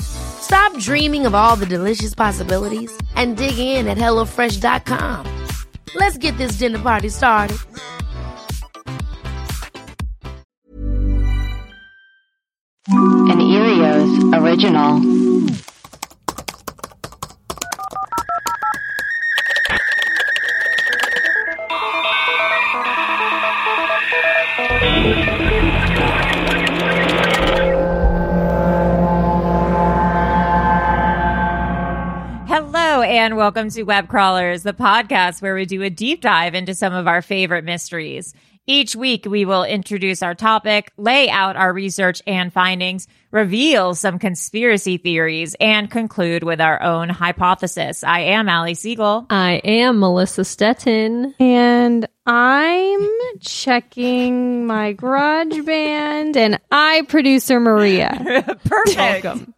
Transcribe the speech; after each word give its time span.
Stop 0.00 0.76
dreaming 0.78 1.26
of 1.26 1.34
all 1.34 1.56
the 1.56 1.66
delicious 1.66 2.14
possibilities 2.14 2.90
and 3.16 3.36
dig 3.36 3.58
in 3.58 3.86
at 3.86 3.98
HelloFresh.com. 3.98 5.46
Let's 5.94 6.18
get 6.18 6.36
this 6.38 6.52
dinner 6.52 6.78
party 6.78 7.08
started. 7.08 7.58
An 12.88 13.38
Earios 13.38 14.40
original. 14.40 15.18
And 33.28 33.36
welcome 33.36 33.68
to 33.68 33.82
Web 33.82 34.08
Crawlers, 34.08 34.62
the 34.62 34.72
podcast 34.72 35.42
where 35.42 35.54
we 35.54 35.66
do 35.66 35.82
a 35.82 35.90
deep 35.90 36.22
dive 36.22 36.54
into 36.54 36.74
some 36.74 36.94
of 36.94 37.06
our 37.06 37.20
favorite 37.20 37.62
mysteries. 37.62 38.32
Each 38.66 38.96
week, 38.96 39.26
we 39.26 39.44
will 39.44 39.64
introduce 39.64 40.22
our 40.22 40.34
topic, 40.34 40.90
lay 40.96 41.28
out 41.28 41.54
our 41.54 41.70
research 41.70 42.22
and 42.26 42.50
findings, 42.50 43.06
reveal 43.30 43.94
some 43.94 44.18
conspiracy 44.18 44.96
theories, 44.96 45.54
and 45.60 45.90
conclude 45.90 46.42
with 46.42 46.58
our 46.58 46.82
own 46.82 47.10
hypothesis. 47.10 48.02
I 48.02 48.20
am 48.20 48.48
Ali 48.48 48.72
Siegel. 48.72 49.26
I 49.28 49.60
am 49.62 50.00
Melissa 50.00 50.40
Stetten. 50.40 51.34
And 51.38 52.08
I'm 52.24 53.10
checking 53.40 54.64
my 54.64 54.94
garage 54.94 55.60
band 55.66 56.34
and 56.38 56.58
I 56.72 57.02
producer 57.02 57.60
Maria. 57.60 58.56
Perfect. 58.64 59.50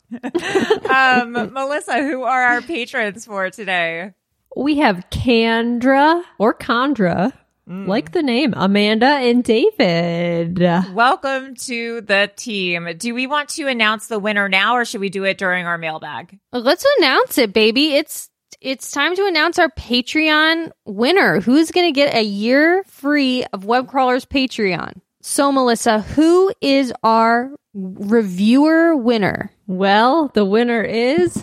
Um, 0.91 1.32
Melissa, 1.53 2.03
who 2.03 2.22
are 2.22 2.43
our 2.43 2.62
patrons 2.62 3.25
for 3.25 3.50
today? 3.50 4.12
We 4.56 4.78
have 4.78 5.09
Candra 5.10 6.22
or 6.38 6.54
Condra, 6.54 7.32
like 7.66 8.10
the 8.12 8.22
name, 8.22 8.53
Amanda 8.56 9.06
and 9.06 9.44
David. 9.44 10.59
Welcome 10.59 11.54
to 11.54 12.00
the 12.00 12.31
team. 12.34 12.88
Do 12.99 13.15
we 13.15 13.28
want 13.28 13.50
to 13.50 13.69
announce 13.69 14.09
the 14.09 14.19
winner 14.19 14.49
now 14.49 14.76
or 14.76 14.84
should 14.84 15.00
we 15.00 15.09
do 15.09 15.25
it 15.25 15.38
during 15.38 15.66
our 15.66 15.78
mailbag? 15.78 16.38
Let's 16.53 16.84
announce 16.99 17.38
it, 17.38 17.53
baby. 17.53 17.94
It's 17.94 18.28
it's 18.60 18.91
time 18.91 19.15
to 19.16 19.26
announce 19.26 19.59
our 19.59 19.70
Patreon 19.70 20.72
winner. 20.84 21.41
Who's 21.41 21.70
going 21.70 21.87
to 21.87 21.99
get 21.99 22.15
a 22.15 22.22
year 22.22 22.82
free 22.84 23.44
of 23.53 23.65
Web 23.65 23.88
Crawlers 23.88 24.26
Patreon? 24.26 25.00
So, 25.22 25.53
Melissa, 25.53 26.00
who 26.00 26.53
is 26.60 26.93
our 27.03 27.53
reviewer 27.75 28.97
winner? 28.97 29.53
Well, 29.66 30.28
the 30.34 30.44
winner 30.44 30.82
is 30.82 31.42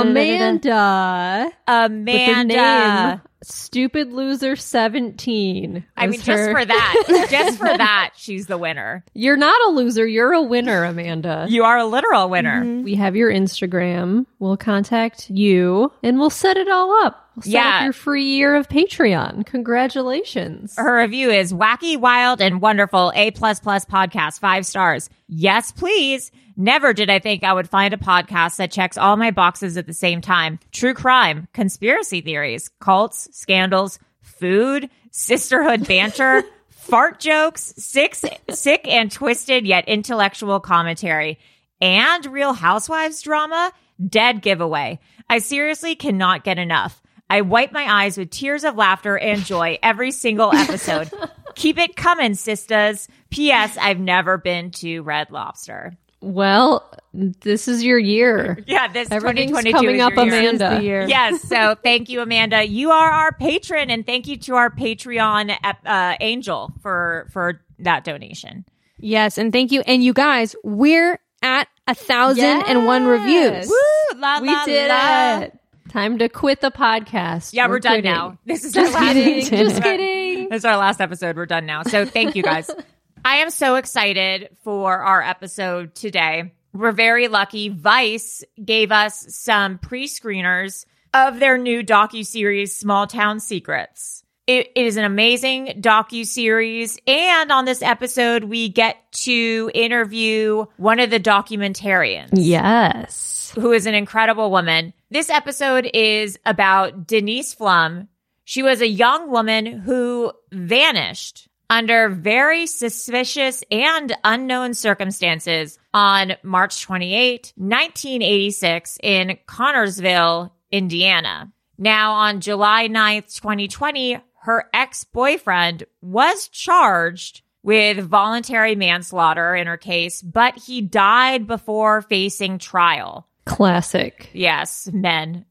Amanda. 0.00 1.44
With 1.44 1.82
the 1.82 1.82
Amanda. 1.84 3.22
Name 3.42 3.48
Stupid 3.48 4.12
Loser 4.12 4.56
17. 4.56 5.84
I 5.96 6.06
was 6.06 6.16
mean, 6.16 6.20
just 6.24 6.50
for 6.50 6.64
that, 6.64 7.26
just 7.30 7.58
for 7.58 7.64
that, 7.66 8.10
she's 8.16 8.46
the 8.46 8.58
winner. 8.58 9.04
You're 9.14 9.36
not 9.36 9.60
a 9.68 9.70
loser. 9.70 10.06
You're 10.06 10.32
a 10.32 10.42
winner, 10.42 10.84
Amanda. 10.84 11.46
You 11.48 11.64
are 11.64 11.78
a 11.78 11.86
literal 11.86 12.28
winner. 12.28 12.62
Mm-hmm. 12.64 12.82
We 12.82 12.94
have 12.96 13.16
your 13.16 13.30
Instagram. 13.30 14.26
We'll 14.38 14.56
contact 14.56 15.30
you 15.30 15.92
and 16.02 16.18
we'll 16.18 16.30
set 16.30 16.56
it 16.56 16.68
all 16.68 16.92
up. 17.04 17.28
We'll 17.36 17.42
set 17.44 17.52
Yeah. 17.52 17.76
up 17.78 17.82
your 17.84 17.92
free 17.92 18.24
year 18.24 18.56
of 18.56 18.68
Patreon. 18.68 19.46
Congratulations. 19.46 20.74
Her 20.76 20.98
review 21.00 21.30
is 21.30 21.52
wacky, 21.52 21.96
wild, 21.96 22.40
and 22.40 22.60
wonderful. 22.60 23.12
A 23.14 23.30
plus 23.30 23.60
plus 23.60 23.84
podcast, 23.84 24.40
five 24.40 24.66
stars. 24.66 25.08
Yes, 25.28 25.72
please. 25.72 26.30
Never 26.60 26.92
did 26.92 27.08
I 27.08 27.20
think 27.20 27.42
I 27.42 27.54
would 27.54 27.70
find 27.70 27.94
a 27.94 27.96
podcast 27.96 28.56
that 28.56 28.70
checks 28.70 28.98
all 28.98 29.16
my 29.16 29.30
boxes 29.30 29.78
at 29.78 29.86
the 29.86 29.94
same 29.94 30.20
time. 30.20 30.58
True 30.72 30.92
crime, 30.92 31.48
conspiracy 31.54 32.20
theories, 32.20 32.68
cults, 32.80 33.30
scandals, 33.32 33.98
food, 34.20 34.90
sisterhood 35.10 35.88
banter, 35.88 36.44
fart 36.68 37.18
jokes, 37.18 37.72
six, 37.78 38.26
sick 38.50 38.86
and 38.86 39.10
twisted 39.10 39.66
yet 39.66 39.88
intellectual 39.88 40.60
commentary, 40.60 41.38
and 41.80 42.26
real 42.26 42.52
housewives 42.52 43.22
drama. 43.22 43.72
Dead 44.06 44.42
giveaway. 44.42 45.00
I 45.30 45.38
seriously 45.38 45.94
cannot 45.94 46.44
get 46.44 46.58
enough. 46.58 47.00
I 47.30 47.40
wipe 47.40 47.72
my 47.72 47.90
eyes 47.90 48.18
with 48.18 48.28
tears 48.28 48.64
of 48.64 48.76
laughter 48.76 49.16
and 49.16 49.46
joy 49.46 49.78
every 49.82 50.10
single 50.10 50.52
episode. 50.52 51.10
Keep 51.54 51.78
it 51.78 51.96
coming, 51.96 52.34
sisters. 52.34 53.08
P.S. 53.30 53.78
I've 53.78 53.98
never 53.98 54.36
been 54.36 54.72
to 54.72 55.00
Red 55.00 55.30
Lobster. 55.30 55.96
Well, 56.22 56.92
this 57.12 57.66
is 57.66 57.82
your 57.82 57.98
year. 57.98 58.62
Yeah, 58.66 58.88
this 58.88 59.10
Everything's 59.10 59.50
2022 59.50 59.72
coming 59.72 59.96
is 59.96 60.02
up, 60.02 60.12
your 60.14 60.26
year. 60.26 60.50
Amanda. 60.50 60.82
year. 60.84 61.06
Yes, 61.08 61.40
so 61.42 61.74
thank 61.82 62.08
you, 62.08 62.20
Amanda. 62.20 62.64
You 62.66 62.90
are 62.90 63.10
our 63.10 63.32
patron, 63.32 63.90
and 63.90 64.04
thank 64.04 64.26
you 64.26 64.36
to 64.38 64.54
our 64.54 64.70
Patreon 64.70 65.56
uh, 65.86 66.16
angel 66.20 66.72
for 66.82 67.26
for 67.32 67.62
that 67.78 68.04
donation. 68.04 68.64
Yes, 68.98 69.38
and 69.38 69.50
thank 69.52 69.72
you. 69.72 69.80
And 69.86 70.04
you 70.04 70.12
guys, 70.12 70.54
we're 70.62 71.18
at 71.42 71.68
a 71.88 71.94
thousand 71.94 72.44
and 72.66 72.84
one 72.84 73.06
reviews. 73.06 73.66
Woo! 73.66 74.18
La, 74.20 74.40
We 74.40 74.48
la, 74.48 74.64
did 74.66 74.88
la. 74.88 75.38
it. 75.40 75.58
Time 75.88 76.18
to 76.18 76.28
quit 76.28 76.60
the 76.60 76.70
podcast. 76.70 77.52
Yeah, 77.54 77.66
we're, 77.66 77.80
done 77.80 77.94
quitting. 77.94 78.10
now. 78.12 78.38
This 78.44 78.62
is 78.64 78.76
our 78.76 78.84
Just 78.84 78.94
last. 78.94 79.12
kidding. 79.14 79.44
Just 79.46 79.82
kidding. 79.82 80.48
This 80.50 80.58
is 80.58 80.64
our 80.66 80.76
last 80.76 81.00
episode. 81.00 81.34
We're 81.36 81.46
done 81.46 81.64
now. 81.66 81.82
So 81.82 82.04
thank 82.04 82.36
you 82.36 82.42
guys. 82.42 82.70
I 83.24 83.36
am 83.36 83.50
so 83.50 83.76
excited 83.76 84.48
for 84.64 84.98
our 84.98 85.22
episode 85.22 85.94
today. 85.94 86.52
We're 86.72 86.92
very 86.92 87.28
lucky. 87.28 87.68
Vice 87.68 88.44
gave 88.64 88.92
us 88.92 89.26
some 89.34 89.78
pre-screeners 89.78 90.86
of 91.12 91.38
their 91.40 91.58
new 91.58 91.82
docu-series 91.82 92.74
Small 92.76 93.06
Town 93.06 93.40
Secrets. 93.40 94.24
It, 94.46 94.72
is 94.74 94.96
an 94.96 95.04
amazing 95.04 95.80
docu-series 95.80 96.98
and 97.06 97.52
on 97.52 97.66
this 97.66 97.82
episode 97.82 98.44
we 98.44 98.68
get 98.68 98.96
to 99.12 99.70
interview 99.74 100.64
one 100.76 100.98
of 100.98 101.10
the 101.10 101.20
documentarians 101.20 102.30
Yes. 102.32 103.52
who 103.54 103.70
is 103.70 103.86
an 103.86 103.94
incredible 103.94 104.50
woman. 104.50 104.92
This 105.10 105.30
episode 105.30 105.88
is 105.94 106.36
about 106.44 107.06
Denise 107.06 107.54
Pflum. 107.54 108.08
She 108.44 108.64
was 108.64 108.80
a 108.80 108.88
young 108.88 109.30
woman 109.30 109.66
who 109.66 110.32
vanished 110.50 111.46
under 111.70 112.08
very 112.08 112.66
suspicious 112.66 113.62
and 113.70 114.14
unknown 114.24 114.74
circumstances 114.74 115.78
on 115.94 116.32
March 116.42 116.82
28, 116.82 117.52
1986 117.56 118.98
in 119.02 119.38
Connersville, 119.46 120.50
Indiana. 120.72 121.52
Now 121.78 122.12
on 122.12 122.40
July 122.40 122.88
9th, 122.88 123.34
2020, 123.36 124.18
her 124.42 124.64
ex 124.74 125.04
boyfriend 125.04 125.84
was 126.02 126.48
charged 126.48 127.42
with 127.62 127.98
voluntary 127.98 128.74
manslaughter 128.74 129.54
in 129.54 129.66
her 129.66 129.76
case, 129.76 130.22
but 130.22 130.58
he 130.58 130.80
died 130.80 131.46
before 131.46 132.02
facing 132.02 132.58
trial. 132.58 133.28
Classic. 133.44 134.30
Yes, 134.32 134.88
men 134.92 135.44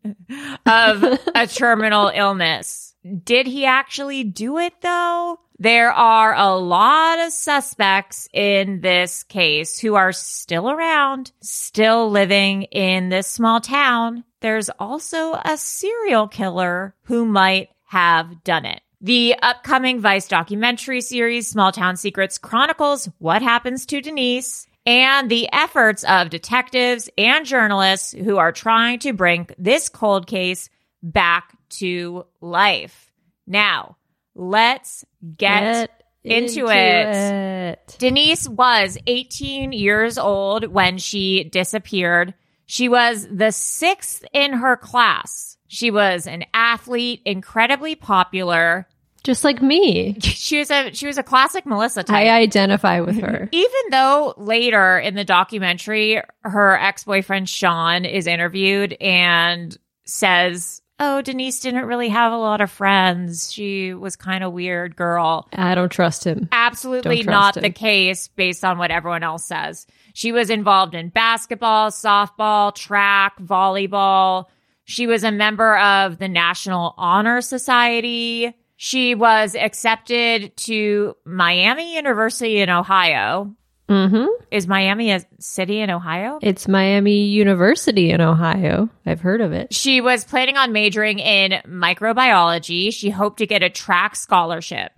of 0.65 1.03
a 1.35 1.47
terminal 1.47 2.11
illness. 2.13 2.95
Did 3.23 3.47
he 3.47 3.65
actually 3.65 4.23
do 4.23 4.57
it 4.57 4.73
though? 4.81 5.39
There 5.61 5.91
are 5.91 6.33
a 6.33 6.55
lot 6.55 7.19
of 7.19 7.33
suspects 7.33 8.29
in 8.31 8.79
this 8.79 9.23
case 9.23 9.77
who 9.77 9.95
are 9.95 10.13
still 10.13 10.71
around, 10.71 11.33
still 11.41 12.09
living 12.09 12.63
in 12.63 13.09
this 13.09 13.27
small 13.27 13.59
town. 13.59 14.23
There's 14.39 14.69
also 14.79 15.33
a 15.33 15.57
serial 15.57 16.29
killer 16.29 16.95
who 17.03 17.25
might 17.25 17.71
have 17.87 18.41
done 18.45 18.65
it. 18.65 18.79
The 19.01 19.35
upcoming 19.41 19.99
Vice 19.99 20.29
documentary 20.29 21.01
series, 21.01 21.49
Small 21.49 21.73
Town 21.73 21.97
Secrets, 21.97 22.37
chronicles 22.37 23.09
what 23.17 23.41
happens 23.41 23.85
to 23.87 23.99
Denise 23.99 24.65
and 24.85 25.29
the 25.29 25.49
efforts 25.51 26.05
of 26.05 26.29
detectives 26.29 27.09
and 27.17 27.45
journalists 27.45 28.13
who 28.13 28.37
are 28.37 28.53
trying 28.53 28.99
to 28.99 29.11
bring 29.11 29.49
this 29.57 29.89
cold 29.89 30.25
case 30.25 30.69
back 31.03 31.57
to 31.69 32.25
life. 32.39 33.11
Now, 33.45 33.97
let's 34.35 35.05
get, 35.37 35.89
into, 36.23 36.67
it. 36.67 37.15
it. 37.15 37.95
Denise 37.99 38.47
was 38.47 38.97
18 39.07 39.71
years 39.71 40.17
old 40.17 40.67
when 40.67 40.97
she 40.97 41.45
disappeared. 41.45 42.33
She 42.65 42.89
was 42.89 43.27
the 43.31 43.51
sixth 43.51 44.23
in 44.33 44.53
her 44.53 44.77
class. 44.77 45.57
She 45.67 45.91
was 45.91 46.27
an 46.27 46.45
athlete, 46.53 47.21
incredibly 47.25 47.95
popular. 47.95 48.87
Just 49.23 49.43
like 49.43 49.61
me. 49.61 50.17
She 50.21 50.59
was 50.59 50.71
a 50.71 50.91
she 50.93 51.05
was 51.05 51.17
a 51.17 51.23
classic 51.23 51.65
Melissa 51.65 52.03
type. 52.03 52.15
I 52.15 52.29
identify 52.29 53.01
with 53.01 53.19
her. 53.19 53.49
Even 53.51 53.81
though 53.91 54.33
later 54.37 54.97
in 54.97 55.13
the 55.13 55.25
documentary, 55.25 56.21
her 56.41 56.77
ex 56.77 57.03
boyfriend 57.03 57.47
Sean 57.47 58.05
is 58.05 58.25
interviewed 58.25 58.93
and 58.99 59.77
says, 60.05 60.81
Oh, 61.01 61.21
Denise 61.21 61.61
didn't 61.61 61.85
really 61.85 62.09
have 62.09 62.33
a 62.33 62.37
lot 62.37 62.59
of 62.59 62.69
friends. 62.69 63.51
She 63.53 63.93
was 63.93 64.17
kind 64.17 64.43
of 64.43 64.51
weird 64.51 64.97
girl. 64.97 65.47
I 65.53 65.73
don't 65.73 65.91
trust 65.91 66.25
him. 66.25 66.49
Absolutely 66.51 67.23
Don't 67.23 67.31
not 67.31 67.53
trust 67.53 67.63
the 67.63 67.69
case 67.69 68.27
based 68.27 68.65
on 68.65 68.77
what 68.77 68.91
everyone 68.91 69.23
else 69.23 69.45
says. 69.45 69.87
She 70.13 70.33
was 70.33 70.49
involved 70.49 70.95
in 70.95 71.07
basketball, 71.09 71.91
softball, 71.91 72.75
track, 72.75 73.39
volleyball. 73.39 74.45
She 74.83 75.07
was 75.07 75.23
a 75.23 75.31
member 75.31 75.77
of 75.77 76.17
the 76.17 76.27
National 76.27 76.95
Honor 76.97 77.39
Society. 77.39 78.53
She 78.75 79.15
was 79.15 79.55
accepted 79.55 80.55
to 80.57 81.15
Miami 81.23 81.95
University 81.95 82.59
in 82.59 82.69
Ohio. 82.69 83.55
Mm-hmm. 83.89 84.27
Is 84.51 84.67
Miami 84.67 85.11
a 85.11 85.21
city 85.39 85.79
in 85.79 85.89
Ohio? 85.89 86.37
It's 86.41 86.67
Miami 86.67 87.23
University 87.23 88.11
in 88.11 88.21
Ohio. 88.21 88.89
I've 89.05 89.21
heard 89.21 89.41
of 89.41 89.51
it. 89.51 89.73
She 89.73 89.99
was 89.99 90.23
planning 90.23 90.57
on 90.57 90.71
majoring 90.71 91.19
in 91.19 91.59
microbiology. 91.67 92.93
She 92.93 93.09
hoped 93.09 93.39
to 93.39 93.47
get 93.47 93.63
a 93.63 93.69
track 93.69 94.15
scholarship. 94.15 94.91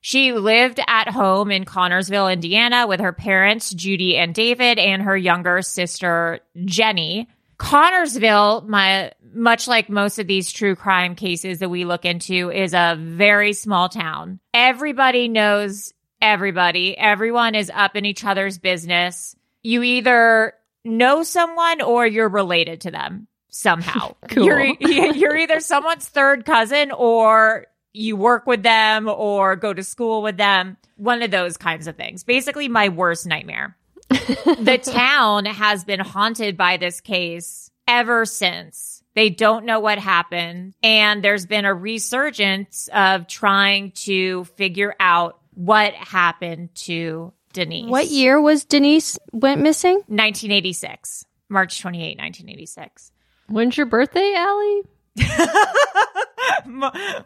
She 0.00 0.32
lived 0.32 0.80
at 0.88 1.08
home 1.08 1.52
in 1.52 1.64
Connersville, 1.64 2.32
Indiana 2.32 2.88
with 2.88 2.98
her 2.98 3.12
parents, 3.12 3.70
Judy 3.70 4.16
and 4.16 4.34
David, 4.34 4.80
and 4.80 5.02
her 5.02 5.16
younger 5.16 5.62
sister, 5.62 6.40
Jenny. 6.64 7.28
Connersville, 7.56 8.66
my, 8.66 9.12
much 9.32 9.68
like 9.68 9.88
most 9.88 10.18
of 10.18 10.26
these 10.26 10.50
true 10.50 10.74
crime 10.74 11.14
cases 11.14 11.60
that 11.60 11.68
we 11.68 11.84
look 11.84 12.04
into, 12.04 12.50
is 12.50 12.74
a 12.74 12.96
very 12.98 13.52
small 13.52 13.88
town. 13.88 14.40
Everybody 14.52 15.28
knows 15.28 15.92
everybody. 16.22 16.96
Everyone 16.96 17.54
is 17.54 17.70
up 17.74 17.96
in 17.96 18.06
each 18.06 18.24
other's 18.24 18.56
business. 18.56 19.36
You 19.62 19.82
either 19.82 20.54
know 20.84 21.22
someone 21.24 21.82
or 21.82 22.06
you're 22.06 22.28
related 22.28 22.82
to 22.82 22.90
them 22.90 23.26
somehow. 23.50 24.14
Cool. 24.28 24.44
You're, 24.46 25.12
you're 25.12 25.36
either 25.36 25.60
someone's 25.60 26.08
third 26.08 26.46
cousin 26.46 26.90
or 26.90 27.66
you 27.92 28.16
work 28.16 28.46
with 28.46 28.62
them 28.62 29.08
or 29.08 29.56
go 29.56 29.74
to 29.74 29.82
school 29.82 30.22
with 30.22 30.38
them. 30.38 30.78
One 30.96 31.22
of 31.22 31.30
those 31.30 31.58
kinds 31.58 31.86
of 31.86 31.96
things. 31.96 32.24
Basically, 32.24 32.68
my 32.68 32.88
worst 32.88 33.26
nightmare. 33.26 33.76
the 34.08 34.80
town 34.82 35.44
has 35.44 35.84
been 35.84 36.00
haunted 36.00 36.56
by 36.56 36.78
this 36.78 37.00
case 37.00 37.70
ever 37.86 38.24
since. 38.24 39.02
They 39.14 39.28
don't 39.28 39.66
know 39.66 39.80
what 39.80 39.98
happened. 39.98 40.74
And 40.82 41.22
there's 41.22 41.44
been 41.44 41.66
a 41.66 41.74
resurgence 41.74 42.88
of 42.92 43.26
trying 43.26 43.90
to 43.92 44.44
figure 44.44 44.94
out 44.98 45.41
what 45.54 45.94
happened 45.94 46.74
to 46.74 47.32
Denise. 47.52 47.88
What 47.90 48.06
year 48.06 48.40
was 48.40 48.64
Denise 48.64 49.18
went 49.32 49.60
missing? 49.60 49.96
1986. 50.08 51.24
March 51.48 51.80
28, 51.80 52.18
1986. 52.18 53.12
When's 53.48 53.76
your 53.76 53.86
birthday, 53.86 54.32
Allie? 54.36 54.82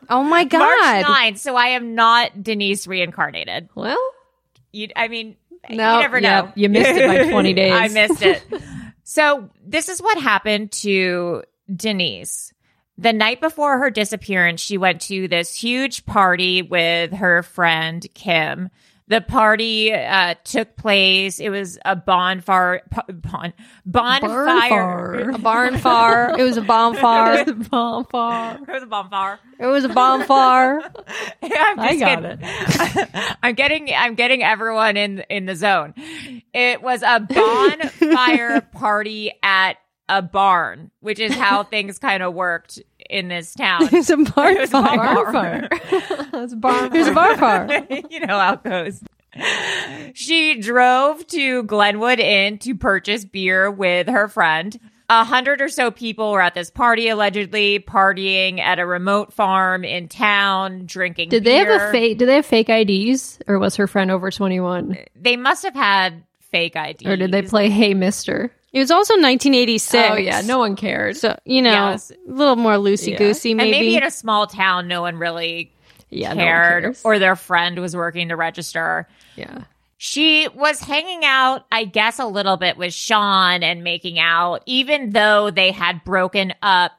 Oh 0.09 0.23
my 0.23 0.45
god. 0.45 0.59
March 0.59 1.05
god. 1.07 1.09
9. 1.09 1.37
So 1.37 1.57
I 1.57 1.69
am 1.69 1.95
not 1.95 2.43
Denise 2.43 2.87
reincarnated. 2.87 3.69
Well, 3.75 3.99
You, 4.73 4.89
I 4.97 5.09
mean, 5.09 5.37
No, 5.71 5.97
you 5.97 6.03
never 6.03 6.19
yeah, 6.19 6.41
know. 6.43 6.53
you 6.55 6.69
missed 6.69 6.91
it 6.91 7.07
by 7.07 7.31
20 7.31 7.53
days. 7.55 7.73
I 7.73 7.89
missed 7.89 8.23
it. 8.23 8.43
so 9.05 9.51
this 9.65 9.89
is 9.89 10.01
what 10.01 10.19
happened 10.21 10.73
to 10.73 11.43
Denise. 11.75 12.53
The 12.99 13.13
night 13.13 13.41
before 13.41 13.79
her 13.79 13.91
disappearance, 13.91 14.61
she 14.61 14.79
went 14.79 15.03
to 15.03 15.29
this 15.29 15.55
huge 15.55 16.07
party 16.07 16.63
with 16.63 17.13
her 17.13 17.43
friend 17.43 18.07
Kim. 18.15 18.71
The 19.09 19.21
party 19.21 19.95
uh, 19.95 20.35
took 20.43 20.77
place. 20.77 21.39
It 21.39 21.51
was 21.51 21.79
a 21.85 21.95
bonfire, 21.95 22.83
bon, 23.09 23.53
bonfire. 23.85 25.31
A 25.31 25.39
barn 25.39 25.79
fire. 25.79 26.35
It 26.39 26.43
was 26.43 26.57
a 26.57 26.63
bonfire. 26.63 27.35
It 27.35 27.47
was 27.47 27.67
a 27.67 27.71
bonfire. 27.71 28.59
It 28.67 28.73
was 28.73 28.83
a 28.83 28.87
bonfire. 28.87 29.39
It 29.61 29.67
was 29.67 29.85
a 29.85 29.89
bonfire. 29.89 30.81
I'm 31.41 31.79
I 31.79 31.97
got 31.97 32.23
getting, 32.23 33.07
I'm 33.43 33.55
getting 33.55 33.95
I'm 33.95 34.15
getting 34.17 34.43
everyone 34.43 34.97
in 34.97 35.21
in 35.31 35.47
the 35.47 35.55
zone. 35.55 35.95
It 36.53 36.83
was 36.83 37.03
a 37.03 37.21
bonfire 37.21 38.61
party 38.73 39.33
at 39.41 39.75
a 40.09 40.23
barn, 40.23 40.91
which 41.01 41.19
is 41.19 41.35
how 41.35 41.63
things 41.65 41.99
kind 41.99 42.23
of 42.23 42.35
worked 42.35 42.81
in 43.11 43.29
this 43.29 43.55
town. 43.55 43.83
It 43.93 43.93
was 43.93 44.11
a 44.11 44.17
barn 44.17 44.57
It 44.57 44.61
was 44.61 44.69
a 44.71 44.83
fire. 44.83 44.99
bonfire. 45.25 45.69
That's 46.33 46.55
barn. 46.55 46.85
It 46.95 46.99
was 46.99 47.09
a 47.09 47.13
barn 47.13 47.39
fire. 47.39 47.87
you 48.11 48.21
know 48.21 48.39
how 48.39 48.53
it 48.55 48.63
goes. 48.65 49.03
She 50.15 50.61
drove 50.61 51.27
to 51.29 51.63
Glenwood 51.65 52.21
Inn 52.21 52.59
to 52.59 52.75
purchase 52.75 53.25
beer 53.25 53.71
with 53.71 54.09
her 54.09 54.29
friend. 54.29 54.79
A 55.09 55.25
hundred 55.25 55.61
or 55.61 55.69
so 55.69 55.91
people 55.93 56.33
were 56.33 56.41
at 56.41 56.55
this 56.55 56.69
party, 56.71 57.09
allegedly 57.09 57.79
partying 57.79 58.59
at 58.59 58.81
a 58.81 58.87
remote 58.87 59.33
farm 59.33 59.85
in 59.85 60.09
town, 60.09 60.85
drinking. 60.87 61.29
Did 61.29 61.45
they 61.45 61.57
have 61.59 61.69
a 61.69 61.93
fake? 61.93 62.19
Did 62.19 62.27
they 62.29 62.37
have 62.37 62.47
fake 62.47 62.69
IDs, 62.69 63.39
or 63.47 63.59
was 63.61 63.77
her 63.77 63.87
friend 63.87 64.11
over 64.11 64.31
twenty 64.33 64.59
one, 64.59 64.97
They 65.15 65.37
must 65.37 65.63
have 65.65 65.75
had 65.75 66.25
fake 66.51 66.75
IDs. 66.75 67.07
or 67.07 67.17
did 67.17 67.31
they 67.31 67.43
play 67.43 67.69
Hey 67.71 67.95
Mister? 67.95 68.51
It 68.77 68.81
was 68.81 68.91
also 68.91 69.15
1986. 69.15 70.09
Oh 70.13 70.17
yeah, 70.17 70.43
no 70.43 70.59
one 70.59 70.77
cared. 70.77 71.17
So, 71.17 71.35
you 71.47 71.63
know, 71.63 71.71
Yes. 71.93 72.11
a 72.11 72.31
little 72.31 72.57
more 72.57 72.75
loosey 72.75 73.17
goosey, 73.17 73.53
And 73.53 73.57
maybe. 73.57 73.71
maybe 73.71 73.97
in 73.97 74.03
a 74.03 74.11
small 74.11 74.47
town, 74.47 74.87
no 74.87 75.01
one 75.01 75.17
really 75.17 75.73
yeah, 76.11 76.35
no 76.35 76.37
one 76.37 76.45
cared, 76.45 76.97
or 77.03 77.19
their 77.19 77.37
friend 77.37 77.79
was 77.79 77.97
working 77.97 78.29
to 78.29 78.37
register. 78.37 79.09
yeah. 79.35 79.65
She 79.97 80.47
was 80.55 80.79
hanging 80.79 81.25
out, 81.25 81.65
I 81.73 81.85
guess, 81.85 82.19
a 82.19 82.27
little 82.27 82.59
bit 82.59 82.77
with 82.77 82.93
Sean 82.93 83.63
and 83.63 83.83
making 83.83 84.19
out, 84.19 84.63
even 84.67 85.09
though 85.09 85.51
they 85.51 85.71
had 85.71 86.05
broken 86.05 86.53
up 86.61 86.93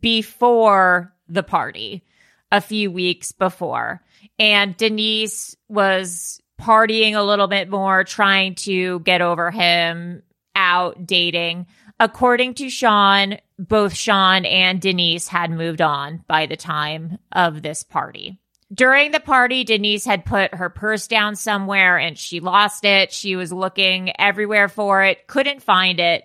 before 0.00 1.12
the 1.28 1.42
party 1.42 2.04
a 2.52 2.60
few 2.60 2.92
weeks 2.92 3.32
before. 3.32 4.00
And 4.38 4.76
Denise 4.76 5.56
was 5.68 6.40
partying 6.60 7.14
a 7.14 7.22
little 7.22 7.48
bit 7.48 7.68
more, 7.68 8.04
trying 8.04 8.54
to 8.54 9.00
get 9.00 9.20
over 9.22 9.50
him, 9.50 10.22
out 10.56 11.06
dating. 11.06 11.66
According 12.00 12.54
to 12.54 12.68
Sean, 12.68 13.38
both 13.58 13.94
Sean 13.94 14.44
and 14.44 14.80
Denise 14.80 15.28
had 15.28 15.50
moved 15.50 15.80
on 15.80 16.24
by 16.26 16.46
the 16.46 16.56
time 16.56 17.18
of 17.30 17.62
this 17.62 17.84
party. 17.84 18.40
During 18.74 19.12
the 19.12 19.20
party, 19.20 19.62
Denise 19.62 20.04
had 20.04 20.24
put 20.24 20.52
her 20.54 20.68
purse 20.68 21.06
down 21.06 21.36
somewhere 21.36 21.98
and 21.98 22.18
she 22.18 22.40
lost 22.40 22.84
it. 22.84 23.12
She 23.12 23.36
was 23.36 23.52
looking 23.52 24.12
everywhere 24.20 24.68
for 24.68 25.04
it, 25.04 25.28
couldn't 25.28 25.62
find 25.62 26.00
it, 26.00 26.24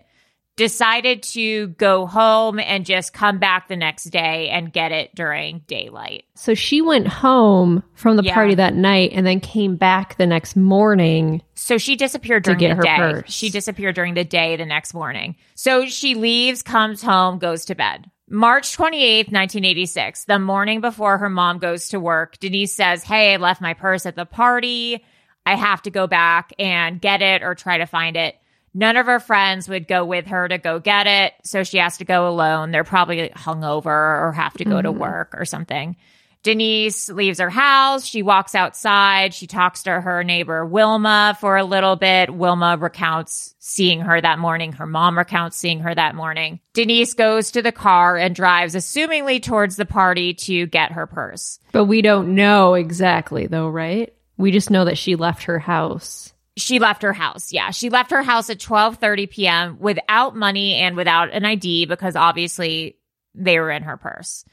decided 0.62 1.24
to 1.24 1.70
go 1.70 2.06
home 2.06 2.60
and 2.60 2.86
just 2.86 3.14
come 3.14 3.40
back 3.40 3.68
the 3.68 3.76
next 3.76 4.06
day 4.12 4.48
and 4.50 4.72
get 4.72 4.92
it 4.92 5.14
during 5.16 5.64
daylight. 5.66 6.26
So 6.36 6.54
she 6.54 6.82
went 6.82 7.08
home 7.08 7.82
from 7.96 8.16
the 8.16 8.22
Yeah. 8.24 8.36
party 8.36 8.54
that 8.56 8.76
night 8.76 9.10
and 9.14 9.26
then 9.26 9.40
came 9.40 9.76
back 9.76 10.18
the 10.18 10.28
next 10.28 10.56
morning. 10.56 11.42
So 11.56 11.80
she 11.80 11.96
disappeared 11.96 12.44
To 12.44 12.54
get 12.54 12.70
the 12.70 12.76
her 12.76 12.82
day. 12.84 12.96
purse. 12.98 13.34
She 13.34 13.50
disappeared 13.50 13.96
during 13.96 14.14
the 14.14 14.24
day 14.24 14.56
the 14.56 14.66
next 14.68 14.94
morning. 14.94 15.36
So 15.56 15.88
she 15.88 16.14
leaves, 16.14 16.62
comes 16.62 17.02
home, 17.02 17.40
goes 17.40 17.66
to 17.66 17.74
bed. 17.76 18.12
March 18.30 18.78
28th, 18.78 19.32
1986, 19.32 20.26
the 20.26 20.38
morning 20.38 20.80
before 20.80 21.18
her 21.18 21.30
mom 21.30 21.58
goes 21.58 21.90
to 21.90 22.00
work, 22.00 22.38
Denise 22.40 22.72
says, 22.74 23.04
Hey, 23.04 23.34
I 23.34 23.38
left 23.38 23.62
my 23.62 23.74
purse 23.74 24.06
at 24.06 24.16
the 24.16 24.26
party. 24.26 25.04
I 25.44 25.56
have 25.56 25.82
to 25.82 25.90
go 25.90 26.06
back 26.06 26.54
and 26.60 27.02
get 27.02 27.24
it 27.24 27.42
or 27.42 27.56
try 27.56 27.80
to 27.80 27.88
find 27.88 28.16
it. 28.16 28.36
None 28.74 28.98
of 28.98 29.06
her 29.06 29.20
friends 29.20 29.68
would 29.68 29.88
go 29.88 30.06
with 30.06 30.28
her 30.28 30.48
to 30.48 30.58
go 30.58 30.80
get 30.80 31.08
it. 31.08 31.34
So 31.44 31.64
she 31.64 31.78
has 31.78 31.98
to 31.98 32.06
go 32.06 32.28
alone. 32.28 32.72
They're 32.72 32.84
probably 32.84 33.30
hungover 33.30 33.88
or 33.88 34.32
have 34.32 34.54
to 34.54 34.66
go 34.66 34.82
to 34.82 34.90
mm-hmm. 34.90 35.00
work 35.00 35.36
or 35.38 35.46
something. 35.46 35.98
Denise 36.44 37.08
leaves 37.10 37.40
her 37.40 37.52
house. 37.52 38.04
She 38.04 38.24
walks 38.24 38.56
outside. 38.56 39.34
She 39.34 39.46
talks 39.46 39.84
to 39.84 40.02
her 40.02 40.24
neighbor 40.24 40.66
Wilma 40.66 41.38
for 41.40 41.56
a 41.56 41.64
little 41.64 41.96
bit. 41.96 42.34
Wilma 42.34 42.78
recounts 42.80 43.54
seeing 43.60 44.02
her 44.02 44.20
that 44.20 44.40
morning. 44.40 44.72
Her 44.72 44.88
mom 44.88 45.18
recounts 45.18 45.58
seeing 45.58 45.82
her 45.82 45.94
that 45.94 46.16
morning. 46.16 46.60
Denise 46.74 47.14
goes 47.14 47.52
to 47.52 47.62
the 47.62 47.72
car 47.72 48.18
and 48.18 48.34
drives, 48.34 48.74
assumingly 48.74 49.42
towards 49.42 49.76
the 49.76 49.86
party 49.86 50.34
to 50.34 50.66
get 50.66 50.94
her 50.94 51.06
purse. 51.06 51.60
But 51.72 51.86
we 51.86 52.02
don't 52.02 52.34
know 52.34 52.74
exactly, 52.74 53.46
though, 53.46 53.70
right? 53.70 54.12
We 54.38 54.50
just 54.50 54.72
know 54.72 54.86
that 54.86 54.98
she 54.98 55.16
left 55.16 55.44
her 55.44 55.60
house. 55.60 56.34
She 56.62 56.80
left 56.80 57.02
her 57.02 57.14
house. 57.14 57.52
Yeah, 57.52 57.72
she 57.72 57.90
left 57.90 58.12
her 58.12 58.24
house 58.24 58.50
at 58.50 58.60
12:30 58.60 59.30
p.m. 59.30 59.78
without 59.80 60.36
money 60.36 60.76
and 60.76 60.96
without 60.96 61.32
an 61.32 61.46
ID 61.46 61.86
because 61.86 62.16
obviously 62.16 62.98
they 63.34 63.60
were 63.60 63.72
in 63.72 63.84
her 63.84 63.98
purse. 63.98 64.46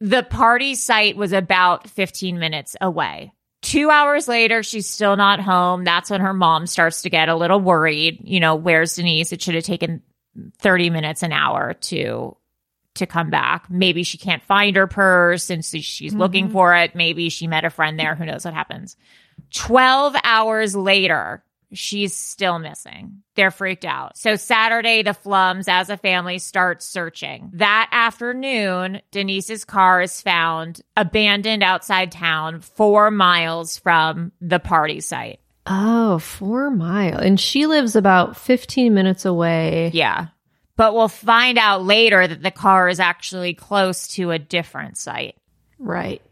The 0.00 0.22
party 0.22 0.74
site 0.74 1.16
was 1.16 1.32
about 1.32 1.88
15 1.88 2.38
minutes 2.38 2.76
away. 2.80 3.32
Two 3.62 3.90
hours 3.90 4.28
later, 4.28 4.62
she's 4.62 4.88
still 4.88 5.16
not 5.16 5.40
home. 5.40 5.82
That's 5.82 6.10
when 6.10 6.20
her 6.20 6.34
mom 6.34 6.66
starts 6.66 7.02
to 7.02 7.10
get 7.10 7.28
a 7.28 7.34
little 7.34 7.60
worried. 7.60 8.20
You 8.22 8.38
know, 8.38 8.54
where's 8.54 8.94
Denise? 8.94 9.32
It 9.32 9.42
should 9.42 9.56
have 9.56 9.64
taken 9.64 10.02
30 10.58 10.90
minutes, 10.90 11.22
an 11.22 11.32
hour 11.32 11.74
to 11.74 12.36
to 12.94 13.06
come 13.06 13.30
back. 13.30 13.70
Maybe 13.70 14.02
she 14.02 14.18
can't 14.18 14.42
find 14.42 14.76
her 14.76 14.86
purse 14.86 15.50
and 15.50 15.64
so 15.64 15.78
she's 15.78 16.14
looking 16.14 16.46
mm-hmm. 16.46 16.52
for 16.52 16.74
it. 16.76 16.94
Maybe 16.94 17.28
she 17.28 17.46
met 17.46 17.64
a 17.64 17.70
friend 17.70 17.98
there. 17.98 18.14
Who 18.14 18.26
knows 18.26 18.44
what 18.44 18.54
happens? 18.54 18.96
12 19.52 20.16
hours 20.24 20.76
later, 20.76 21.42
she's 21.72 22.16
still 22.16 22.58
missing. 22.58 23.22
They're 23.34 23.50
freaked 23.50 23.84
out. 23.84 24.16
So 24.16 24.36
Saturday, 24.36 25.02
the 25.02 25.10
Pflums 25.10 25.68
as 25.68 25.90
a 25.90 25.96
family 25.96 26.38
start 26.38 26.82
searching. 26.82 27.50
That 27.54 27.88
afternoon, 27.92 29.00
Denise's 29.10 29.64
car 29.64 30.02
is 30.02 30.20
found 30.20 30.80
abandoned 30.96 31.62
outside 31.62 32.12
town, 32.12 32.60
four 32.60 33.10
miles 33.10 33.78
from 33.78 34.32
the 34.40 34.58
party 34.58 35.00
site. 35.00 35.40
Oh, 35.66 36.18
four 36.18 36.70
mile. 36.70 37.18
And 37.18 37.38
she 37.38 37.66
lives 37.66 37.94
about 37.94 38.36
15 38.36 38.94
minutes 38.94 39.24
away. 39.26 39.90
Yeah. 39.92 40.28
But 40.76 40.94
we'll 40.94 41.08
find 41.08 41.58
out 41.58 41.84
later 41.84 42.26
that 42.26 42.42
the 42.42 42.50
car 42.50 42.88
is 42.88 43.00
actually 43.00 43.52
close 43.52 44.08
to 44.08 44.30
a 44.30 44.38
different 44.38 44.96
site. 44.96 45.36
Right. 45.78 46.22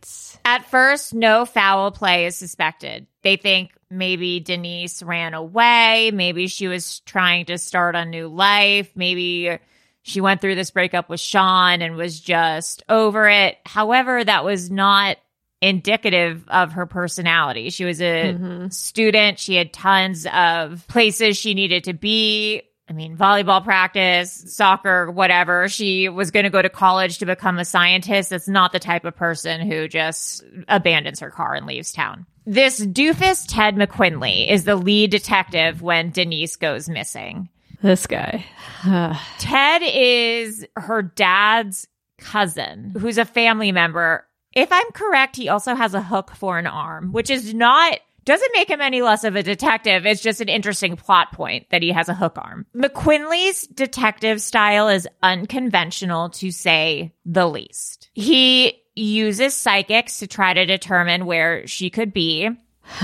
At 0.46 0.64
first, 0.66 1.12
no 1.12 1.44
foul 1.44 1.90
play 1.90 2.26
is 2.26 2.36
suspected. 2.36 3.08
They 3.22 3.34
think 3.34 3.72
maybe 3.90 4.38
Denise 4.38 5.02
ran 5.02 5.34
away. 5.34 6.12
Maybe 6.14 6.46
she 6.46 6.68
was 6.68 7.00
trying 7.00 7.46
to 7.46 7.58
start 7.58 7.96
a 7.96 8.04
new 8.04 8.28
life. 8.28 8.92
Maybe 8.94 9.58
she 10.02 10.20
went 10.20 10.40
through 10.40 10.54
this 10.54 10.70
breakup 10.70 11.08
with 11.10 11.18
Sean 11.18 11.82
and 11.82 11.96
was 11.96 12.20
just 12.20 12.84
over 12.88 13.28
it. 13.28 13.58
However, 13.66 14.22
that 14.22 14.44
was 14.44 14.70
not 14.70 15.16
indicative 15.60 16.44
of 16.46 16.74
her 16.74 16.86
personality. 16.86 17.70
She 17.70 17.84
was 17.84 18.00
a 18.00 18.34
mm-hmm. 18.34 18.68
student. 18.68 19.40
She 19.40 19.56
had 19.56 19.72
tons 19.72 20.28
of 20.32 20.86
places 20.86 21.36
she 21.36 21.54
needed 21.54 21.84
to 21.84 21.92
be. 21.92 22.62
I 22.88 22.92
mean, 22.92 23.16
volleyball 23.16 23.64
practice, 23.64 24.44
soccer, 24.46 25.10
whatever. 25.10 25.68
She 25.68 26.08
was 26.08 26.30
going 26.30 26.44
to 26.44 26.50
go 26.50 26.62
to 26.62 26.68
college 26.68 27.18
to 27.18 27.26
become 27.26 27.58
a 27.58 27.64
scientist. 27.64 28.30
That's 28.30 28.46
not 28.46 28.72
the 28.72 28.78
type 28.78 29.04
of 29.04 29.16
person 29.16 29.68
who 29.68 29.88
just 29.88 30.44
abandons 30.68 31.18
her 31.20 31.30
car 31.30 31.54
and 31.54 31.66
leaves 31.66 31.92
town. 31.92 32.26
This 32.46 32.80
doofus 32.80 33.44
Ted 33.48 33.74
McQuinley 33.74 34.48
is 34.48 34.64
the 34.64 34.76
lead 34.76 35.10
detective 35.10 35.82
when 35.82 36.10
Denise 36.10 36.54
goes 36.54 36.88
missing. 36.88 37.48
This 37.82 38.06
guy. 38.06 38.46
Ted 39.38 39.82
is 39.84 40.64
her 40.76 41.02
dad's 41.02 41.88
cousin, 42.18 42.94
who's 42.98 43.18
a 43.18 43.24
family 43.24 43.72
member. 43.72 44.24
If 44.52 44.70
I'm 44.70 44.90
correct, 44.92 45.34
he 45.36 45.48
also 45.48 45.74
has 45.74 45.92
a 45.92 46.02
hook 46.02 46.30
for 46.36 46.56
an 46.58 46.68
arm, 46.68 47.12
which 47.12 47.30
is 47.30 47.52
not 47.52 47.98
doesn't 48.26 48.52
make 48.52 48.68
him 48.68 48.82
any 48.82 49.00
less 49.00 49.24
of 49.24 49.36
a 49.36 49.42
detective. 49.42 50.04
It's 50.04 50.20
just 50.20 50.42
an 50.42 50.48
interesting 50.48 50.96
plot 50.96 51.32
point 51.32 51.70
that 51.70 51.82
he 51.82 51.92
has 51.92 52.10
a 52.10 52.14
hook 52.14 52.36
arm. 52.36 52.66
McQuinley's 52.74 53.66
detective 53.68 54.42
style 54.42 54.88
is 54.88 55.08
unconventional 55.22 56.28
to 56.30 56.50
say 56.50 57.14
the 57.24 57.48
least. 57.48 58.10
He 58.12 58.82
uses 58.94 59.54
psychics 59.54 60.18
to 60.18 60.26
try 60.26 60.52
to 60.54 60.66
determine 60.66 61.24
where 61.24 61.66
she 61.66 61.88
could 61.88 62.12
be. 62.12 62.50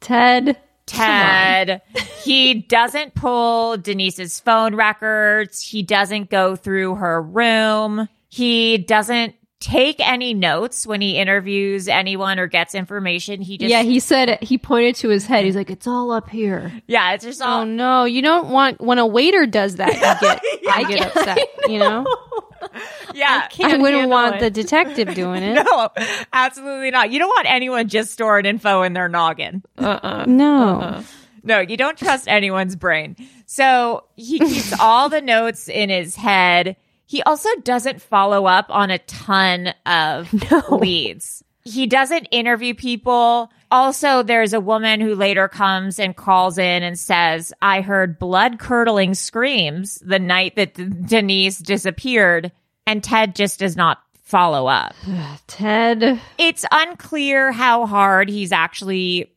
Ted. 0.00 0.56
Ted. 0.86 1.82
he 2.22 2.54
doesn't 2.54 3.14
pull 3.14 3.76
Denise's 3.76 4.40
phone 4.40 4.74
records. 4.74 5.60
He 5.60 5.82
doesn't 5.82 6.30
go 6.30 6.56
through 6.56 6.94
her 6.94 7.20
room. 7.20 8.08
He 8.28 8.78
doesn't 8.78 9.34
take 9.60 9.96
any 9.98 10.34
notes 10.34 10.86
when 10.86 11.00
he 11.00 11.16
interviews 11.18 11.88
anyone 11.88 12.38
or 12.38 12.46
gets 12.46 12.74
information. 12.74 13.40
He 13.40 13.58
just 13.58 13.70
yeah, 13.70 13.82
he 13.82 13.98
said 14.00 14.38
he 14.42 14.56
pointed 14.58 14.94
to 14.96 15.08
his 15.08 15.26
head. 15.26 15.44
He's 15.44 15.56
like, 15.56 15.70
it's 15.70 15.86
all 15.86 16.10
up 16.12 16.28
here. 16.28 16.72
yeah, 16.86 17.12
it's 17.14 17.24
just 17.24 17.42
all 17.42 17.62
Oh 17.62 17.64
no, 17.64 18.04
you 18.04 18.22
don't 18.22 18.50
want 18.50 18.80
when 18.80 18.98
a 18.98 19.06
waiter 19.06 19.46
does 19.46 19.76
that. 19.76 19.94
You 19.94 20.28
get, 20.28 20.40
I 20.76 20.84
get 20.84 21.06
upset. 21.16 21.38
You 21.68 21.78
know, 21.80 22.06
yeah. 23.14 23.48
I 23.62 23.76
wouldn't 23.76 24.08
want 24.08 24.40
the 24.40 24.50
detective 24.50 25.14
doing 25.14 25.42
it. 25.42 25.48
No, 25.68 25.88
absolutely 26.32 26.90
not. 26.90 27.10
You 27.10 27.18
don't 27.18 27.28
want 27.28 27.50
anyone 27.50 27.88
just 27.88 28.12
storing 28.12 28.46
info 28.46 28.82
in 28.82 28.92
their 28.92 29.08
noggin. 29.08 29.62
Uh-uh. 29.76 30.24
No, 30.26 30.80
uh-uh. 30.80 31.02
No, 31.42 31.60
you 31.60 31.76
don't 31.76 31.98
trust 31.98 32.28
anyone's 32.28 32.76
brain. 32.76 33.16
So 33.46 34.04
he 34.14 34.38
keeps 34.38 34.78
all 34.78 35.08
the 35.08 35.20
notes 35.20 35.68
in 35.68 35.88
his 35.90 36.14
head. 36.14 36.76
He 37.08 37.22
also 37.22 37.48
doesn't 37.64 38.02
follow 38.02 38.44
up 38.44 38.66
on 38.68 38.90
a 38.90 38.98
ton 38.98 39.72
of 39.86 40.30
leads. 40.70 41.42
He 41.64 41.86
doesn't 41.86 42.26
interview 42.30 42.74
people. 42.74 43.50
Also, 43.70 44.22
there's 44.22 44.52
a 44.52 44.60
woman 44.60 45.00
who 45.00 45.14
later 45.14 45.48
comes 45.48 45.98
and 45.98 46.14
calls 46.14 46.58
in 46.58 46.82
and 46.82 46.98
says, 46.98 47.50
I 47.62 47.80
heard 47.80 48.18
blood 48.18 48.58
curdling 48.58 49.14
screams 49.14 49.94
the 49.96 50.18
night 50.18 50.56
that 50.56 50.74
Denise 50.74 51.56
disappeared. 51.56 52.52
And 52.86 53.02
Ted 53.02 53.34
just 53.34 53.58
does 53.60 53.74
not 53.74 54.02
follow 54.24 54.66
up. 54.66 54.94
Ted. 55.46 56.20
It's 56.36 56.66
unclear 56.70 57.52
how 57.52 57.86
hard 57.86 58.28
he's 58.28 58.52
actually 58.52 59.32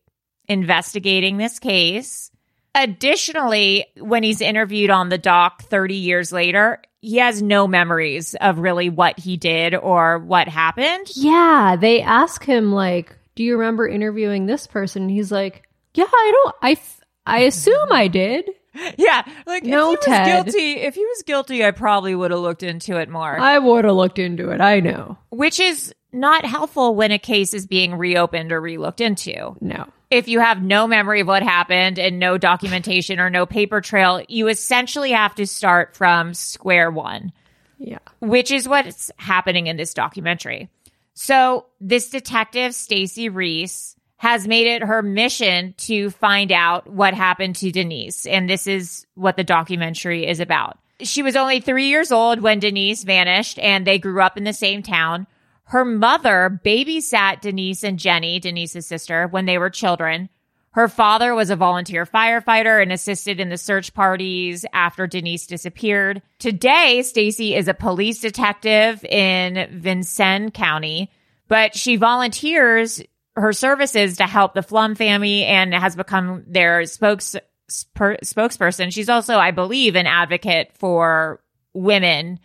investigating 0.49 1.37
this 1.37 1.57
case. 1.57 2.31
Additionally, 2.75 3.85
when 3.97 4.23
he's 4.23 4.41
interviewed 4.41 4.89
on 4.89 5.07
the 5.07 5.17
dock 5.17 5.63
30 5.63 5.95
years 5.95 6.33
later, 6.33 6.81
he 7.01 7.17
has 7.17 7.41
no 7.41 7.67
memories 7.67 8.35
of 8.35 8.59
really 8.59 8.89
what 8.89 9.19
he 9.19 9.35
did 9.37 9.75
or 9.75 10.19
what 10.19 10.47
happened. 10.47 11.07
Yeah, 11.15 11.75
they 11.79 12.01
ask 12.01 12.43
him 12.43 12.71
like, 12.71 13.15
"Do 13.35 13.43
you 13.43 13.57
remember 13.57 13.87
interviewing 13.87 14.45
this 14.45 14.67
person?" 14.67 15.03
And 15.03 15.11
he's 15.11 15.31
like, 15.31 15.63
"Yeah, 15.93 16.05
I 16.07 16.31
don't. 16.43 16.55
I 16.61 16.71
f- 16.71 17.01
I 17.25 17.39
assume 17.41 17.91
I 17.91 18.07
did. 18.07 18.45
Yeah, 18.97 19.23
like 19.45 19.65
No, 19.65 19.91
if 19.91 19.99
he 20.05 20.09
was 20.11 20.17
Ted. 20.17 20.45
guilty, 20.45 20.71
if 20.79 20.95
he 20.95 21.03
was 21.03 21.23
guilty, 21.23 21.65
I 21.65 21.71
probably 21.71 22.15
would 22.15 22.31
have 22.31 22.39
looked 22.39 22.63
into 22.63 22.95
it 22.95 23.09
more. 23.09 23.37
I 23.37 23.59
would 23.59 23.83
have 23.83 23.95
looked 23.95 24.17
into 24.17 24.49
it. 24.51 24.61
I 24.61 24.79
know. 24.79 25.17
which 25.29 25.59
is 25.59 25.93
not 26.13 26.45
helpful 26.45 26.95
when 26.95 27.11
a 27.11 27.19
case 27.19 27.53
is 27.53 27.67
being 27.67 27.95
reopened 27.95 28.53
or 28.53 28.61
relooked 28.61 29.01
into. 29.01 29.57
No. 29.59 29.89
If 30.11 30.27
you 30.27 30.39
have 30.41 30.61
no 30.61 30.87
memory 30.87 31.21
of 31.21 31.27
what 31.27 31.41
happened 31.41 31.97
and 31.97 32.19
no 32.19 32.37
documentation 32.37 33.19
or 33.19 33.29
no 33.29 33.45
paper 33.45 33.81
trail, 33.81 34.21
you 34.27 34.49
essentially 34.49 35.11
have 35.11 35.33
to 35.35 35.47
start 35.47 35.95
from 35.95 36.33
square 36.33 36.91
one, 36.91 37.31
Yeah. 37.79 37.99
which 38.19 38.51
is 38.51 38.67
what's 38.67 39.09
happening 39.17 39.67
in 39.67 39.77
this 39.77 39.93
documentary. 39.93 40.69
So, 41.13 41.65
this 41.79 42.09
detective, 42.09 42.75
Stacy 42.75 43.29
Reese, 43.29 43.95
has 44.17 44.47
made 44.47 44.67
it 44.67 44.83
her 44.83 45.01
mission 45.01 45.73
to 45.77 46.09
find 46.11 46.51
out 46.51 46.87
what 46.87 47.13
happened 47.13 47.55
to 47.55 47.71
Denise. 47.71 48.25
And 48.25 48.49
this 48.49 48.67
is 48.67 49.07
what 49.15 49.35
the 49.35 49.43
documentary 49.43 50.27
is 50.27 50.39
about. 50.39 50.77
She 50.99 51.23
was 51.23 51.35
only 51.35 51.59
three 51.59 51.87
years 51.87 52.11
old 52.11 52.41
when 52.41 52.59
Denise 52.59 53.03
vanished, 53.03 53.57
and 53.59 53.87
they 53.87 53.97
grew 53.97 54.21
up 54.21 54.37
in 54.37 54.43
the 54.43 54.53
same 54.53 54.83
town. 54.83 55.25
Her 55.71 55.85
mother 55.85 56.59
babysat 56.65 57.39
Denise 57.39 57.85
and 57.85 57.97
Jenny, 57.97 58.41
Denise's 58.41 58.85
sister, 58.85 59.27
when 59.27 59.45
they 59.45 59.57
were 59.57 59.69
children. 59.69 60.27
Her 60.71 60.89
father 60.89 61.33
was 61.33 61.49
a 61.49 61.55
volunteer 61.55 62.05
firefighter 62.05 62.81
and 62.81 62.91
assisted 62.91 63.39
in 63.39 63.47
the 63.47 63.57
search 63.57 63.93
parties 63.93 64.65
after 64.73 65.07
Denise 65.07 65.47
disappeared. 65.47 66.21
Today, 66.39 67.03
Stacy 67.03 67.55
is 67.55 67.69
a 67.69 67.73
police 67.73 68.19
detective 68.19 69.05
in 69.05 69.79
Vincennes 69.79 70.51
County, 70.53 71.09
but 71.47 71.73
she 71.73 71.95
volunteers 71.95 73.01
her 73.37 73.53
services 73.53 74.17
to 74.17 74.27
help 74.27 74.53
the 74.53 74.63
Pflum 74.63 74.97
family 74.97 75.45
and 75.45 75.73
has 75.73 75.95
become 75.95 76.43
their 76.47 76.85
spokes, 76.85 77.37
spokesperson. 77.69 78.91
She's 78.91 79.07
also, 79.07 79.37
I 79.37 79.51
believe, 79.51 79.95
an 79.95 80.05
advocate 80.05 80.73
for 80.77 81.41
women 81.73 82.41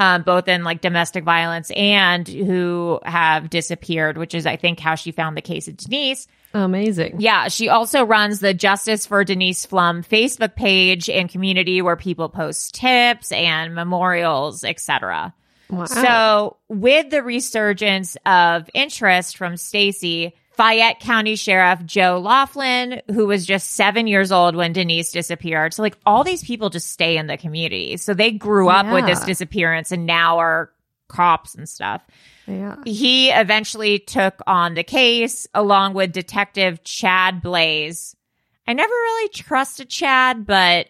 um, 0.00 0.22
both 0.22 0.48
in 0.48 0.64
like 0.64 0.80
domestic 0.80 1.24
violence 1.24 1.70
and 1.76 2.26
who 2.26 2.98
have 3.04 3.50
disappeared, 3.50 4.16
which 4.16 4.34
is, 4.34 4.46
I 4.46 4.56
think, 4.56 4.80
how 4.80 4.94
she 4.94 5.12
found 5.12 5.36
the 5.36 5.42
case 5.42 5.68
of 5.68 5.76
Denise. 5.76 6.26
Amazing. 6.54 7.20
Yeah, 7.20 7.48
she 7.48 7.68
also 7.68 8.02
runs 8.04 8.40
the 8.40 8.54
Justice 8.54 9.04
for 9.04 9.22
Denise 9.24 9.66
Pflum 9.66 10.04
Facebook 10.04 10.56
page 10.56 11.10
and 11.10 11.28
community 11.28 11.82
where 11.82 11.96
people 11.96 12.30
post 12.30 12.74
tips 12.74 13.30
and 13.30 13.74
memorials, 13.74 14.64
etc. 14.64 15.34
Wow. 15.68 15.84
So, 15.84 16.56
with 16.68 17.10
the 17.10 17.22
resurgence 17.22 18.16
of 18.24 18.70
interest 18.72 19.36
from 19.36 19.58
Stacy, 19.58 20.34
Fayette 20.60 21.00
County 21.00 21.36
Sheriff 21.36 21.86
Joe 21.86 22.20
Laughlin, 22.22 23.00
who 23.10 23.26
was 23.26 23.46
just 23.46 23.70
seven 23.70 24.06
years 24.06 24.30
old 24.30 24.54
when 24.54 24.74
Denise 24.74 25.10
disappeared. 25.10 25.72
So, 25.72 25.80
like, 25.80 25.96
all 26.04 26.22
these 26.22 26.44
people 26.44 26.68
just 26.68 26.92
stay 26.92 27.16
in 27.16 27.28
the 27.28 27.38
community. 27.38 27.96
So, 27.96 28.12
they 28.12 28.30
grew 28.30 28.68
up 28.68 28.84
with 28.92 29.06
this 29.06 29.24
disappearance 29.24 29.90
and 29.90 30.04
now 30.04 30.36
are 30.36 30.70
cops 31.08 31.54
and 31.54 31.66
stuff. 31.66 32.02
yeah. 32.46 32.76
He 32.84 33.30
eventually 33.30 34.00
took 34.00 34.34
on 34.46 34.74
the 34.74 34.84
case 34.84 35.46
along 35.54 35.94
with 35.94 36.12
Detective 36.12 36.84
Chad 36.84 37.40
Blaze. 37.40 38.14
I 38.68 38.74
never 38.74 38.92
really 38.92 39.28
trusted 39.30 39.88
Chad, 39.88 40.44
but 40.44 40.88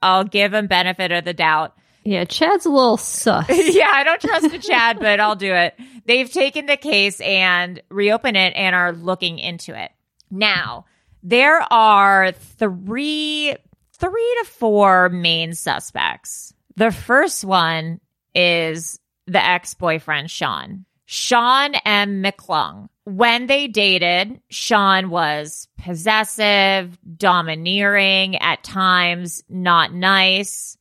I'll 0.00 0.24
give 0.24 0.54
him 0.54 0.66
benefit 0.66 1.12
of 1.12 1.26
the 1.26 1.34
doubt. 1.34 1.74
Yeah, 2.02 2.24
Chad's 2.24 2.66
a 2.66 2.70
little 2.70 2.96
sus. 2.96 3.46
yeah, 3.50 3.90
I 3.92 4.04
don't 4.04 4.20
trust 4.20 4.50
the 4.50 4.58
Chad, 4.58 4.98
but 4.98 5.20
I'll 5.20 5.36
do 5.36 5.52
it. 5.52 5.78
They've 6.06 6.30
taken 6.30 6.66
the 6.66 6.76
case 6.76 7.20
and 7.20 7.82
reopened 7.90 8.36
it 8.36 8.54
and 8.56 8.74
are 8.74 8.92
looking 8.92 9.38
into 9.38 9.78
it. 9.80 9.90
Now, 10.30 10.86
there 11.22 11.60
are 11.72 12.32
three 12.32 13.54
three 13.92 14.36
to 14.42 14.50
four 14.50 15.10
main 15.10 15.52
suspects. 15.52 16.54
The 16.76 16.90
first 16.90 17.44
one 17.44 18.00
is 18.34 18.98
the 19.26 19.44
ex-boyfriend 19.44 20.30
Sean. 20.30 20.86
Sean 21.04 21.74
M. 21.84 22.22
McClung. 22.22 22.88
When 23.04 23.46
they 23.46 23.66
dated, 23.66 24.40
Sean 24.48 25.10
was 25.10 25.68
possessive, 25.76 26.96
domineering, 27.16 28.36
at 28.36 28.62
times 28.62 29.42
not 29.48 29.92
nice. 29.92 30.78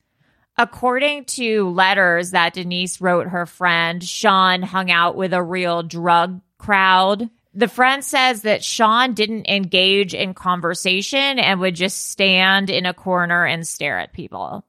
According 0.59 1.23
to 1.25 1.69
letters 1.69 2.31
that 2.31 2.53
Denise 2.53 2.99
wrote 2.99 3.27
her 3.27 3.45
friend, 3.45 4.03
Sean 4.03 4.61
hung 4.61 4.91
out 4.91 5.15
with 5.15 5.31
a 5.31 5.41
real 5.41 5.83
drug 5.83 6.41
crowd. 6.57 7.29
The 7.53 7.69
friend 7.69 8.03
says 8.03 8.41
that 8.41 8.61
Sean 8.61 9.13
didn't 9.13 9.47
engage 9.47 10.13
in 10.13 10.33
conversation 10.33 11.39
and 11.39 11.61
would 11.61 11.75
just 11.75 12.09
stand 12.09 12.69
in 12.69 12.85
a 12.85 12.93
corner 12.93 13.45
and 13.45 13.65
stare 13.65 13.99
at 13.99 14.11
people. 14.11 14.65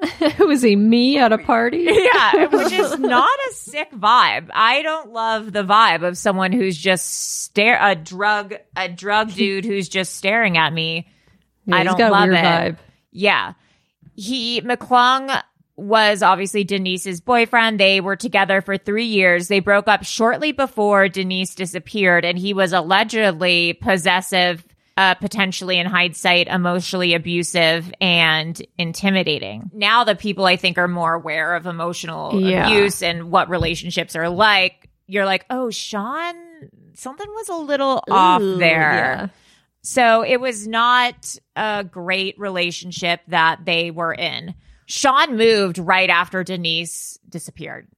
Was 0.38 0.60
he 0.60 0.76
me 0.76 1.16
at 1.16 1.32
a 1.32 1.38
party? 1.38 1.88
Yeah, 1.88 2.46
which 2.48 2.72
is 2.72 2.98
not 2.98 3.38
a 3.50 3.54
sick 3.54 3.90
vibe. 3.92 4.50
I 4.52 4.82
don't 4.82 5.14
love 5.14 5.50
the 5.50 5.64
vibe 5.64 6.06
of 6.06 6.18
someone 6.18 6.52
who's 6.52 6.76
just 6.76 7.40
stare 7.42 7.78
a 7.80 7.94
drug 7.94 8.54
a 8.76 8.88
drug 8.90 9.32
dude 9.32 9.64
who's 9.64 9.88
just 9.88 10.14
staring 10.16 10.58
at 10.58 10.74
me. 10.74 11.08
Yeah, 11.64 11.76
I 11.76 11.84
don't 11.84 11.98
love 11.98 12.28
it. 12.28 12.34
vibe. 12.34 12.76
Yeah. 13.12 13.54
He 14.14 14.60
McClung 14.60 15.42
was 15.76 16.22
obviously 16.22 16.64
Denise's 16.64 17.20
boyfriend. 17.20 17.80
They 17.80 18.00
were 18.00 18.16
together 18.16 18.60
for 18.60 18.76
three 18.76 19.06
years. 19.06 19.48
They 19.48 19.60
broke 19.60 19.88
up 19.88 20.04
shortly 20.04 20.52
before 20.52 21.08
Denise 21.08 21.54
disappeared, 21.54 22.24
and 22.24 22.38
he 22.38 22.52
was 22.52 22.72
allegedly 22.72 23.72
possessive, 23.74 24.64
uh, 24.98 25.14
potentially 25.14 25.78
in 25.78 25.86
hindsight, 25.86 26.46
emotionally 26.48 27.14
abusive 27.14 27.90
and 28.00 28.60
intimidating. 28.78 29.70
Now 29.72 30.04
the 30.04 30.14
people 30.14 30.44
I 30.44 30.56
think 30.56 30.76
are 30.76 30.88
more 30.88 31.14
aware 31.14 31.54
of 31.54 31.66
emotional 31.66 32.38
Yeah. 32.38 32.66
abuse 32.68 33.02
and 33.02 33.30
what 33.30 33.48
relationships 33.48 34.14
are 34.14 34.28
like. 34.28 34.90
You're 35.06 35.26
like, 35.26 35.46
oh, 35.50 35.70
Sean, 35.70 36.34
something 36.94 37.28
was 37.28 37.48
a 37.48 37.56
little 37.56 38.04
off 38.10 38.40
there. 38.42 38.58
yeah. 38.60 39.26
So 39.82 40.24
it 40.24 40.40
was 40.40 40.66
not 40.66 41.36
a 41.56 41.84
great 41.84 42.38
relationship 42.38 43.20
that 43.28 43.64
they 43.64 43.90
were 43.90 44.14
in. 44.14 44.54
Sean 44.86 45.36
moved 45.36 45.78
right 45.78 46.08
after 46.08 46.44
Denise 46.44 47.18
disappeared, 47.28 47.88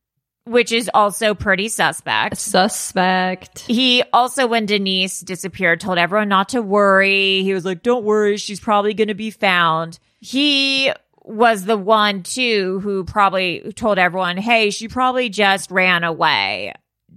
which 0.44 0.72
is 0.72 0.90
also 0.94 1.34
pretty 1.34 1.68
suspect. 1.68 2.38
Suspect. 2.38 3.60
He 3.60 4.02
also, 4.12 4.46
when 4.46 4.64
Denise 4.64 5.20
disappeared, 5.20 5.80
told 5.80 5.98
everyone 5.98 6.28
not 6.28 6.50
to 6.50 6.62
worry. 6.62 7.42
He 7.42 7.52
was 7.52 7.64
like, 7.64 7.82
don't 7.82 8.04
worry, 8.04 8.36
she's 8.36 8.60
probably 8.60 8.94
going 8.94 9.08
to 9.08 9.14
be 9.14 9.30
found. 9.30 9.98
He 10.20 10.90
was 11.22 11.64
the 11.64 11.78
one, 11.78 12.22
too, 12.22 12.80
who 12.80 13.04
probably 13.04 13.72
told 13.74 13.98
everyone, 13.98 14.36
hey, 14.36 14.70
she 14.70 14.88
probably 14.88 15.28
just 15.28 15.70
ran 15.70 16.04
away. 16.04 16.72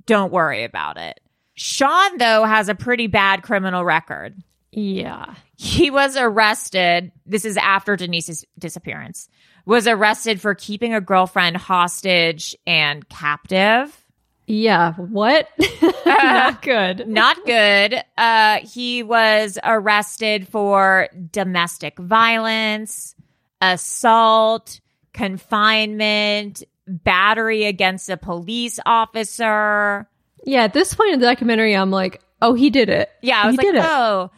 Don't 0.06 0.32
worry 0.32 0.64
about 0.64 0.98
it. 0.98 1.20
Sean, 1.56 2.18
though, 2.18 2.44
has 2.44 2.70
a 2.70 2.76
pretty 2.76 3.08
bad 3.08 3.44
criminal 3.44 3.84
record. 3.84 4.36
Yeah. 4.78 5.34
He 5.56 5.90
was 5.90 6.16
arrested. 6.16 7.12
This 7.26 7.46
is 7.46 7.58
after 7.58 7.96
Denise's 7.96 8.46
disappearance. 8.60 9.28
Was 9.66 9.88
arrested 9.88 10.40
for 10.40 10.54
keeping 10.54 10.94
a 10.94 11.02
girlfriend 11.02 11.58
hostage 11.58 12.56
and 12.68 13.10
captive. 13.10 14.06
Yeah. 14.46 14.94
What? 14.94 15.50
Not 16.06 16.62
good. 16.62 17.08
Not 17.08 17.44
good. 17.44 18.04
Uh, 18.20 18.60
he 18.60 19.02
was 19.02 19.58
arrested 19.64 20.48
for 20.48 21.10
domestic 21.32 21.98
violence, 21.98 23.16
assault, 23.60 24.80
confinement, 25.12 26.62
battery 26.86 27.66
against 27.66 28.12
a 28.12 28.16
police 28.18 28.80
officer. 28.86 30.08
Yeah, 30.46 30.66
at 30.66 30.74
this 30.74 30.94
point 30.94 31.14
in 31.16 31.20
the 31.20 31.26
documentary, 31.26 31.76
I'm 31.76 31.90
like, 31.90 32.22
oh, 32.44 32.54
he 32.54 32.70
did 32.70 32.90
it. 32.90 33.10
Yeah, 33.24 33.42
I 33.42 33.48
was 33.48 33.54
he 33.54 33.58
like, 33.58 33.66
did 33.66 33.76
it. 33.78 33.84
oh. 33.84 34.30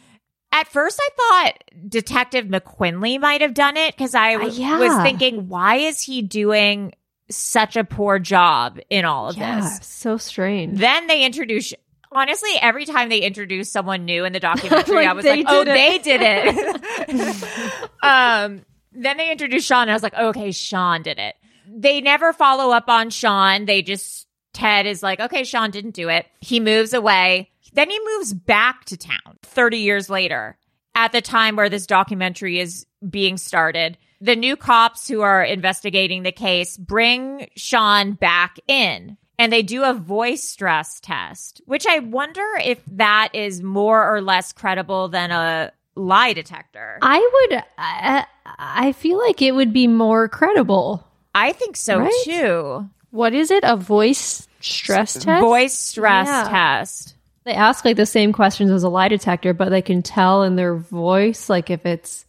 At 0.52 0.68
first, 0.68 1.00
I 1.02 1.10
thought 1.18 1.64
Detective 1.90 2.46
McQuinley 2.48 3.20
might 3.20 3.42
have 3.42 3.54
done 3.54 3.78
it 3.78 3.96
because 3.96 4.16
I 4.16 4.34
w- 4.34 4.52
Uh, 4.52 4.56
yeah. 4.56 4.80
was 4.80 5.04
thinking, 5.04 5.48
why 5.48 5.76
is 5.76 6.02
he 6.02 6.22
doing 6.24 6.94
such 7.30 7.76
a 7.78 7.84
poor 7.84 8.18
job 8.18 8.80
in 8.90 9.06
all 9.06 9.30
of 9.30 9.38
yeah, 9.38 9.62
this? 9.62 9.86
so 9.86 10.18
strange. 10.18 10.80
Then 10.80 11.06
they 11.08 11.24
introduce. 11.24 11.74
Honestly, 12.12 12.50
every 12.60 12.86
time 12.86 13.10
they 13.10 13.20
introduce 13.20 13.72
someone 13.72 14.06
new 14.06 14.26
in 14.26 14.34
the 14.34 14.40
documentary, 14.40 14.96
Like, 14.96 15.08
I 15.08 15.14
was 15.14 15.26
like, 15.26 15.46
"Oh, 15.48 15.64
did 15.64 15.76
they 15.76 15.98
did 16.00 16.22
it." 16.24 17.90
um, 18.04 18.66
then 18.92 19.18
they 19.18 19.32
introduced 19.32 19.68
Sean, 19.68 19.84
and 19.84 19.92
I 19.92 19.94
was 19.94 20.02
like, 20.04 20.16
"Okay, 20.16 20.52
Sean 20.52 21.04
did 21.04 21.20
it." 21.20 21.36
They 21.68 22.02
never 22.02 22.34
follow 22.34 22.72
up 22.74 22.90
on 22.90 23.12
Sean. 23.12 23.66
They 23.66 23.84
just 23.84 24.26
Ted 24.54 24.88
is 24.88 25.04
like, 25.04 25.20
"Okay, 25.20 25.44
Sean 25.44 25.70
didn't 25.70 25.94
do 25.94 26.10
it." 26.10 26.26
He 26.42 26.60
moves 26.60 26.94
away. 26.96 27.52
Then 27.74 27.90
he 27.90 28.00
moves 28.16 28.34
back 28.34 28.86
to 28.86 28.98
town 28.98 29.38
30 29.44 29.78
years 29.78 30.10
later 30.10 30.58
at 30.96 31.12
the 31.12 31.22
time 31.22 31.56
where 31.56 31.70
this 31.70 31.88
documentary 31.88 32.60
is 32.60 32.86
being 33.08 33.38
started. 33.38 33.98
The 34.22 34.36
new 34.36 34.56
cops 34.58 35.08
who 35.08 35.22
are 35.22 35.44
investigating 35.44 36.24
the 36.24 36.32
case 36.32 36.76
bring 36.78 37.48
Sean 37.56 38.14
back 38.14 38.58
in 38.68 39.18
and 39.38 39.54
they 39.54 39.62
do 39.64 39.84
a 39.86 39.94
voice 39.94 40.44
stress 40.44 41.00
test, 41.00 41.62
which 41.66 41.86
I 41.88 42.00
wonder 42.00 42.44
if 42.64 42.84
that 42.88 43.30
is 43.34 43.62
more 43.64 44.14
or 44.14 44.22
less 44.22 44.52
credible 44.52 45.08
than 45.08 45.32
a 45.32 45.72
lie 45.96 46.34
detector. 46.34 47.00
I 47.02 47.48
would, 47.50 47.64
I, 47.78 48.26
I 48.46 48.92
feel 48.92 49.18
like 49.20 49.42
it 49.42 49.54
would 49.54 49.72
be 49.72 49.88
more 49.88 50.28
credible. 50.28 51.08
I 51.34 51.54
think 51.54 51.78
so 51.78 52.00
Right? 52.00 52.22
too. 52.26 52.90
What 53.12 53.34
is 53.34 53.50
it? 53.52 53.64
A 53.64 53.78
voice 53.78 54.48
stress 54.60 55.14
test? 55.14 55.42
Voice 55.42 55.74
stress 55.80 56.28
Yeah. 56.28 56.48
test. 56.50 57.16
They 57.50 57.56
ask 57.56 57.84
like 57.84 57.98
the 57.98 58.06
same 58.06 58.32
questions 58.32 58.70
as 58.70 58.84
a 58.84 58.90
lie 58.90 59.08
detector, 59.08 59.56
but 59.56 59.70
they 59.70 59.82
can 59.82 60.04
tell 60.04 60.44
in 60.44 60.56
their 60.56 60.76
voice, 60.76 61.50
like 61.50 61.72
if 61.72 61.84
it's, 61.84 62.24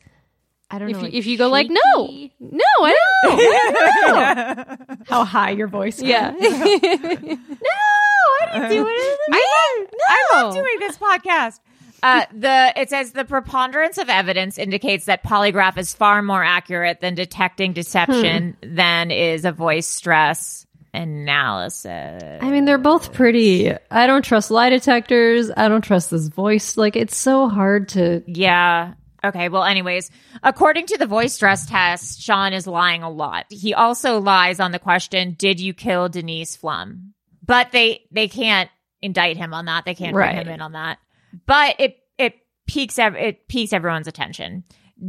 I 0.70 0.78
don't 0.78 0.88
If 0.88 0.94
know, 0.94 0.98
you, 1.00 1.04
like 1.08 1.12
if 1.14 1.26
you 1.26 1.36
go 1.36 1.48
like, 1.50 1.66
no, 1.68 2.06
shaky. 2.06 2.32
no, 2.40 2.58
I 2.80 2.96
don't 3.24 3.36
know. 4.88 4.96
how 5.06 5.24
high 5.26 5.50
your 5.50 5.68
voice 5.68 5.98
is. 5.98 6.04
yeah. 6.04 6.30
No, 6.40 6.48
I 6.48 7.18
didn't 8.54 8.70
do 8.70 8.86
it. 8.88 9.18
I 9.30 9.76
love, 9.82 9.88
I 10.08 10.24
love 10.36 10.54
No. 10.54 10.62
doing 10.62 10.76
this 10.78 10.96
podcast. 10.96 11.60
Uh, 12.02 12.24
the 12.32 12.72
it 12.76 12.88
says 12.88 13.12
the 13.12 13.26
preponderance 13.26 13.98
of 13.98 14.08
evidence 14.08 14.56
indicates 14.56 15.04
that 15.04 15.22
polygraph 15.22 15.76
is 15.76 15.92
far 15.92 16.22
more 16.22 16.42
accurate 16.42 17.02
than 17.02 17.14
detecting 17.14 17.74
deception 17.74 18.56
than 18.62 19.10
is 19.10 19.44
a 19.44 19.52
voice 19.52 19.86
stress 19.86 20.64
analysis. 20.94 22.38
I 22.42 22.50
mean, 22.50 22.64
they're 22.64 22.78
both 22.78 23.12
pretty. 23.12 23.72
I 23.90 24.06
don't 24.06 24.24
trust 24.24 24.50
lie 24.50 24.70
detectors. 24.70 25.50
I 25.56 25.68
don't 25.68 25.82
trust 25.82 26.10
this 26.10 26.28
voice. 26.28 26.76
Like, 26.76 26.96
it's 26.96 27.16
so 27.16 27.48
hard 27.48 27.88
to. 27.90 28.22
Yeah. 28.26 28.94
Okay. 29.24 29.48
Well, 29.48 29.64
anyways, 29.64 30.10
according 30.42 30.86
to 30.86 30.98
the 30.98 31.06
voice 31.06 31.34
stress 31.34 31.66
test, 31.66 32.20
Sean 32.22 32.52
is 32.52 32.66
lying 32.66 33.02
a 33.02 33.10
lot. 33.10 33.46
He 33.50 33.74
also 33.74 34.18
lies 34.20 34.60
on 34.60 34.72
the 34.72 34.78
question, 34.78 35.34
"Did 35.38 35.60
you 35.60 35.74
kill 35.74 36.08
Denise 36.08 36.56
Pflum?" 36.56 37.10
But 37.44 37.70
they 37.72 38.02
they 38.10 38.28
can't 38.28 38.70
indict 39.02 39.36
him 39.36 39.52
on 39.54 39.66
that. 39.66 39.84
They 39.84 39.94
can't 39.94 40.14
bring 40.14 40.28
Right. 40.36 40.46
him 40.46 40.52
in 40.54 40.60
on 40.62 40.72
that. 40.72 40.98
But 41.46 41.76
it 41.78 41.96
it 42.18 42.34
piques 42.66 42.98
ev- 42.98 43.14
it 43.16 43.46
piques 43.48 43.72
everyone's 43.74 44.08
attention. 44.08 44.64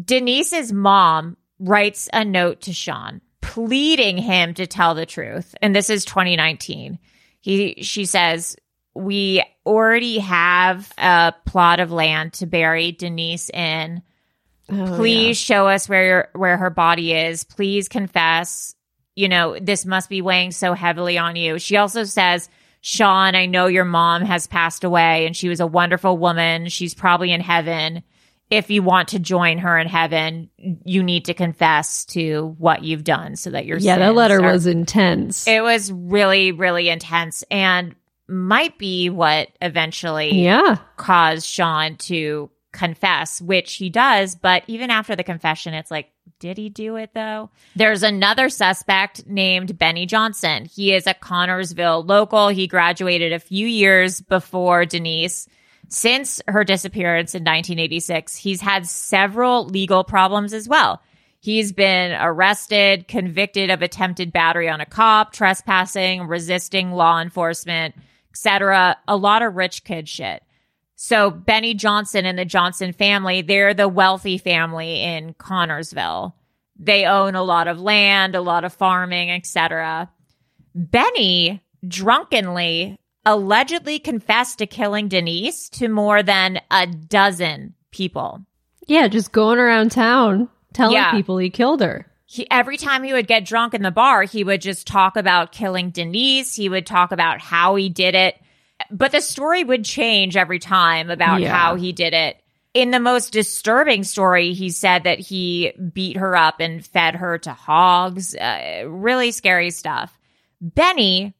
Denise's 0.05 0.73
mom 0.73 1.37
writes 1.59 2.09
a 2.11 2.25
note 2.25 2.61
to 2.61 2.73
Sean. 2.73 3.21
Pleading 3.41 4.17
him 4.17 4.53
to 4.53 4.67
tell 4.67 4.95
the 4.95 5.05
truth. 5.05 5.55
And 5.61 5.75
this 5.75 5.89
is 5.89 6.05
2019. 6.05 6.99
He 7.41 7.81
she 7.81 8.05
says, 8.05 8.55
"We 8.93 9.43
already 9.65 10.19
have 10.19 10.91
a 10.97 11.33
plot 11.45 11.79
of 11.79 11.91
land 11.91 12.33
to 12.33 12.45
bury 12.45 12.91
Denise 12.91 13.49
in. 13.49 14.03
Oh, 14.71 14.95
Please 14.95 15.37
show 15.37 15.67
us 15.67 15.89
where 15.89 16.05
your, 16.05 16.29
where 16.33 16.57
her 16.57 16.69
body 16.69 17.13
is. 17.13 17.43
Please 17.43 17.89
confess. 17.89 18.75
You 19.15 19.27
know, 19.27 19.57
this 19.59 19.85
must 19.85 20.09
be 20.09 20.21
weighing 20.21 20.51
so 20.51 20.73
heavily 20.73 21.17
on 21.17 21.35
you." 21.35 21.59
She 21.59 21.77
also 21.77 22.03
says, 22.03 22.49
"Sean, 22.81 23.35
I 23.35 23.47
know 23.47 23.65
your 23.65 23.85
mom 23.85 24.21
has 24.21 24.47
passed 24.47 24.83
away 24.83 25.25
and 25.25 25.35
she 25.35 25.49
was 25.49 25.59
a 25.59 25.67
wonderful 25.67 26.17
woman. 26.17 26.69
She's 26.69 26.93
probably 26.93 27.31
in 27.31 27.41
heaven." 27.41 28.03
If 28.51 28.69
you 28.69 28.83
want 28.83 29.09
to 29.09 29.19
join 29.19 29.57
her 29.59 29.79
in 29.79 29.87
heaven, 29.87 30.49
you 30.57 31.01
need 31.01 31.25
to 31.25 31.33
confess 31.33 32.05
to 32.05 32.53
what 32.57 32.83
you've 32.83 33.03
done 33.03 33.37
so 33.37 33.49
that 33.51 33.65
your 33.65 33.77
yeah, 33.79 33.97
that 33.97 34.13
letter 34.13 34.39
are- 34.39 34.51
was 34.51 34.67
intense. 34.67 35.47
it 35.47 35.63
was 35.63 35.91
really, 35.91 36.51
really 36.51 36.89
intense 36.89 37.43
and 37.49 37.95
might 38.27 38.77
be 38.77 39.09
what 39.09 39.49
eventually 39.61 40.43
yeah. 40.43 40.77
caused 40.97 41.45
Sean 41.45 41.95
to 41.97 42.49
confess, 42.71 43.41
which 43.41 43.75
he 43.75 43.89
does. 43.89 44.35
But 44.35 44.63
even 44.67 44.89
after 44.89 45.15
the 45.15 45.23
confession, 45.23 45.73
it's 45.73 45.91
like, 45.91 46.09
did 46.39 46.57
he 46.57 46.69
do 46.69 46.95
it 46.95 47.11
though? 47.13 47.51
There's 47.75 48.03
another 48.03 48.49
suspect 48.49 49.27
named 49.27 49.77
Benny 49.77 50.05
Johnson. 50.05 50.65
He 50.65 50.93
is 50.93 51.07
a 51.07 51.13
Connersville 51.13 52.07
local. 52.07 52.47
He 52.47 52.67
graduated 52.67 53.31
a 53.31 53.39
few 53.39 53.67
years 53.67 54.21
before 54.21 54.85
Denise. 54.85 55.47
Since 55.93 56.41
her 56.47 56.63
disappearance 56.63 57.35
in 57.35 57.41
1986, 57.41 58.37
he's 58.37 58.61
had 58.61 58.87
several 58.87 59.65
legal 59.65 60.05
problems 60.05 60.53
as 60.53 60.65
well. 60.65 61.01
He's 61.41 61.73
been 61.73 62.13
arrested, 62.13 63.09
convicted 63.09 63.69
of 63.69 63.81
attempted 63.81 64.31
battery 64.31 64.69
on 64.69 64.79
a 64.79 64.85
cop, 64.85 65.33
trespassing, 65.33 66.27
resisting 66.27 66.93
law 66.93 67.19
enforcement, 67.19 67.93
etc. 68.31 68.95
A 69.05 69.17
lot 69.17 69.41
of 69.41 69.55
rich 69.55 69.83
kid 69.83 70.07
shit. 70.07 70.43
So 70.95 71.29
Benny 71.29 71.73
Johnson 71.73 72.25
and 72.25 72.39
the 72.39 72.45
Johnson 72.45 72.93
family, 72.93 73.41
they're 73.41 73.73
the 73.73 73.89
wealthy 73.89 74.37
family 74.37 75.01
in 75.01 75.33
Connersville. 75.33 76.31
They 76.79 77.03
own 77.03 77.35
a 77.35 77.43
lot 77.43 77.67
of 77.67 77.81
land, 77.81 78.33
a 78.33 78.41
lot 78.41 78.63
of 78.63 78.71
farming, 78.71 79.29
etc. 79.29 80.09
Benny 80.73 81.61
drunkenly 81.85 82.97
allegedly 83.25 83.99
confessed 83.99 84.59
to 84.59 84.67
killing 84.67 85.07
Denise 85.07 85.69
to 85.69 85.87
more 85.87 86.23
than 86.23 86.59
a 86.71 86.87
dozen 86.87 87.73
people. 87.91 88.41
Yeah, 88.87 89.07
just 89.07 89.31
going 89.31 89.59
around 89.59 89.91
town 89.91 90.49
telling 90.73 90.95
Yeah. 90.95 91.11
people 91.11 91.37
he 91.37 91.49
killed 91.49 91.81
her. 91.81 92.07
he 92.25 92.49
every 92.49 92.77
time 92.77 93.03
he 93.03 93.11
would 93.13 93.27
get 93.27 93.45
drunk 93.45 93.73
in 93.73 93.81
the 93.83 93.91
bar, 93.91 94.23
he 94.23 94.43
would 94.43 94.61
just 94.61 94.87
talk 94.87 95.17
about 95.17 95.51
killing 95.51 95.89
Denise. 95.91 96.55
He 96.55 96.69
would 96.69 96.85
talk 96.85 97.11
about 97.11 97.41
how 97.41 97.75
he 97.75 97.89
did 97.89 98.15
it. 98.15 98.35
But 98.89 99.11
the 99.11 99.21
story 99.21 99.63
would 99.63 99.83
change 99.85 100.35
every 100.37 100.57
time 100.59 101.09
about 101.11 101.41
Yeah. 101.41 101.53
how 101.55 101.75
he 101.75 101.91
did 101.91 102.13
it. 102.13 102.37
In 102.73 102.91
the 102.91 103.01
most 103.01 103.33
disturbing 103.33 104.05
story, 104.05 104.53
he 104.53 104.69
said 104.69 105.03
that 105.03 105.19
he 105.19 105.73
beat 105.93 106.15
her 106.17 106.35
up 106.37 106.61
and 106.61 106.85
fed 106.85 107.15
her 107.15 107.37
to 107.39 107.51
hogs. 107.51 108.33
Uh, 108.33 108.83
really 108.87 109.31
scary 109.31 109.69
stuff. 109.69 110.17
Benny 110.61 111.33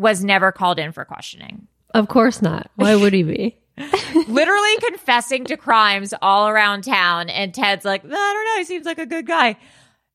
was 0.00 0.24
never 0.24 0.50
called 0.52 0.78
in 0.78 0.92
for 0.92 1.04
questioning. 1.04 1.66
Of 1.92 2.08
course 2.08 2.40
not. 2.42 2.70
Why 2.76 2.94
would 2.96 3.12
he 3.12 3.22
be? 3.22 3.56
literally 4.28 4.76
confessing 4.88 5.44
to 5.46 5.56
crimes 5.56 6.12
all 6.20 6.48
around 6.48 6.82
town. 6.84 7.28
And 7.30 7.52
Ted's 7.54 7.84
like, 7.84 8.04
I 8.04 8.08
don't 8.08 8.44
know. 8.44 8.58
He 8.58 8.64
seems 8.64 8.86
like 8.86 8.98
a 8.98 9.06
good 9.06 9.26
guy. 9.26 9.56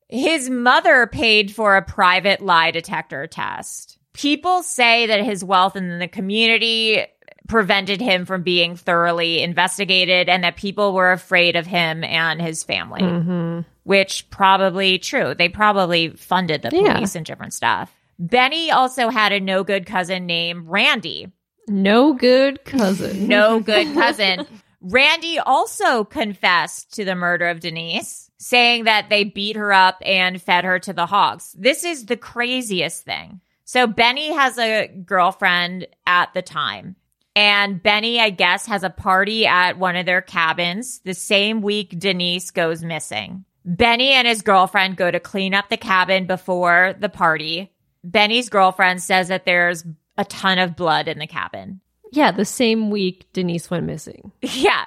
His 0.08 0.50
mother 0.50 1.08
paid 1.08 1.52
for 1.52 1.76
a 1.76 1.82
private 1.82 2.42
lie 2.42 2.72
detector 2.72 3.28
test. 3.28 3.98
People 4.14 4.62
say 4.64 5.08
that 5.08 5.24
his 5.24 5.44
wealth 5.44 5.76
in 5.76 6.00
the 6.00 6.08
community 6.08 7.06
prevented 7.48 8.02
him 8.02 8.26
from 8.26 8.44
being 8.44 8.76
thoroughly 8.76 9.42
investigated 9.42 10.30
and 10.30 10.44
that 10.44 10.56
people 10.56 10.94
were 10.94 11.12
afraid 11.12 11.56
of 11.56 11.66
him 11.66 12.04
and 12.04 12.42
his 12.42 12.64
family, 12.64 13.02
Mm-hmm. 13.02 13.62
which 13.84 14.30
probably 14.30 14.98
true. 15.00 15.36
They 15.36 15.50
probably 15.50 16.10
funded 16.10 16.62
the 16.62 16.70
Yeah. 16.72 16.94
police 16.96 17.16
and 17.16 17.26
different 17.26 17.54
stuff. 17.54 17.92
Benny 18.20 18.72
also 18.72 19.10
had 19.10 19.32
a 19.32 19.40
no 19.40 19.64
good 19.64 19.86
cousin 19.86 20.26
named 20.26 20.68
Randy 20.68 21.32
No 21.68 22.14
good 22.14 22.64
cousin. 22.66 23.28
no 23.28 23.60
good 23.62 23.94
cousin. 23.94 24.46
Randy 24.82 25.40
also 25.40 26.04
confessed 26.04 26.94
to 26.94 27.06
the 27.06 27.16
murder 27.16 27.48
of 27.48 27.60
Denise, 27.60 28.30
saying 28.38 28.84
that 28.84 29.10
they 29.10 29.24
beat 29.24 29.56
her 29.56 29.74
up 29.74 29.98
and 30.06 30.42
fed 30.42 30.64
her 30.64 30.78
to 30.80 30.94
the 30.94 31.08
hogs. 31.08 31.56
This 31.58 31.84
is 31.84 32.06
the 32.06 32.18
craziest 32.18 33.04
thing. 33.04 33.42
So 33.64 33.88
Benny 33.88 34.32
has 34.32 34.60
a 34.60 34.88
girlfriend 34.88 35.88
at 36.06 36.34
the 36.36 36.44
time. 36.44 36.96
And 37.36 37.82
Benny, 37.82 38.20
I 38.20 38.30
guess, 38.30 38.68
has 38.68 38.84
a 38.84 38.90
party 38.90 39.46
at 39.48 39.78
one 39.78 39.96
of 39.96 40.06
their 40.06 40.22
cabins 40.22 41.00
the 41.00 41.16
same 41.16 41.62
week 41.62 41.98
Denise 41.98 42.52
goes 42.52 42.84
missing. 42.84 43.44
Benny 43.66 44.12
and 44.12 44.28
his 44.28 44.44
girlfriend 44.44 44.96
go 44.96 45.10
to 45.10 45.20
clean 45.20 45.54
up 45.56 45.70
the 45.70 45.78
cabin 45.78 46.28
before 46.28 46.94
the 47.00 47.10
party. 47.10 47.74
Benny's 48.06 48.50
girlfriend 48.50 49.02
says 49.02 49.28
that 49.30 49.46
there's 49.46 49.84
a 50.18 50.26
ton 50.26 50.60
of 50.60 50.76
blood 50.76 51.08
in 51.08 51.20
the 51.20 51.28
cabin. 51.28 51.82
Yeah, 52.12 52.32
the 52.32 52.46
same 52.46 52.90
week 52.92 53.26
Denise 53.34 53.70
went 53.70 53.86
missing. 53.86 54.32
Yeah, 54.42 54.86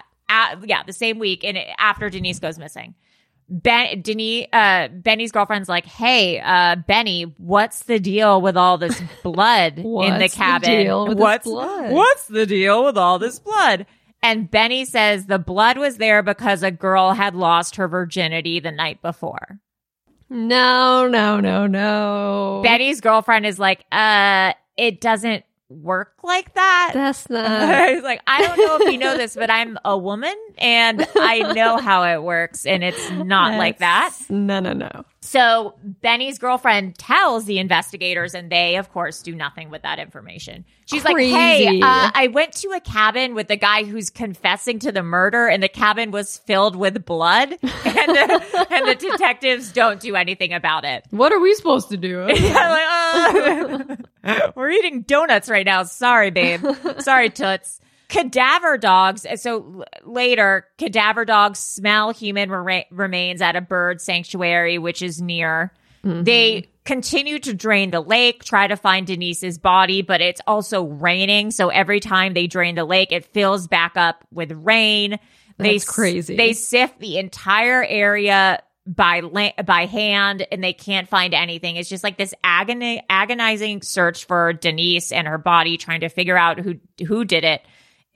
yeah, 0.65 0.83
the 0.87 0.93
same 0.93 1.19
week, 1.19 1.43
and 1.45 1.59
after 1.79 2.09
Denise 2.11 2.39
goes 2.39 2.59
missing, 2.59 2.95
Ben, 3.49 4.03
Denise, 4.03 4.47
uh, 4.53 4.89
Benny's 4.89 5.33
girlfriend's 5.33 5.69
like, 5.71 5.87
"Hey, 5.87 6.39
uh, 6.39 6.77
Benny, 6.77 7.35
what's 7.39 7.85
the 7.85 7.99
deal 7.99 8.41
with 8.43 8.57
all 8.57 8.77
this 8.79 9.01
blood 9.23 9.79
in 9.79 9.83
the 9.85 9.89
What's 9.89 10.35
the 10.35 10.39
cabin? 10.39 10.71
deal 10.85 11.07
with 11.09 11.17
this 11.17 11.23
what's 11.23 11.45
blood?" 11.45 11.93
what's 11.93 12.27
the 12.27 12.45
deal 12.47 12.85
with 12.85 12.99
all 12.99 13.19
this 13.19 13.39
blood?" 13.39 13.87
And 14.23 14.51
Benny 14.51 14.85
says 14.85 15.27
the 15.27 15.39
blood 15.39 15.79
was 15.79 15.97
there 15.97 16.23
because 16.23 16.63
a 16.63 16.71
girl 16.71 17.13
had 17.13 17.35
lost 17.35 17.77
her 17.77 17.89
virginity 17.89 18.61
the 18.61 18.73
night 18.73 19.01
before. 19.01 19.61
No, 20.31 21.09
no, 21.09 21.41
no, 21.41 21.67
no. 21.67 22.61
Betty's 22.63 23.01
girlfriend 23.01 23.47
is 23.47 23.59
like, 23.59 23.85
"Uh, 23.91 24.53
it 24.77 25.01
doesn't 25.01 25.45
work 25.71 26.13
like 26.23 26.53
that." 26.55 26.91
That's 26.95 27.29
not. 27.31 27.47
I 27.47 27.95
was 27.95 28.03
like, 28.03 28.21
I 28.27 28.43
don't 28.43 28.59
know 28.59 28.79
if 28.87 28.93
you 28.93 28.99
know 28.99 29.17
this, 29.17 29.35
but 29.35 29.51
I'm 29.51 29.79
a 29.85 29.97
woman 29.97 30.35
and 30.59 31.07
I 31.17 31.53
know 31.55 31.79
how 31.79 32.05
it 32.05 32.23
works, 32.23 32.67
and 32.67 32.85
it's 32.85 33.11
not 33.11 33.57
like 33.59 33.79
that. 33.81 34.15
No, 34.29 34.61
no, 34.61 34.73
no. 34.73 35.05
So 35.21 35.75
Benny's 35.83 36.39
girlfriend 36.39 36.97
tells 36.97 37.45
the 37.45 37.59
investigators, 37.59 38.35
and 38.35 38.51
they, 38.51 38.77
of 38.77 38.93
course, 38.93 39.21
do 39.21 39.35
nothing 39.35 39.69
with 39.69 39.83
that 39.83 39.99
information. 39.99 40.65
She's 40.87 41.05
like, 41.05 41.19
"Hey, 41.19 41.81
uh, 41.81 42.11
I 42.15 42.29
went 42.29 42.53
to 42.59 42.69
a 42.69 42.81
cabin 42.81 43.35
with 43.35 43.49
the 43.49 43.57
guy 43.57 43.83
who's 43.83 44.11
confessing 44.11 44.79
to 44.81 44.93
the 44.93 45.03
murder, 45.03 45.49
and 45.49 45.63
the 45.63 45.69
cabin 45.69 46.13
was 46.13 46.39
filled 46.39 46.77
with 46.77 47.05
blood, 47.05 47.51
and 47.63 47.63
the, 47.63 48.67
and 48.71 48.89
the 48.89 48.95
detectives 48.95 49.73
don't 49.73 50.01
do 50.01 50.15
anything 50.15 50.53
about 50.53 50.85
it." 50.85 51.05
What 51.11 51.33
are 51.33 51.41
we 51.41 51.53
supposed 51.55 51.89
to 51.91 51.97
do? 51.97 52.27
Yeah, 52.39 52.71
like, 52.71 53.99
uh, 54.25 54.53
we're 54.55 54.71
eating 54.71 55.03
donuts 55.03 55.49
right 55.51 55.67
now. 55.67 55.83
Sorry, 55.83 56.31
babe. 56.31 56.65
Sorry, 57.01 57.29
Toots. 57.29 57.81
Cadaver 58.09 58.79
dogs. 58.79 59.27
Uh, 59.27 59.37
so 59.37 59.85
later, 60.05 60.67
cadaver 60.79 61.25
dogs 61.25 61.59
smell 61.59 62.11
human 62.11 62.51
re- 62.51 62.87
remains 62.91 63.43
at 63.43 63.55
a 63.57 63.61
bird 63.61 64.01
sanctuary, 64.01 64.79
which 64.79 65.03
is 65.03 65.21
near. 65.21 65.73
Mm-hmm. 66.05 66.23
They 66.25 66.69
continue 66.85 67.39
to 67.41 67.53
drain 67.53 67.91
the 67.91 68.01
lake, 68.01 68.45
try 68.45 68.67
to 68.67 68.77
find 68.77 69.07
Denise's 69.07 69.59
body, 69.59 70.01
but 70.01 70.21
it's 70.23 70.41
also 70.47 70.85
raining. 70.85 71.51
So 71.51 71.69
every 71.69 72.01
time 72.01 72.33
they 72.33 72.47
drain 72.47 72.77
the 72.77 72.85
lake, 72.85 73.13
it 73.13 73.27
fills 73.27 73.69
back 73.69 73.97
up 73.97 74.25
with 74.33 74.53
rain. 74.53 75.19
they 75.59 75.73
That's 75.73 75.89
s- 75.89 75.95
crazy. 75.95 76.37
They 76.37 76.55
sift 76.55 76.99
the 77.01 77.19
entire 77.19 77.85
area 77.85 78.63
by 78.87 79.21
la- 79.21 79.63
by 79.67 79.85
hand 79.85 80.47
and 80.51 80.65
they 80.65 80.73
can't 80.73 81.09
find 81.09 81.35
anything. 81.35 81.77
It's 81.77 81.91
just 81.91 82.03
like 82.05 82.17
this 82.17 82.33
agony 82.43 83.03
agonizing 83.11 83.83
search 83.83 84.25
for 84.25 84.55
Denise 84.55 85.13
and 85.13 85.29
her 85.29 85.37
body 85.37 85.77
trying 85.77 86.01
to 86.01 86.09
figure 86.09 86.39
out 86.39 86.59
who 86.59 86.77
who 87.07 87.27
did 87.27 87.45
it 87.45 87.61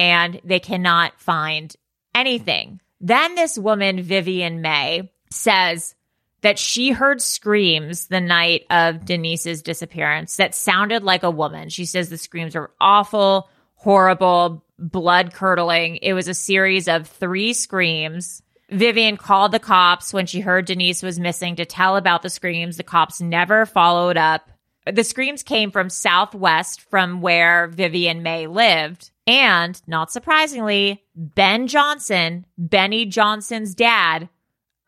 and 0.02 0.40
they 0.42 0.58
cannot 0.58 1.20
find 1.20 1.76
anything. 2.12 2.80
Then 3.00 3.36
this 3.36 3.56
woman 3.56 4.02
Vivian 4.02 4.60
May 4.60 5.12
says 5.30 5.94
that 6.40 6.58
she 6.58 6.90
heard 6.90 7.22
screams 7.22 8.08
the 8.08 8.20
night 8.20 8.66
of 8.68 9.04
Denise's 9.04 9.62
disappearance 9.62 10.38
that 10.38 10.56
sounded 10.56 11.04
like 11.04 11.22
a 11.22 11.30
woman. 11.30 11.68
She 11.68 11.84
says 11.84 12.10
the 12.10 12.18
screams 12.18 12.56
were 12.56 12.72
awful, 12.80 13.48
horrible, 13.76 14.64
blood 14.76 15.34
curdling. 15.34 16.00
It 16.02 16.14
was 16.14 16.26
a 16.26 16.34
series 16.34 16.88
of 16.88 17.06
three 17.06 17.52
screams. 17.52 18.42
Vivian 18.70 19.16
called 19.16 19.52
the 19.52 19.60
cops 19.60 20.12
when 20.12 20.26
she 20.26 20.40
heard 20.40 20.64
Denise 20.64 21.00
was 21.00 21.20
missing 21.20 21.54
to 21.56 21.64
tell 21.64 21.96
about 21.96 22.22
the 22.22 22.30
screams. 22.30 22.76
The 22.76 22.82
cops 22.82 23.20
never 23.20 23.66
followed 23.66 24.16
up. 24.16 24.50
The 24.92 25.04
screams 25.04 25.44
came 25.44 25.70
from 25.70 25.90
southwest 25.90 26.80
from 26.80 27.20
where 27.20 27.68
Vivian 27.68 28.24
May 28.24 28.48
lived. 28.48 29.11
And 29.26 29.80
not 29.86 30.10
surprisingly, 30.10 31.04
Ben 31.14 31.68
Johnson, 31.68 32.46
Benny 32.58 33.06
Johnson's 33.06 33.74
dad, 33.74 34.28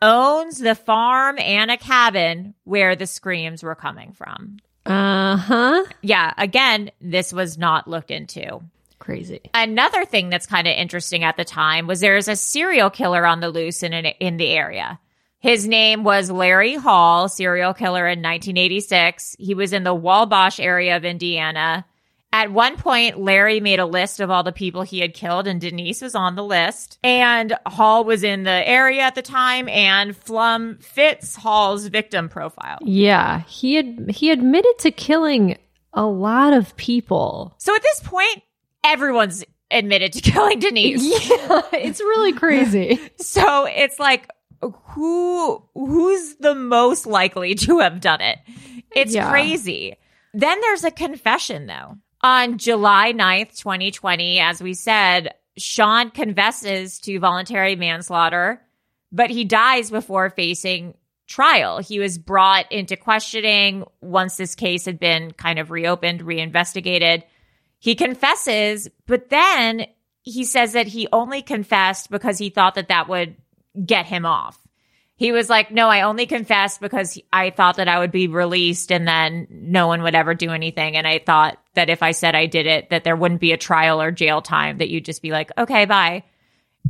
owns 0.02 0.58
the 0.58 0.74
farm 0.74 1.38
and 1.38 1.70
a 1.70 1.76
cabin 1.76 2.54
where 2.64 2.96
the 2.96 3.06
screams 3.06 3.62
were 3.62 3.74
coming 3.74 4.12
from. 4.12 4.58
Uh 4.84 5.36
huh. 5.36 5.84
Yeah, 6.02 6.34
again, 6.36 6.90
this 7.00 7.32
was 7.32 7.56
not 7.56 7.88
looked 7.88 8.10
into. 8.10 8.60
Crazy. 8.98 9.40
Another 9.52 10.04
thing 10.04 10.30
that's 10.30 10.46
kind 10.46 10.66
of 10.66 10.74
interesting 10.74 11.24
at 11.24 11.36
the 11.36 11.44
time 11.44 11.86
was 11.86 12.00
there's 12.00 12.28
a 12.28 12.36
serial 12.36 12.90
killer 12.90 13.26
on 13.26 13.40
the 13.40 13.50
loose 13.50 13.82
in 13.82 13.92
an, 13.92 14.06
in 14.06 14.36
the 14.36 14.48
area. 14.48 14.98
His 15.40 15.68
name 15.68 16.04
was 16.04 16.30
Larry 16.30 16.74
Hall, 16.74 17.28
serial 17.28 17.74
killer 17.74 18.06
in 18.06 18.20
1986. 18.20 19.36
He 19.38 19.54
was 19.54 19.74
in 19.74 19.84
the 19.84 19.94
Wabash 19.94 20.58
area 20.58 20.96
of 20.96 21.04
Indiana. 21.04 21.84
At 22.34 22.50
one 22.50 22.76
point, 22.76 23.16
Larry 23.20 23.60
made 23.60 23.78
a 23.78 23.86
list 23.86 24.18
of 24.18 24.28
all 24.28 24.42
the 24.42 24.50
people 24.50 24.82
he 24.82 24.98
had 24.98 25.14
killed, 25.14 25.46
and 25.46 25.60
Denise 25.60 26.02
was 26.02 26.16
on 26.16 26.34
the 26.34 26.42
list. 26.42 26.98
And 27.04 27.56
Hall 27.64 28.02
was 28.04 28.24
in 28.24 28.42
the 28.42 28.50
area 28.68 29.02
at 29.02 29.14
the 29.14 29.22
time, 29.22 29.68
and 29.68 30.20
Pflum 30.20 30.82
fits 30.82 31.36
Hall's 31.36 31.86
victim 31.86 32.28
profile. 32.28 32.78
Yeah, 32.82 33.42
he 33.46 33.76
had 33.76 34.10
he 34.10 34.32
admitted 34.32 34.76
to 34.80 34.90
killing 34.90 35.58
a 35.92 36.04
lot 36.04 36.52
of 36.52 36.76
people. 36.76 37.54
So 37.58 37.72
at 37.72 37.82
this 37.82 38.00
point, 38.00 38.42
everyone's 38.82 39.44
admitted 39.70 40.12
to 40.14 40.20
killing 40.32 40.58
Denise. 40.58 41.04
Yeah, 41.04 41.62
it's 41.72 42.00
really 42.00 42.32
crazy. 42.32 42.98
So 43.20 43.66
it's 43.66 44.00
like 44.00 44.28
who 44.60 45.62
who's 45.74 46.34
the 46.38 46.56
most 46.56 47.06
likely 47.06 47.54
to 47.54 47.78
have 47.78 48.00
done 48.00 48.20
it? 48.20 48.38
It's 48.90 49.14
Yeah. 49.14 49.30
crazy. 49.30 49.94
Then 50.32 50.60
there's 50.62 50.82
a 50.82 50.90
confession 50.90 51.66
though. 51.66 51.98
On 52.24 52.56
July 52.56 53.12
9th, 53.12 53.58
2020, 53.58 54.40
as 54.40 54.62
we 54.62 54.72
said, 54.72 55.34
Sean 55.58 56.10
confesses 56.10 56.98
to 57.00 57.18
voluntary 57.18 57.76
manslaughter, 57.76 58.62
but 59.12 59.28
he 59.28 59.44
dies 59.44 59.90
before 59.90 60.30
facing 60.30 60.94
trial. 61.26 61.80
He 61.80 61.98
was 61.98 62.16
brought 62.16 62.72
into 62.72 62.96
questioning 62.96 63.84
once 64.00 64.38
this 64.38 64.54
case 64.54 64.86
had 64.86 64.98
been 64.98 65.32
kind 65.32 65.58
of 65.58 65.70
reopened, 65.70 66.22
reinvestigated. 66.22 67.24
He 67.78 67.94
confesses, 67.94 68.88
but 69.06 69.28
then 69.28 69.84
he 70.22 70.44
says 70.44 70.72
that 70.72 70.86
he 70.86 71.06
only 71.12 71.42
confessed 71.42 72.10
because 72.10 72.38
he 72.38 72.48
thought 72.48 72.76
that 72.76 72.88
that 72.88 73.06
would 73.06 73.36
get 73.84 74.06
him 74.06 74.24
off. 74.24 74.58
He 75.16 75.30
was 75.30 75.48
like, 75.48 75.70
no, 75.70 75.88
I 75.88 76.02
only 76.02 76.26
confessed 76.26 76.80
because 76.80 77.18
I 77.32 77.50
thought 77.50 77.76
that 77.76 77.86
I 77.88 78.00
would 78.00 78.10
be 78.10 78.26
released 78.26 78.90
and 78.90 79.06
then 79.06 79.46
no 79.48 79.86
one 79.86 80.02
would 80.02 80.14
ever 80.16 80.34
do 80.34 80.50
anything. 80.50 80.96
And 80.96 81.06
I 81.06 81.20
thought 81.20 81.56
that 81.74 81.88
if 81.88 82.02
I 82.02 82.10
said 82.10 82.34
I 82.34 82.46
did 82.46 82.66
it, 82.66 82.90
that 82.90 83.04
there 83.04 83.14
wouldn't 83.14 83.40
be 83.40 83.52
a 83.52 83.56
trial 83.56 84.02
or 84.02 84.10
jail 84.10 84.42
time, 84.42 84.78
that 84.78 84.88
you'd 84.90 85.04
just 85.04 85.22
be 85.22 85.30
like, 85.30 85.52
okay, 85.56 85.84
bye. 85.84 86.24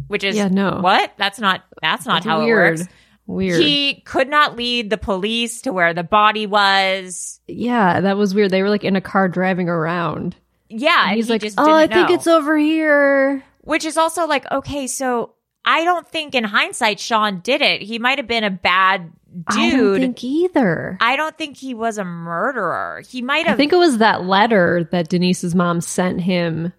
Which 0.09 0.25
is 0.25 0.37
Yeah, 0.37 0.49
no. 0.49 0.79
what? 0.81 1.13
That's 1.19 1.39
not, 1.39 1.63
that's 1.83 2.07
not 2.07 2.15
That's 2.23 2.27
how 2.27 2.45
weird. 2.45 2.77
it 2.77 2.83
works. 2.83 2.93
Weird. 3.27 3.61
He 3.63 4.03
could 4.05 4.29
not 4.29 4.57
lead 4.57 4.91
the 4.91 4.99
police 4.99 5.63
to 5.63 5.73
where 5.73 5.95
the 5.95 6.03
body 6.03 6.47
was. 6.47 7.41
yeah, 7.47 8.01
that 8.01 8.17
was 8.17 8.35
weird. 8.35 8.51
They 8.51 8.63
were 8.63 8.71
like 8.71 8.85
in 8.85 8.97
a 8.97 9.01
car 9.01 9.29
driving 9.29 9.69
around. 9.69 10.35
Yeah. 10.69 10.99
And 11.03 11.09
And 11.11 11.17
he's 11.17 11.27
he 11.29 11.33
like, 11.33 11.53
"Oh, 11.57 11.71
I 11.73 11.87
didn't 11.87 11.95
think 11.99 12.09
know." 12.09 12.15
it's 12.17 12.27
over 12.27 12.57
here." 12.59 13.43
Which 13.61 13.85
is 13.87 13.97
also 13.97 14.27
like, 14.27 14.51
okay, 14.51 14.87
so 14.87 15.34
I 15.65 15.85
don't 15.85 16.07
think 16.07 16.35
in 16.35 16.45
hindsight 16.45 17.01
Sean 17.01 17.41
did 17.41 17.63
it. 17.63 17.83
He 17.83 17.99
might 17.99 18.19
have 18.19 18.27
been 18.27 18.45
a 18.45 18.51
bad 18.51 19.11
dude. 19.51 19.59
I 19.59 19.71
don't 19.71 19.99
think 19.99 20.25
either. 20.25 20.99
I 21.01 21.17
don't 21.17 21.37
think 21.37 21.57
he 21.57 21.75
was 21.75 21.99
a 21.99 22.05
murderer. 22.05 23.03
He 23.09 23.23
might 23.23 23.47
have. 23.47 23.55
I 23.55 23.57
think 23.57 23.73
it 23.73 23.77
was 23.79 23.99
that 23.99 24.25
letter 24.25 24.89
that 24.93 25.09
Denise's 25.09 25.55
mom 25.55 25.81
sent 25.81 26.21
him, 26.21 26.73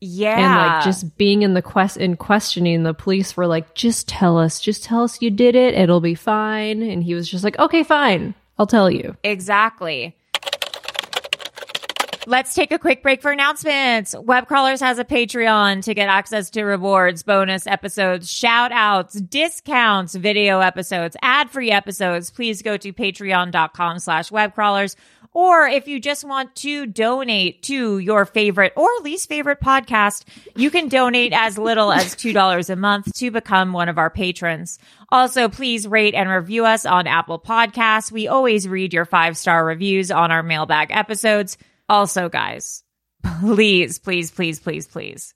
yeah, 0.00 0.36
and 0.36 0.76
like 0.76 0.84
just 0.84 1.16
being 1.16 1.42
in 1.42 1.54
the 1.54 1.62
quest 1.62 1.96
in 1.96 2.16
questioning 2.16 2.82
the 2.82 2.94
police 2.94 3.36
were 3.36 3.46
like, 3.46 3.74
"Just 3.74 4.08
tell 4.08 4.38
us, 4.38 4.60
just 4.60 4.82
tell 4.82 5.04
us 5.04 5.20
you 5.22 5.30
did 5.30 5.54
it. 5.54 5.74
It'll 5.74 6.00
be 6.00 6.14
fine." 6.14 6.82
And 6.82 7.04
he 7.04 7.14
was 7.14 7.28
just 7.28 7.44
like, 7.44 7.58
"Okay, 7.58 7.82
fine, 7.82 8.34
I'll 8.58 8.66
tell 8.66 8.90
you." 8.90 9.16
exactly. 9.22 10.16
Let's 12.24 12.54
take 12.54 12.70
a 12.70 12.78
quick 12.78 13.02
break 13.02 13.20
for 13.20 13.32
announcements. 13.32 14.14
Web 14.16 14.46
Crawlers 14.46 14.78
has 14.80 15.00
a 15.00 15.04
Patreon 15.04 15.82
to 15.82 15.94
get 15.94 16.08
access 16.08 16.50
to 16.50 16.62
rewards, 16.62 17.24
bonus 17.24 17.66
episodes, 17.66 18.30
shout 18.30 18.70
outs, 18.70 19.14
discounts, 19.20 20.14
video 20.14 20.60
episodes, 20.60 21.16
ad 21.20 21.50
free 21.50 21.72
episodes. 21.72 22.30
Please 22.30 22.62
go 22.62 22.76
to 22.76 22.92
patreon.com 22.92 23.98
slash 23.98 24.30
webcrawlers. 24.30 24.94
Or 25.34 25.66
if 25.66 25.88
you 25.88 25.98
just 25.98 26.22
want 26.22 26.54
to 26.56 26.86
donate 26.86 27.64
to 27.64 27.98
your 27.98 28.24
favorite 28.24 28.74
or 28.76 28.88
least 29.02 29.28
favorite 29.28 29.60
podcast, 29.60 30.24
you 30.54 30.70
can 30.70 30.88
donate 30.88 31.32
as 31.32 31.58
little 31.58 31.90
as 31.90 32.14
$2 32.14 32.70
a 32.70 32.76
month 32.76 33.12
to 33.14 33.32
become 33.32 33.72
one 33.72 33.88
of 33.88 33.98
our 33.98 34.10
patrons. 34.10 34.78
Also, 35.08 35.48
please 35.48 35.88
rate 35.88 36.14
and 36.14 36.28
review 36.28 36.66
us 36.66 36.86
on 36.86 37.08
Apple 37.08 37.40
Podcasts. 37.40 38.12
We 38.12 38.28
always 38.28 38.68
read 38.68 38.92
your 38.92 39.06
five 39.06 39.36
star 39.36 39.64
reviews 39.64 40.12
on 40.12 40.30
our 40.30 40.42
mailbag 40.44 40.92
episodes. 40.92 41.56
Also, 41.88 42.28
guys, 42.28 42.84
please, 43.40 43.98
please, 43.98 44.30
please, 44.30 44.60
please, 44.60 44.86
please 44.86 45.34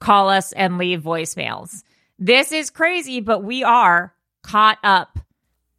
call 0.00 0.28
us 0.28 0.52
and 0.52 0.78
leave 0.78 1.02
voicemails. 1.02 1.82
This 2.18 2.52
is 2.52 2.70
crazy, 2.70 3.20
but 3.20 3.42
we 3.42 3.64
are 3.64 4.14
caught 4.42 4.78
up. 4.82 5.18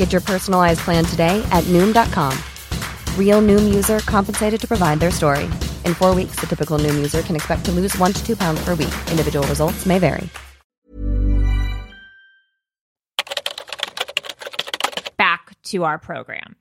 Get 0.00 0.12
your 0.12 0.22
personalized 0.22 0.80
plan 0.80 1.04
today 1.04 1.46
at 1.50 1.62
Noom.com. 1.64 2.32
Real 3.18 3.42
Noom 3.42 3.74
user 3.74 3.98
compensated 3.98 4.58
to 4.62 4.66
provide 4.66 4.98
their 4.98 5.10
story. 5.10 5.44
In 5.84 5.92
four 5.92 6.14
weeks, 6.14 6.40
the 6.40 6.46
typical 6.46 6.78
Noom 6.78 6.94
user 6.94 7.20
can 7.20 7.36
expect 7.36 7.66
to 7.66 7.72
lose 7.72 7.94
one 7.98 8.14
to 8.14 8.26
two 8.26 8.34
pounds 8.34 8.64
per 8.64 8.74
week. 8.74 8.94
Individual 9.10 9.46
results 9.46 9.84
may 9.84 9.98
vary. 9.98 10.26
Back 15.18 15.54
to 15.64 15.84
our 15.84 15.98
program. 15.98 16.56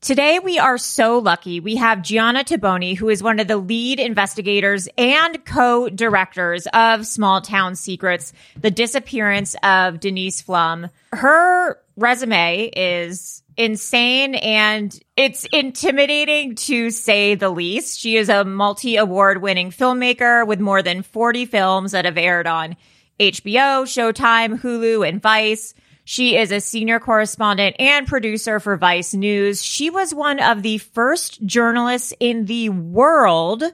Today, 0.00 0.38
we 0.38 0.58
are 0.58 0.78
so 0.78 1.18
lucky. 1.18 1.60
We 1.60 1.76
have 1.76 2.00
Gianna 2.00 2.42
Toboni, 2.42 2.96
who 2.96 3.10
is 3.10 3.22
one 3.22 3.38
of 3.38 3.48
the 3.48 3.58
lead 3.58 4.00
investigators 4.00 4.88
and 4.96 5.44
co 5.44 5.90
directors 5.90 6.66
of 6.72 7.06
Small 7.06 7.42
Town 7.42 7.74
Secrets, 7.74 8.32
the 8.58 8.70
disappearance 8.70 9.56
of 9.62 10.00
Denise 10.00 10.42
Pflum. 10.42 10.88
Her 11.12 11.78
resume 11.96 12.70
is 12.76 13.42
insane 13.56 14.34
and 14.34 14.98
it's 15.16 15.46
intimidating 15.52 16.54
to 16.54 16.90
say 16.90 17.34
the 17.34 17.50
least. 17.50 17.98
She 17.98 18.16
is 18.16 18.28
a 18.28 18.44
multi 18.44 18.96
award 18.96 19.40
winning 19.40 19.70
filmmaker 19.70 20.46
with 20.46 20.60
more 20.60 20.82
than 20.82 21.02
40 21.02 21.46
films 21.46 21.92
that 21.92 22.04
have 22.04 22.18
aired 22.18 22.46
on 22.46 22.76
HBO, 23.18 23.84
Showtime, 23.84 24.60
Hulu, 24.60 25.08
and 25.08 25.22
Vice. 25.22 25.74
She 26.04 26.36
is 26.36 26.52
a 26.52 26.60
senior 26.60 27.00
correspondent 27.00 27.76
and 27.80 28.06
producer 28.06 28.60
for 28.60 28.76
Vice 28.76 29.14
News. 29.14 29.62
She 29.62 29.90
was 29.90 30.14
one 30.14 30.38
of 30.38 30.62
the 30.62 30.78
first 30.78 31.44
journalists 31.44 32.12
in 32.20 32.44
the 32.44 32.68
world 32.68 33.64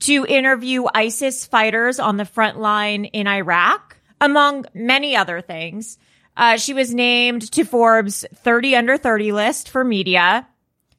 to 0.00 0.26
interview 0.26 0.84
ISIS 0.92 1.46
fighters 1.46 2.00
on 2.00 2.16
the 2.16 2.24
front 2.24 2.58
line 2.58 3.04
in 3.06 3.28
Iraq, 3.28 3.96
among 4.20 4.66
many 4.74 5.16
other 5.16 5.40
things. 5.40 5.96
Uh, 6.36 6.56
she 6.56 6.72
was 6.74 6.94
named 6.94 7.50
to 7.52 7.64
Forbes 7.64 8.24
30 8.34 8.76
under 8.76 8.96
30 8.96 9.32
list 9.32 9.68
for 9.68 9.84
media. 9.84 10.46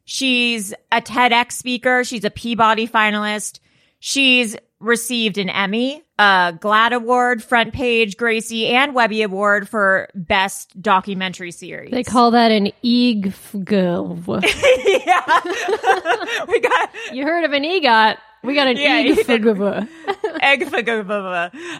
She's 0.05 0.73
a 0.91 1.01
TEDx 1.01 1.53
speaker. 1.53 2.03
She's 2.03 2.23
a 2.23 2.29
Peabody 2.29 2.87
finalist. 2.87 3.59
She's 3.99 4.55
received 4.79 5.37
an 5.37 5.49
Emmy, 5.49 6.03
a 6.19 6.53
GLAAD 6.59 6.91
Award, 6.91 7.41
Front 7.41 7.73
Page, 7.73 8.17
Gracie, 8.17 8.67
and 8.67 8.93
Webby 8.93 9.21
Award 9.21 9.69
for 9.69 10.09
Best 10.13 10.79
Documentary 10.81 11.51
Series. 11.51 11.91
They 11.91 12.03
call 12.03 12.31
that 12.31 12.51
an 12.51 12.71
EGFG. 12.83 14.43
yeah. 15.05 16.45
we 16.47 16.59
got 16.59 16.89
You 17.13 17.23
heard 17.23 17.45
of 17.45 17.53
an 17.53 17.63
EGOT. 17.63 18.17
We 18.43 18.55
got 18.55 18.67
an 18.67 18.75
Yeah, 18.77 19.01
EGFG. 19.01 19.87
Egg 20.41 20.63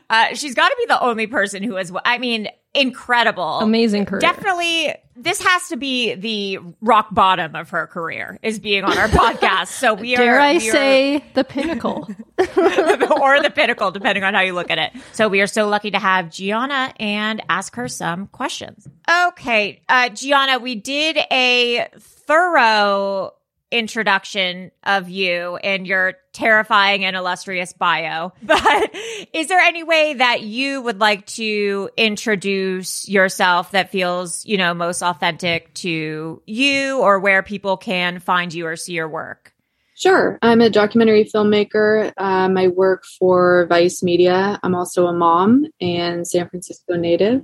uh, 0.10 0.28
She's 0.34 0.56
got 0.56 0.70
to 0.70 0.76
be 0.80 0.86
the 0.88 1.02
only 1.02 1.28
person 1.28 1.62
who 1.62 1.76
has, 1.76 1.92
I 2.06 2.18
mean, 2.20 2.48
incredible. 2.74 3.60
Amazing 3.60 4.06
career. 4.06 4.20
Definitely, 4.20 4.94
this 5.16 5.42
has 5.42 5.68
to 5.70 5.78
be 5.78 6.16
the 6.16 6.60
rock 6.82 7.08
bottom 7.12 7.56
of 7.56 7.70
her 7.70 7.88
career, 7.88 8.40
is 8.42 8.60
being 8.60 8.84
on 8.84 8.98
our 8.98 9.08
podcast. 9.08 9.68
So 9.68 9.94
we 9.94 10.16
are. 10.16 10.18
Dare 10.18 10.40
I 10.40 10.56
are- 10.56 10.60
say 10.60 11.24
the 11.34 11.44
pinnacle? 11.44 12.08
or 12.40 13.42
the 13.42 13.52
pinnacle, 13.54 13.92
depending 13.92 14.24
on 14.24 14.34
how 14.34 14.42
you 14.42 14.54
look 14.54 14.72
at 14.72 14.78
it. 14.80 14.92
So 15.12 15.28
we 15.30 15.42
are 15.42 15.48
so 15.48 15.68
lucky 15.68 15.92
to 15.92 16.00
have 16.00 16.32
Gianna 16.32 16.94
and 17.00 17.42
ask 17.50 17.76
her 17.76 17.88
some 17.88 18.28
questions. 18.28 18.88
Okay, 19.28 19.82
uh, 19.88 20.10
Gianna, 20.10 20.60
we 20.60 20.76
did 20.76 21.18
a 21.32 21.88
thorough 22.00 23.34
introduction 23.74 24.70
of 24.84 25.10
you 25.10 25.56
and 25.58 25.88
your 25.88 26.14
terrifying 26.32 27.04
and 27.04 27.16
illustrious 27.16 27.74
bio. 27.74 28.32
But 28.44 28.96
is 29.34 29.48
there 29.48 29.60
any 29.60 29.84
way 29.84 30.14
that 30.14 30.42
you 30.42 30.82
would 30.82 31.00
like 31.00 31.26
to 31.28 31.90
introduce 31.98 33.10
yourself 33.10 33.72
that 33.72 33.90
feels, 33.90 34.46
you 34.46 34.58
know, 34.58 34.74
most 34.76 35.02
authentic 35.02 35.74
to 35.76 36.42
you 36.46 37.00
or 37.00 37.20
where 37.20 37.42
people 37.42 37.78
can 37.78 38.20
find 38.20 38.54
you 38.54 38.68
or 38.68 38.76
see 38.76 38.94
your 38.94 39.10
work? 39.10 39.54
Sure. 39.96 40.38
I'm 40.42 40.62
a 40.62 40.70
documentary 40.70 41.26
filmmaker. 41.26 42.12
Um, 42.18 42.58
I 42.58 42.68
work 42.68 43.06
for 43.20 43.66
Vice 43.68 44.04
Media. 44.04 44.60
I'm 44.62 44.76
also 44.76 45.08
a 45.08 45.14
mom 45.14 45.66
and 45.82 46.28
San 46.28 46.48
Francisco 46.50 46.96
native. 46.96 47.42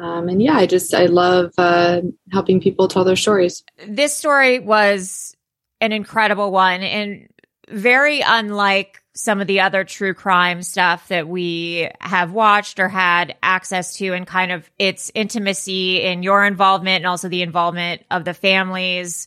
Um, 0.00 0.28
and 0.28 0.40
yeah, 0.40 0.56
I 0.56 0.66
just, 0.66 0.94
I 0.94 1.06
love 1.06 1.52
uh, 1.58 2.00
helping 2.32 2.60
people 2.60 2.88
tell 2.88 3.04
their 3.04 3.16
stories. 3.16 3.62
this 3.86 4.14
story 4.16 4.58
was 4.58 5.36
an 5.82 5.92
incredible 5.92 6.52
one 6.52 6.80
and 6.80 7.28
very 7.68 8.20
unlike 8.20 9.02
some 9.14 9.40
of 9.40 9.48
the 9.48 9.60
other 9.60 9.84
true 9.84 10.14
crime 10.14 10.62
stuff 10.62 11.08
that 11.08 11.28
we 11.28 11.88
have 12.00 12.32
watched 12.32 12.78
or 12.78 12.88
had 12.88 13.34
access 13.42 13.96
to 13.96 14.14
and 14.14 14.26
kind 14.26 14.52
of 14.52 14.70
its 14.78 15.10
intimacy 15.14 16.00
in 16.00 16.22
your 16.22 16.44
involvement 16.44 16.98
and 16.98 17.06
also 17.06 17.28
the 17.28 17.42
involvement 17.42 18.02
of 18.10 18.24
the 18.24 18.32
families 18.32 19.26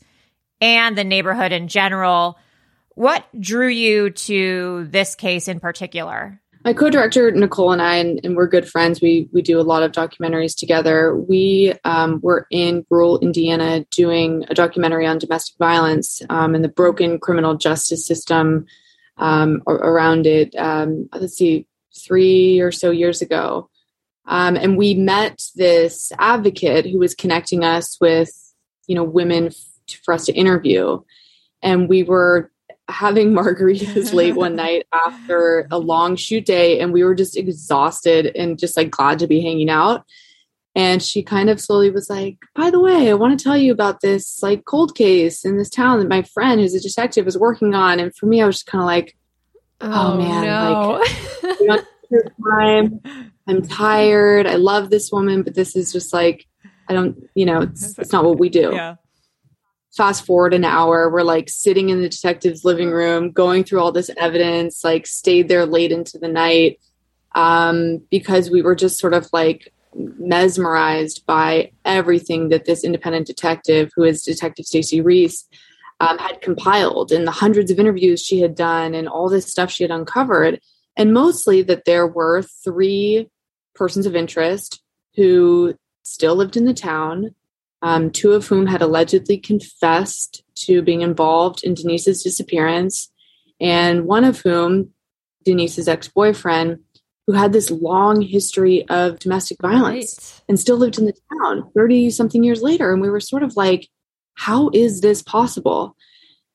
and 0.62 0.98
the 0.98 1.04
neighborhood 1.04 1.52
in 1.52 1.68
general. 1.68 2.40
What 2.96 3.26
drew 3.38 3.68
you 3.68 4.12
to 4.12 4.88
this 4.90 5.14
case 5.16 5.50
in 5.50 5.60
particular? 5.60 6.42
My 6.66 6.74
co-director 6.74 7.30
Nicole 7.30 7.74
and 7.74 7.82
I, 7.82 7.98
and, 7.98 8.20
and 8.24 8.36
we're 8.36 8.48
good 8.48 8.68
friends. 8.68 9.00
We 9.00 9.30
we 9.32 9.44
do 9.44 9.60
a 9.60 9.62
lot 9.62 9.84
of 9.84 9.92
documentaries 9.92 10.58
together. 10.58 11.16
We 11.16 11.76
um, 11.84 12.20
were 12.24 12.48
in 12.50 12.84
rural 12.90 13.20
Indiana 13.20 13.86
doing 13.92 14.46
a 14.50 14.56
documentary 14.56 15.06
on 15.06 15.20
domestic 15.20 15.60
violence 15.60 16.24
um, 16.28 16.56
and 16.56 16.64
the 16.64 16.70
broken 16.70 17.20
criminal 17.20 17.54
justice 17.54 18.08
system 18.08 18.66
um, 19.18 19.62
around 19.68 20.26
it. 20.26 20.56
Um, 20.56 21.08
let's 21.14 21.38
see, 21.38 21.68
three 21.96 22.60
or 22.60 22.72
so 22.72 22.90
years 22.90 23.22
ago, 23.22 23.70
um, 24.26 24.56
and 24.56 24.76
we 24.76 24.96
met 24.96 25.44
this 25.56 26.12
advocate 26.18 26.88
who 26.88 26.98
was 26.98 27.14
connecting 27.14 27.64
us 27.64 27.96
with 28.02 28.32
you 28.88 28.96
know 28.96 29.04
women 29.04 29.50
f- 29.50 30.00
for 30.04 30.16
us 30.16 30.26
to 30.26 30.34
interview, 30.34 31.00
and 31.62 31.88
we 31.88 32.02
were 32.02 32.52
having 32.88 33.32
margaritas 33.32 34.14
late 34.14 34.36
one 34.36 34.56
night 34.66 34.86
after 34.94 35.68
a 35.72 35.80
long 35.80 36.16
shoot 36.16 36.46
day 36.46 36.80
and 36.80 36.94
we 36.94 37.04
were 37.04 37.16
just 37.16 37.38
exhausted 37.38 38.28
and 38.36 38.60
just 38.60 38.78
like 38.78 38.92
glad 38.92 39.20
to 39.20 39.28
be 39.28 39.42
hanging 39.42 39.70
out. 39.70 40.06
And 40.78 41.02
she 41.02 41.24
kind 41.24 41.50
of 41.50 41.62
slowly 41.62 41.90
was 41.90 42.10
like 42.10 42.38
by 42.54 42.70
the 42.70 42.82
way 42.82 43.10
i 43.10 43.14
want 43.14 43.38
to 43.38 43.42
tell 43.42 43.58
you 43.58 43.72
about 43.72 44.02
this 44.02 44.44
like 44.44 44.66
cold 44.66 44.94
case 44.94 45.46
in 45.46 45.58
this 45.58 45.70
town 45.70 46.00
that 46.00 46.10
my 46.10 46.22
friend 46.22 46.60
who's 46.60 46.76
a 46.76 46.82
detective 46.82 47.28
is 47.28 47.38
working 47.38 47.74
on. 47.74 48.00
And 48.00 48.16
for 48.16 48.26
me 48.26 48.42
i 48.42 48.46
was 48.46 48.58
just 48.58 48.66
kind 48.66 48.82
of 48.82 48.86
like 48.86 49.16
oh, 49.82 50.14
oh 50.14 50.18
man 50.18 50.44
no. 50.44 51.04
like 51.68 51.86
true 52.10 53.02
i'm 53.48 53.62
tired. 53.62 54.48
I 54.48 54.56
love 54.56 54.90
this 54.90 55.12
woman 55.12 55.44
but 55.44 55.56
this 55.56 55.76
is 55.76 55.92
just 55.92 56.14
like 56.14 56.46
i 56.90 56.94
don't 56.94 57.18
you 57.36 57.46
know 57.46 57.62
it's, 57.62 57.98
it's 57.98 58.12
not 58.12 58.26
what 58.26 58.38
we 58.38 58.50
do 58.50 58.96
fast 59.96 60.26
forward 60.26 60.54
an 60.54 60.66
hour 60.66 61.10
we're 61.10 61.24
like 61.24 61.50
sitting 61.50 61.90
in 61.90 62.02
the 62.02 62.10
detective's 62.10 62.66
living 62.66 62.92
room 62.92 63.32
going 63.32 63.64
through 63.64 63.80
all 63.80 63.92
this 63.92 64.10
evidence 64.18 64.84
like 64.84 65.08
stayed 65.08 65.48
there 65.48 65.66
late 65.66 65.92
into 65.92 66.18
the 66.18 66.28
night 66.28 66.80
um, 67.36 68.02
because 68.10 68.50
we 68.50 68.62
were 68.62 68.76
just 68.76 68.98
sort 68.98 69.14
of 69.14 69.28
like 69.34 69.72
mesmerized 69.96 71.26
by 71.26 71.72
everything 71.84 72.50
that 72.50 72.66
this 72.66 72.84
independent 72.84 73.28
detective 73.28 73.90
who 73.96 74.04
is 74.04 74.24
detective 74.24 74.66
stacy 74.66 75.02
reese 75.02 75.46
um, 76.00 76.18
had 76.18 76.42
compiled 76.42 77.12
and 77.12 77.26
the 77.26 77.32
hundreds 77.32 77.72
of 77.72 77.80
interviews 77.80 78.22
she 78.22 78.42
had 78.42 78.56
done 78.56 78.94
and 78.94 79.08
all 79.08 79.30
this 79.30 79.48
stuff 79.48 79.72
she 79.72 79.84
had 79.84 79.92
uncovered. 79.92 80.60
And 80.98 81.14
mostly 81.14 81.62
that 81.64 81.86
there 81.86 82.08
were 82.08 82.42
three 82.42 83.30
persons 83.74 84.06
of 84.06 84.16
interest 84.16 84.82
who 85.16 85.76
still 86.04 86.36
lived 86.36 86.58
in 86.58 86.66
the 86.66 86.74
town 86.74 87.34
um, 87.82 88.12
two 88.12 88.34
of 88.34 88.48
whom 88.48 88.66
had 88.66 88.82
allegedly 88.82 89.38
confessed 89.38 90.44
to 90.56 90.82
being 90.82 91.02
involved 91.02 91.64
in 91.64 91.74
Denise's 91.74 92.24
disappearance, 92.24 93.12
and 93.60 94.06
one 94.06 94.24
of 94.24 94.40
whom, 94.42 94.92
Denise's 95.44 95.88
ex 95.88 96.08
boyfriend, 96.08 96.80
who 97.28 97.34
had 97.34 97.54
this 97.54 97.72
long 97.72 98.22
history 98.22 98.88
of 98.90 99.20
domestic 99.20 99.58
violence 99.62 100.42
and 100.48 100.60
still 100.60 100.78
lived 100.78 100.98
in 100.98 101.06
the 101.06 101.14
town 101.44 101.70
30 101.76 102.12
something 102.12 102.44
years 102.44 102.62
later. 102.62 102.92
And 102.92 103.02
we 103.02 103.10
were 103.10 103.20
sort 103.20 103.44
of 103.44 103.56
like, 103.56 103.90
how 104.36 104.70
is 104.74 105.02
this 105.02 105.24
possible? 105.24 105.96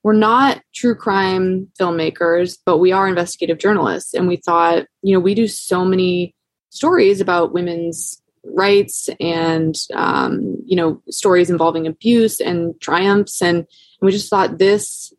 We're 0.02 0.12
not 0.12 0.62
true 0.74 0.94
crime 0.94 1.68
filmmakers, 1.78 2.58
but 2.64 2.78
we 2.78 2.92
are 2.92 3.08
investigative 3.08 3.58
journalists. 3.58 4.14
And 4.14 4.28
we 4.28 4.36
thought, 4.36 4.86
you 5.02 5.12
know, 5.12 5.20
we 5.20 5.34
do 5.34 5.48
so 5.48 5.84
many 5.84 6.34
stories 6.70 7.20
about 7.20 7.52
women's 7.52 8.22
rights 8.44 9.08
and 9.20 9.74
um, 9.94 10.56
you 10.64 10.76
know 10.76 11.02
stories 11.08 11.50
involving 11.50 11.86
abuse 11.86 12.40
and 12.40 12.78
triumphs. 12.80 13.42
And, 13.42 13.58
and 13.58 13.66
we 14.00 14.12
just 14.12 14.30
thought 14.30 14.58
this 14.58 15.12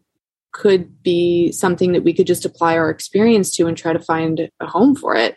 could 0.51 1.01
be 1.01 1.51
something 1.51 1.93
that 1.93 2.03
we 2.03 2.13
could 2.13 2.27
just 2.27 2.45
apply 2.45 2.77
our 2.77 2.89
experience 2.89 3.51
to 3.55 3.67
and 3.67 3.77
try 3.77 3.93
to 3.93 3.99
find 3.99 4.49
a 4.59 4.65
home 4.65 4.95
for 4.95 5.15
it. 5.15 5.35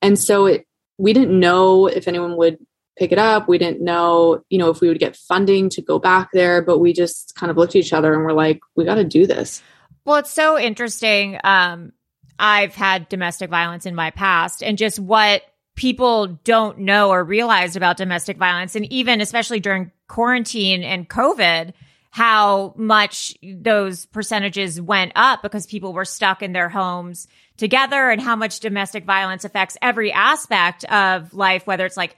And 0.00 0.18
so 0.18 0.46
it 0.46 0.66
we 0.96 1.12
didn't 1.12 1.38
know 1.38 1.86
if 1.86 2.06
anyone 2.06 2.36
would 2.36 2.58
pick 2.96 3.10
it 3.10 3.18
up. 3.18 3.48
We 3.48 3.58
didn't 3.58 3.82
know 3.82 4.42
you 4.48 4.58
know 4.58 4.70
if 4.70 4.80
we 4.80 4.88
would 4.88 5.00
get 5.00 5.16
funding 5.16 5.68
to 5.70 5.82
go 5.82 5.98
back 5.98 6.30
there 6.32 6.62
but 6.62 6.78
we 6.78 6.92
just 6.92 7.34
kind 7.34 7.50
of 7.50 7.56
looked 7.56 7.74
at 7.74 7.80
each 7.80 7.92
other 7.92 8.14
and 8.14 8.24
we're 8.24 8.32
like 8.32 8.60
we 8.76 8.84
got 8.84 8.96
to 8.96 9.04
do 9.04 9.26
this. 9.26 9.62
Well 10.04 10.16
it's 10.16 10.32
so 10.32 10.58
interesting. 10.58 11.38
Um 11.44 11.92
i've 12.36 12.74
had 12.74 13.08
domestic 13.08 13.48
violence 13.48 13.86
in 13.86 13.94
my 13.94 14.10
past 14.10 14.60
and 14.60 14.76
just 14.76 14.98
what 14.98 15.42
people 15.74 16.38
don't 16.44 16.78
know 16.78 17.10
or 17.10 17.24
realize 17.24 17.76
about 17.76 17.96
domestic 17.96 18.36
violence. 18.36 18.76
And 18.76 18.90
even 18.92 19.20
especially 19.20 19.60
during 19.60 19.90
quarantine 20.08 20.82
and 20.82 21.08
COVID, 21.08 21.72
how 22.10 22.74
much 22.76 23.34
those 23.42 24.06
percentages 24.06 24.80
went 24.80 25.10
up 25.16 25.42
because 25.42 25.66
people 25.66 25.92
were 25.92 26.04
stuck 26.04 26.42
in 26.42 26.52
their 26.52 26.68
homes 26.68 27.26
together 27.56 28.10
and 28.10 28.20
how 28.20 28.36
much 28.36 28.60
domestic 28.60 29.04
violence 29.04 29.44
affects 29.44 29.76
every 29.82 30.12
aspect 30.12 30.84
of 30.84 31.34
life, 31.34 31.66
whether 31.66 31.84
it's 31.84 31.96
like 31.96 32.14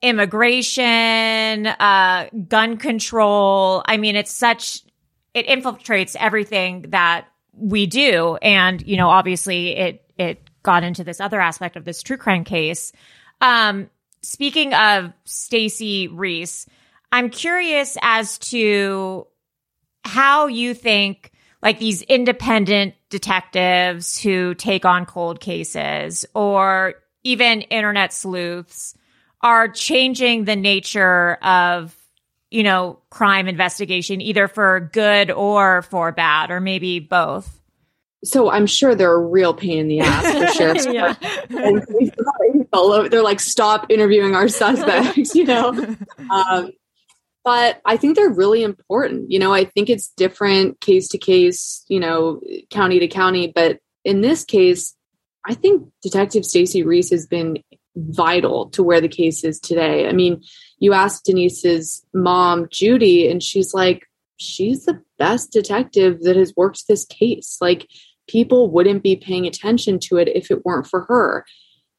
immigration, 0.00 1.66
uh, 1.66 2.28
gun 2.48 2.78
control. 2.78 3.82
I 3.86 3.98
mean, 3.98 4.16
it's 4.16 4.32
such, 4.32 4.82
it 5.34 5.46
infiltrates 5.46 6.16
everything 6.18 6.86
that 6.88 7.26
we 7.52 7.84
do. 7.84 8.36
And, 8.36 8.80
you 8.86 8.96
know, 8.96 9.10
obviously 9.10 9.76
it, 9.76 10.04
it 10.16 10.48
got 10.64 10.82
into 10.82 11.04
this 11.04 11.20
other 11.20 11.40
aspect 11.40 11.76
of 11.76 11.84
this 11.84 12.02
true 12.02 12.16
crime 12.16 12.42
case. 12.42 12.90
Um, 13.40 13.88
speaking 14.22 14.74
of 14.74 15.12
Stacey 15.24 16.08
Reese, 16.08 16.66
I'm 17.12 17.30
curious 17.30 17.96
as 18.02 18.38
to 18.38 19.28
how 20.04 20.48
you 20.48 20.74
think 20.74 21.30
like 21.62 21.78
these 21.78 22.02
independent 22.02 22.94
detectives 23.08 24.20
who 24.20 24.54
take 24.54 24.84
on 24.84 25.06
cold 25.06 25.40
cases 25.40 26.26
or 26.34 26.94
even 27.22 27.62
internet 27.62 28.12
sleuths 28.12 28.94
are 29.40 29.68
changing 29.68 30.44
the 30.44 30.56
nature 30.56 31.34
of 31.42 31.96
you 32.50 32.62
know 32.62 32.98
crime 33.10 33.48
investigation 33.48 34.20
either 34.20 34.48
for 34.48 34.90
good 34.92 35.30
or 35.30 35.82
for 35.82 36.12
bad 36.12 36.50
or 36.50 36.60
maybe 36.60 36.98
both 36.98 37.60
so 38.24 38.50
I'm 38.50 38.66
sure 38.66 38.94
they're 38.94 39.12
a 39.12 39.24
real 39.24 39.54
pain 39.54 39.78
in 39.78 39.88
the 39.88 40.00
ass 40.00 40.32
for 40.32 40.46
sheriff's 40.58 40.86
yeah. 40.86 41.14
They're 43.10 43.22
like, 43.22 43.40
stop 43.40 43.86
interviewing 43.90 44.34
our 44.34 44.48
suspects, 44.48 45.34
you 45.34 45.44
know. 45.44 45.96
Um, 46.30 46.70
but 47.44 47.80
I 47.84 47.96
think 47.96 48.16
they're 48.16 48.30
really 48.30 48.62
important. 48.62 49.30
You 49.30 49.38
know, 49.38 49.52
I 49.52 49.64
think 49.64 49.90
it's 49.90 50.08
different 50.16 50.80
case 50.80 51.08
to 51.08 51.18
case, 51.18 51.84
you 51.88 52.00
know, 52.00 52.40
county 52.70 52.98
to 52.98 53.06
county. 53.06 53.52
But 53.54 53.78
in 54.04 54.22
this 54.22 54.44
case, 54.44 54.96
I 55.44 55.54
think 55.54 55.86
Detective 56.02 56.44
Stacy 56.44 56.82
Reese 56.82 57.10
has 57.10 57.26
been 57.26 57.62
vital 57.96 58.70
to 58.70 58.82
where 58.82 59.00
the 59.00 59.08
case 59.08 59.44
is 59.44 59.60
today. 59.60 60.08
I 60.08 60.12
mean, 60.12 60.42
you 60.78 60.94
asked 60.94 61.26
Denise's 61.26 62.04
mom, 62.14 62.66
Judy, 62.70 63.30
and 63.30 63.42
she's 63.42 63.74
like, 63.74 64.08
she's 64.36 64.84
the 64.84 65.00
best 65.18 65.52
detective 65.52 66.22
that 66.22 66.36
has 66.36 66.52
worked 66.56 66.88
this 66.88 67.04
case. 67.04 67.58
Like, 67.60 67.88
people 68.28 68.70
wouldn't 68.70 69.02
be 69.02 69.16
paying 69.16 69.46
attention 69.46 69.98
to 69.98 70.16
it 70.16 70.28
if 70.28 70.50
it 70.50 70.64
weren't 70.64 70.86
for 70.86 71.02
her. 71.02 71.44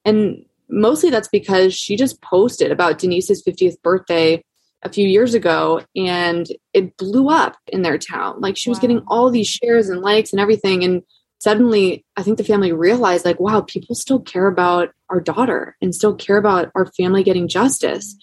And 0.03 0.45
mostly 0.69 1.09
that's 1.09 1.27
because 1.27 1.73
she 1.73 1.95
just 1.95 2.21
posted 2.21 2.71
about 2.71 2.99
Denise's 2.99 3.43
50th 3.43 3.81
birthday 3.81 4.43
a 4.83 4.89
few 4.89 5.07
years 5.07 5.33
ago 5.33 5.81
and 5.95 6.47
it 6.73 6.95
blew 6.97 7.29
up 7.29 7.57
in 7.67 7.81
their 7.81 7.97
town. 7.97 8.39
Like 8.39 8.55
she 8.55 8.69
was 8.69 8.79
getting 8.79 9.01
all 9.07 9.29
these 9.29 9.47
shares 9.47 9.89
and 9.89 10.01
likes 10.01 10.31
and 10.31 10.39
everything. 10.39 10.83
And 10.83 11.01
suddenly 11.39 12.05
I 12.15 12.23
think 12.23 12.37
the 12.37 12.43
family 12.43 12.71
realized, 12.71 13.25
like, 13.25 13.39
wow, 13.39 13.61
people 13.61 13.95
still 13.95 14.19
care 14.19 14.47
about 14.47 14.89
our 15.09 15.19
daughter 15.19 15.75
and 15.81 15.93
still 15.93 16.15
care 16.15 16.37
about 16.37 16.71
our 16.75 16.85
family 16.97 17.23
getting 17.23 17.47
justice. 17.47 18.15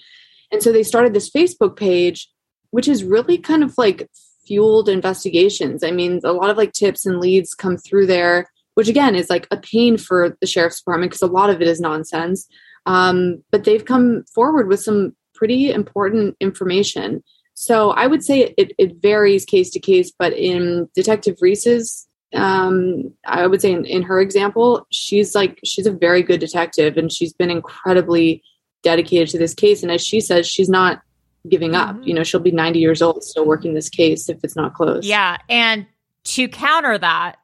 And 0.52 0.62
so 0.62 0.70
they 0.70 0.82
started 0.82 1.14
this 1.14 1.30
Facebook 1.30 1.76
page, 1.76 2.28
which 2.70 2.86
is 2.86 3.04
really 3.04 3.38
kind 3.38 3.64
of 3.64 3.74
like 3.76 4.08
fueled 4.46 4.88
investigations. 4.88 5.84
I 5.84 5.90
mean, 5.90 6.20
a 6.24 6.32
lot 6.32 6.50
of 6.50 6.56
like 6.56 6.72
tips 6.72 7.06
and 7.06 7.20
leads 7.20 7.54
come 7.54 7.76
through 7.76 8.06
there, 8.06 8.46
which 8.74 8.88
again 8.88 9.14
is 9.14 9.30
like 9.30 9.46
a 9.50 9.56
pain 9.56 9.96
for 9.96 10.36
the 10.40 10.46
sheriff's 10.46 10.80
department 10.80 11.10
because 11.12 11.22
a 11.22 11.32
lot 11.32 11.50
of 11.50 11.60
it 11.60 11.68
is 11.68 11.80
nonsense. 11.80 12.48
Um, 12.86 13.44
but 13.50 13.64
they've 13.64 13.84
come 13.84 14.24
forward 14.34 14.68
with 14.68 14.82
some 14.82 15.14
pretty 15.34 15.70
important 15.70 16.36
information. 16.40 17.22
So 17.54 17.90
I 17.90 18.06
would 18.06 18.24
say 18.24 18.54
it, 18.56 18.72
it 18.78 18.96
varies 19.00 19.44
case 19.44 19.70
to 19.70 19.80
case, 19.80 20.12
but 20.16 20.32
in 20.32 20.88
Detective 20.94 21.36
Reese's, 21.40 22.08
um, 22.34 23.12
I 23.26 23.46
would 23.46 23.60
say 23.60 23.72
in, 23.72 23.84
in 23.84 24.02
her 24.02 24.20
example, 24.20 24.86
she's 24.90 25.34
like, 25.34 25.60
she's 25.64 25.86
a 25.86 25.92
very 25.92 26.22
good 26.22 26.40
detective 26.40 26.96
and 26.96 27.12
she's 27.12 27.32
been 27.32 27.50
incredibly 27.50 28.42
dedicated 28.82 29.28
to 29.28 29.38
this 29.38 29.54
case. 29.54 29.82
And 29.82 29.92
as 29.92 30.04
she 30.04 30.20
says, 30.20 30.46
she's 30.46 30.68
not 30.68 31.02
giving 31.48 31.74
up. 31.74 31.96
Mm-hmm. 31.96 32.02
You 32.04 32.14
know, 32.14 32.22
she'll 32.22 32.40
be 32.40 32.50
90 32.50 32.78
years 32.78 33.02
old 33.02 33.24
still 33.24 33.46
working 33.46 33.74
this 33.74 33.88
case 33.88 34.28
if 34.28 34.42
it's 34.44 34.56
not 34.56 34.74
closed. 34.74 35.06
Yeah. 35.06 35.38
And 35.48 35.86
to 36.24 36.48
counter 36.48 36.98
that, 36.98 37.36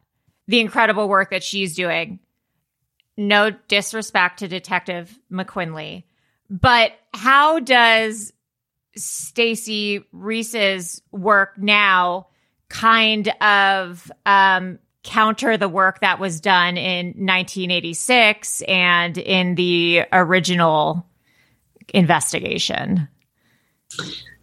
the 0.47 0.61
incredible 0.61 1.09
work 1.09 1.31
that 1.31 1.43
she's 1.43 1.75
doing, 1.75 2.21
no 3.17 3.51
disrespect 3.69 4.39
to 4.39 4.49
Detective 4.49 5.19
McQuinley, 5.31 6.05
but 6.49 6.93
how 7.13 7.59
does 7.59 8.33
Stacey 8.97 10.05
Reese's 10.13 11.03
work 11.13 11.59
now 11.59 12.29
kind 12.69 13.29
of 13.41 14.11
um, 14.25 14.79
counter 15.03 15.57
the 15.57 15.69
work 15.69 16.01
that 16.01 16.19
was 16.19 16.41
done 16.41 16.77
in 16.77 17.09
1986 17.09 18.63
and 18.63 19.19
in 19.19 19.55
the 19.57 20.05
original 20.13 21.07
investigation? 21.93 23.09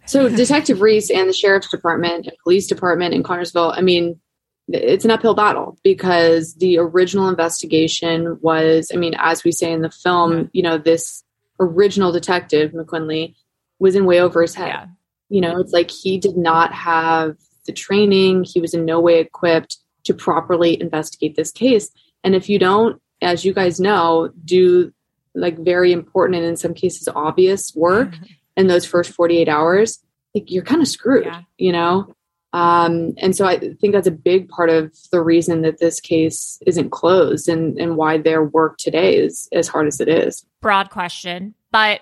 So 0.06 0.28
Detective 0.28 0.80
Reese 0.80 1.10
and 1.10 1.28
the 1.28 1.32
sheriff's 1.32 1.70
department 1.70 2.26
and 2.26 2.36
police 2.42 2.66
department 2.66 3.12
in 3.12 3.22
Connersville, 3.22 3.76
I 3.76 3.80
mean, 3.80 4.20
it's 4.68 5.04
an 5.04 5.10
uphill 5.10 5.34
battle 5.34 5.78
because 5.82 6.54
the 6.54 6.78
original 6.78 7.28
investigation 7.28 8.38
was, 8.40 8.90
I 8.92 8.96
mean, 8.96 9.14
as 9.18 9.44
we 9.44 9.52
say 9.52 9.72
in 9.72 9.82
the 9.82 9.90
film, 9.90 10.50
you 10.52 10.62
know, 10.62 10.78
this 10.78 11.22
original 11.60 12.12
detective, 12.12 12.72
McQuinley, 12.72 13.34
was 13.78 13.94
in 13.94 14.06
way 14.06 14.20
over 14.20 14.42
his 14.42 14.54
head. 14.54 14.68
Yeah. 14.68 14.86
You 15.28 15.40
know, 15.40 15.58
it's 15.58 15.72
like 15.72 15.90
he 15.90 16.18
did 16.18 16.36
not 16.36 16.72
have 16.72 17.36
the 17.66 17.72
training, 17.72 18.44
he 18.44 18.60
was 18.60 18.74
in 18.74 18.84
no 18.84 19.00
way 19.00 19.18
equipped 19.18 19.78
to 20.04 20.14
properly 20.14 20.80
investigate 20.80 21.34
this 21.34 21.50
case. 21.50 21.90
And 22.22 22.34
if 22.34 22.48
you 22.48 22.58
don't, 22.58 23.00
as 23.22 23.44
you 23.44 23.52
guys 23.52 23.80
know, 23.80 24.30
do 24.44 24.92
like 25.34 25.58
very 25.58 25.92
important 25.92 26.38
and 26.38 26.46
in 26.46 26.56
some 26.56 26.74
cases 26.74 27.08
obvious 27.14 27.74
work, 27.74 28.14
in 28.56 28.66
those 28.66 28.86
first 28.86 29.12
48 29.12 29.48
hours, 29.48 29.98
like 30.34 30.50
you're 30.50 30.64
kind 30.64 30.82
of 30.82 30.88
screwed, 30.88 31.26
yeah. 31.26 31.42
you 31.58 31.72
know? 31.72 32.14
Um, 32.52 33.12
and 33.18 33.36
so 33.36 33.44
I 33.44 33.58
think 33.58 33.92
that's 33.92 34.06
a 34.06 34.12
big 34.12 34.48
part 34.48 34.70
of 34.70 34.94
the 35.12 35.20
reason 35.20 35.62
that 35.62 35.78
this 35.78 36.00
case 36.00 36.58
isn't 36.66 36.90
closed 36.90 37.48
and, 37.48 37.78
and 37.78 37.96
why 37.96 38.18
their 38.18 38.42
work 38.42 38.78
today 38.78 39.16
is 39.16 39.48
as 39.52 39.68
hard 39.68 39.86
as 39.86 40.00
it 40.00 40.08
is. 40.08 40.46
Broad 40.62 40.88
question, 40.90 41.54
but 41.70 42.00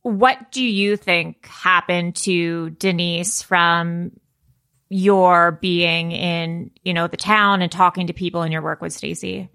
what 0.00 0.52
do 0.52 0.62
you 0.62 0.96
think 0.96 1.46
happened 1.46 2.16
to 2.16 2.70
Denise 2.70 3.42
from 3.42 4.12
your 4.88 5.52
being 5.52 6.12
in, 6.12 6.70
you 6.82 6.94
know, 6.94 7.06
the 7.06 7.16
town 7.16 7.62
and 7.62 7.72
talking 7.72 8.06
to 8.06 8.12
people 8.12 8.42
in 8.42 8.52
your 8.52 8.62
work 8.62 8.80
with 8.80 8.92
Stacey? 8.92 9.50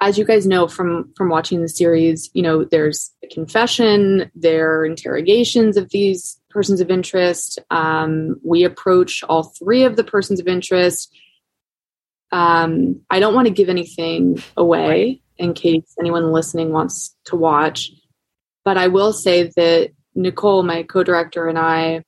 As 0.00 0.16
you 0.16 0.24
guys 0.24 0.46
know 0.46 0.68
from 0.68 1.12
from 1.16 1.28
watching 1.28 1.60
the 1.60 1.68
series, 1.68 2.30
you 2.32 2.42
know, 2.42 2.64
there's 2.64 3.12
a 3.24 3.26
confession, 3.28 4.30
there 4.34 4.78
are 4.78 4.86
interrogations 4.86 5.76
of 5.76 5.90
these 5.90 6.40
persons 6.50 6.80
of 6.80 6.90
interest. 6.90 7.58
Um, 7.70 8.36
we 8.44 8.64
approach 8.64 9.22
all 9.24 9.42
three 9.58 9.84
of 9.84 9.96
the 9.96 10.04
persons 10.04 10.40
of 10.40 10.46
interest. 10.46 11.14
Um, 12.30 13.00
I 13.10 13.20
don't 13.20 13.34
want 13.34 13.48
to 13.48 13.54
give 13.54 13.68
anything 13.68 14.42
away 14.56 15.22
in 15.36 15.54
case 15.54 15.94
anyone 15.98 16.32
listening 16.32 16.72
wants 16.72 17.16
to 17.26 17.36
watch, 17.36 17.90
but 18.64 18.76
I 18.76 18.88
will 18.88 19.12
say 19.12 19.50
that 19.56 19.90
Nicole, 20.14 20.62
my 20.62 20.82
co-director, 20.82 21.48
and 21.48 21.58
I 21.58 22.02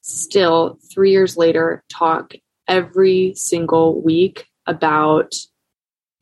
still 0.00 0.78
three 0.92 1.10
years 1.10 1.36
later 1.36 1.82
talk 1.88 2.34
every 2.68 3.34
single 3.34 4.00
week 4.00 4.46
about 4.66 5.34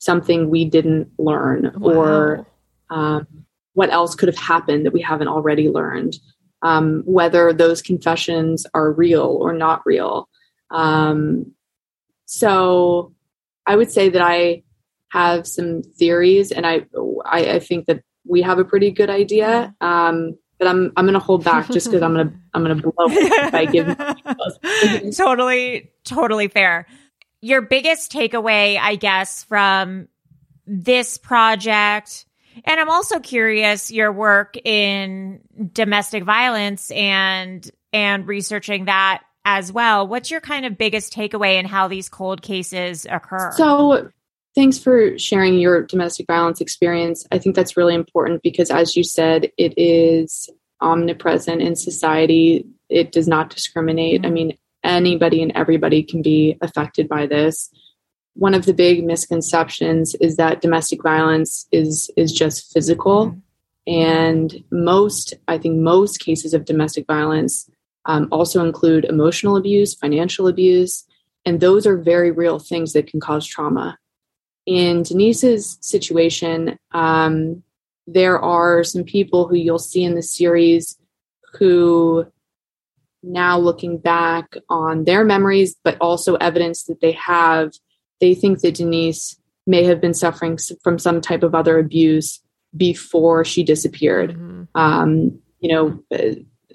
something 0.04 0.50
we 0.50 0.66
didn't 0.66 1.08
learn 1.18 1.72
wow. 1.78 1.92
or 1.92 2.46
um, 2.90 3.26
what 3.72 3.90
else 3.90 4.14
could 4.14 4.28
have 4.28 4.36
happened 4.36 4.84
that 4.84 4.92
we 4.92 5.00
haven't 5.00 5.28
already 5.28 5.70
learned 5.70 6.16
um, 6.60 7.02
whether 7.06 7.52
those 7.52 7.80
confessions 7.80 8.66
are 8.74 8.92
real 8.92 9.38
or 9.40 9.54
not 9.54 9.80
real 9.86 10.28
um, 10.70 11.52
so 12.26 13.14
i 13.66 13.74
would 13.74 13.90
say 13.90 14.10
that 14.10 14.22
i 14.22 14.62
have 15.08 15.46
some 15.46 15.82
theories 15.82 16.52
and 16.52 16.66
i 16.66 16.84
i, 17.24 17.52
I 17.52 17.58
think 17.58 17.86
that 17.86 18.02
we 18.26 18.42
have 18.42 18.58
a 18.58 18.64
pretty 18.64 18.90
good 18.90 19.08
idea 19.08 19.74
um, 19.80 20.36
but 20.58 20.68
I'm 20.68 20.92
I'm 20.96 21.04
gonna 21.04 21.18
hold 21.18 21.44
back 21.44 21.68
just 21.70 21.86
because 21.86 22.02
I'm 22.02 22.14
gonna 22.14 22.32
I'm 22.54 22.62
gonna 22.62 22.76
blow 22.76 22.92
it 22.98 23.32
if 23.32 23.54
I 23.54 23.64
give. 23.66 25.16
totally, 25.16 25.90
totally 26.04 26.48
fair. 26.48 26.86
Your 27.44 27.60
biggest 27.60 28.10
takeaway, 28.10 28.78
I 28.80 28.96
guess, 28.96 29.44
from 29.44 30.08
this 30.66 31.18
project, 31.18 32.24
and 32.64 32.80
I'm 32.80 32.88
also 32.88 33.20
curious 33.20 33.90
your 33.90 34.12
work 34.12 34.56
in 34.64 35.40
domestic 35.72 36.24
violence 36.24 36.90
and 36.90 37.70
and 37.92 38.26
researching 38.26 38.86
that 38.86 39.22
as 39.44 39.70
well. 39.70 40.08
What's 40.08 40.30
your 40.30 40.40
kind 40.40 40.64
of 40.64 40.78
biggest 40.78 41.12
takeaway 41.12 41.58
in 41.58 41.66
how 41.66 41.88
these 41.88 42.08
cold 42.08 42.40
cases 42.40 43.06
occur? 43.10 43.52
So 43.56 44.08
Thanks 44.54 44.78
for 44.78 45.18
sharing 45.18 45.58
your 45.58 45.82
domestic 45.82 46.26
violence 46.28 46.60
experience. 46.60 47.26
I 47.32 47.38
think 47.38 47.56
that's 47.56 47.76
really 47.76 47.94
important 47.94 48.42
because, 48.42 48.70
as 48.70 48.96
you 48.96 49.02
said, 49.02 49.50
it 49.58 49.74
is 49.76 50.48
omnipresent 50.80 51.60
in 51.60 51.74
society. 51.74 52.64
It 52.88 53.10
does 53.10 53.26
not 53.26 53.50
discriminate. 53.50 54.20
I 54.20 54.26
mm-hmm. 54.26 54.34
mean, 54.34 54.58
anybody 54.84 55.42
and 55.42 55.52
everybody 55.54 56.02
can 56.02 56.22
be 56.22 56.56
affected 56.60 57.08
by 57.08 57.26
this. 57.26 57.70
One 58.34 58.54
of 58.54 58.66
the 58.66 58.74
big 58.74 59.04
misconceptions 59.04 60.14
is 60.16 60.36
that 60.36 60.60
domestic 60.60 61.02
violence 61.02 61.66
is 61.72 62.10
is 62.16 62.32
just 62.32 62.72
physical, 62.72 63.36
and 63.86 64.62
most, 64.70 65.34
I 65.46 65.58
think, 65.58 65.76
most 65.76 66.18
cases 66.18 66.54
of 66.54 66.64
domestic 66.64 67.06
violence 67.06 67.68
um, 68.06 68.28
also 68.30 68.64
include 68.64 69.04
emotional 69.04 69.56
abuse, 69.56 69.94
financial 69.94 70.48
abuse, 70.48 71.04
and 71.44 71.60
those 71.60 71.86
are 71.86 71.96
very 71.96 72.30
real 72.30 72.58
things 72.58 72.92
that 72.92 73.06
can 73.06 73.20
cause 73.20 73.46
trauma. 73.46 73.98
In 74.66 75.02
Denise's 75.02 75.78
situation, 75.80 76.78
um, 76.92 77.62
there 78.06 78.38
are 78.38 78.84
some 78.84 79.04
people 79.04 79.46
who 79.46 79.56
you'll 79.56 79.78
see 79.78 80.04
in 80.04 80.14
the 80.14 80.22
series 80.22 80.98
who, 81.58 82.26
now 83.24 83.58
looking 83.58 83.98
back 83.98 84.54
on 84.68 85.04
their 85.04 85.24
memories, 85.24 85.76
but 85.82 85.96
also 86.00 86.34
evidence 86.36 86.84
that 86.84 87.00
they 87.00 87.12
have, 87.12 87.72
they 88.20 88.34
think 88.34 88.60
that 88.60 88.74
Denise 88.74 89.36
may 89.66 89.84
have 89.84 90.00
been 90.00 90.14
suffering 90.14 90.58
from 90.82 90.98
some 90.98 91.20
type 91.20 91.42
of 91.42 91.54
other 91.54 91.78
abuse 91.78 92.40
before 92.76 93.44
she 93.44 93.62
disappeared. 93.62 94.32
Mm-hmm. 94.32 94.64
Um, 94.74 95.38
you 95.60 95.72
know, 95.72 96.02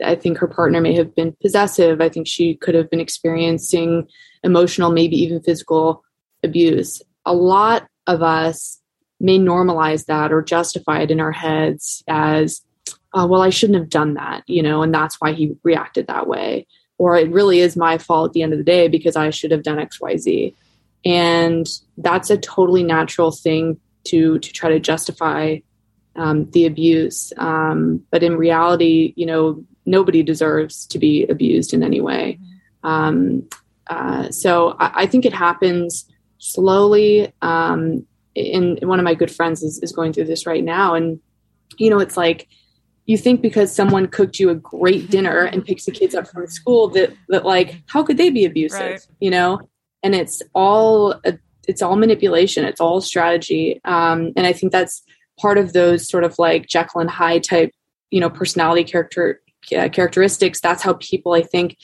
I 0.03 0.15
think 0.15 0.37
her 0.39 0.47
partner 0.47 0.81
may 0.81 0.95
have 0.95 1.13
been 1.13 1.35
possessive. 1.41 2.01
I 2.01 2.09
think 2.09 2.27
she 2.27 2.55
could 2.55 2.73
have 2.75 2.89
been 2.89 2.99
experiencing 2.99 4.07
emotional, 4.43 4.91
maybe 4.91 5.17
even 5.17 5.41
physical 5.41 6.03
abuse 6.43 7.01
a 7.25 7.33
lot 7.33 7.87
of 8.07 8.23
us 8.23 8.81
may 9.19 9.37
normalize 9.37 10.05
that 10.05 10.31
or 10.31 10.41
justify 10.41 11.01
it 11.01 11.11
in 11.11 11.19
our 11.19 11.31
heads 11.31 12.03
as, 12.07 12.61
oh, 13.13 13.25
well, 13.25 13.41
I 13.41 13.49
shouldn't 13.49 13.79
have 13.79 13.89
done 13.89 14.15
that, 14.15 14.43
you 14.47 14.61
know, 14.61 14.81
and 14.81 14.93
that's 14.93 15.15
why 15.19 15.33
he 15.33 15.55
reacted 15.63 16.07
that 16.07 16.27
way. 16.27 16.67
Or 16.97 17.15
it 17.15 17.31
really 17.31 17.59
is 17.59 17.77
my 17.77 17.97
fault 17.97 18.29
at 18.29 18.33
the 18.33 18.43
end 18.43 18.53
of 18.53 18.59
the 18.59 18.65
day 18.65 18.87
because 18.87 19.15
I 19.15 19.29
should 19.29 19.51
have 19.51 19.63
done 19.63 19.77
XYZ. 19.77 20.53
And 21.05 21.67
that's 21.97 22.29
a 22.29 22.37
totally 22.37 22.83
natural 22.83 23.31
thing 23.31 23.79
to 24.05 24.39
to 24.39 24.53
try 24.53 24.69
to 24.69 24.79
justify 24.79 25.59
um, 26.15 26.49
the 26.51 26.65
abuse. 26.65 27.31
Um, 27.37 28.03
but 28.11 28.23
in 28.23 28.35
reality, 28.35 29.13
you 29.15 29.25
know, 29.25 29.63
nobody 29.85 30.23
deserves 30.23 30.85
to 30.87 30.99
be 30.99 31.25
abused 31.27 31.73
in 31.73 31.83
any 31.83 32.01
way. 32.01 32.39
Um, 32.83 33.47
uh, 33.87 34.29
so 34.29 34.75
I, 34.79 35.03
I, 35.03 35.05
think 35.07 35.25
it 35.25 35.33
happens 35.33 36.05
slowly. 36.37 37.33
Um, 37.41 38.05
and 38.35 38.79
one 38.83 38.99
of 38.99 39.03
my 39.03 39.15
good 39.15 39.31
friends 39.31 39.63
is, 39.63 39.79
is 39.79 39.91
going 39.91 40.13
through 40.13 40.25
this 40.25 40.45
right 40.45 40.63
now. 40.63 40.93
And, 40.93 41.19
you 41.77 41.89
know, 41.89 41.99
it's 41.99 42.15
like, 42.15 42.47
you 43.09 43.17
think 43.17 43.41
because 43.41 43.73
someone 43.73 44.05
cooked 44.05 44.39
you 44.39 44.51
a 44.51 44.55
great 44.55 45.09
dinner 45.09 45.39
and 45.45 45.65
picks 45.65 45.85
the 45.85 45.91
kids 45.91 46.13
up 46.13 46.27
from 46.27 46.45
school 46.45 46.89
that, 46.89 47.11
that 47.29 47.43
like, 47.43 47.81
how 47.87 48.03
could 48.03 48.17
they 48.17 48.29
be 48.29 48.45
abusive? 48.45 48.79
Right. 48.79 49.07
You 49.19 49.31
know? 49.31 49.61
And 50.03 50.13
it's 50.13 50.43
all, 50.53 51.19
it's 51.67 51.81
all 51.81 51.95
manipulation. 51.95 52.65
It's 52.65 52.79
all 52.79 53.01
strategy. 53.01 53.81
Um, 53.83 54.31
and 54.35 54.45
I 54.45 54.53
think 54.53 54.71
that's 54.71 55.01
part 55.39 55.57
of 55.57 55.73
those 55.73 56.07
sort 56.07 56.23
of 56.23 56.37
like 56.37 56.67
Jekyll 56.67 57.01
and 57.01 57.09
Hyde 57.09 57.43
type, 57.43 57.71
you 58.11 58.19
know, 58.19 58.29
personality 58.29 58.83
character 58.83 59.41
uh, 59.75 59.89
characteristics. 59.89 60.61
That's 60.61 60.83
how 60.83 60.93
people, 60.93 61.33
I 61.33 61.41
think, 61.41 61.77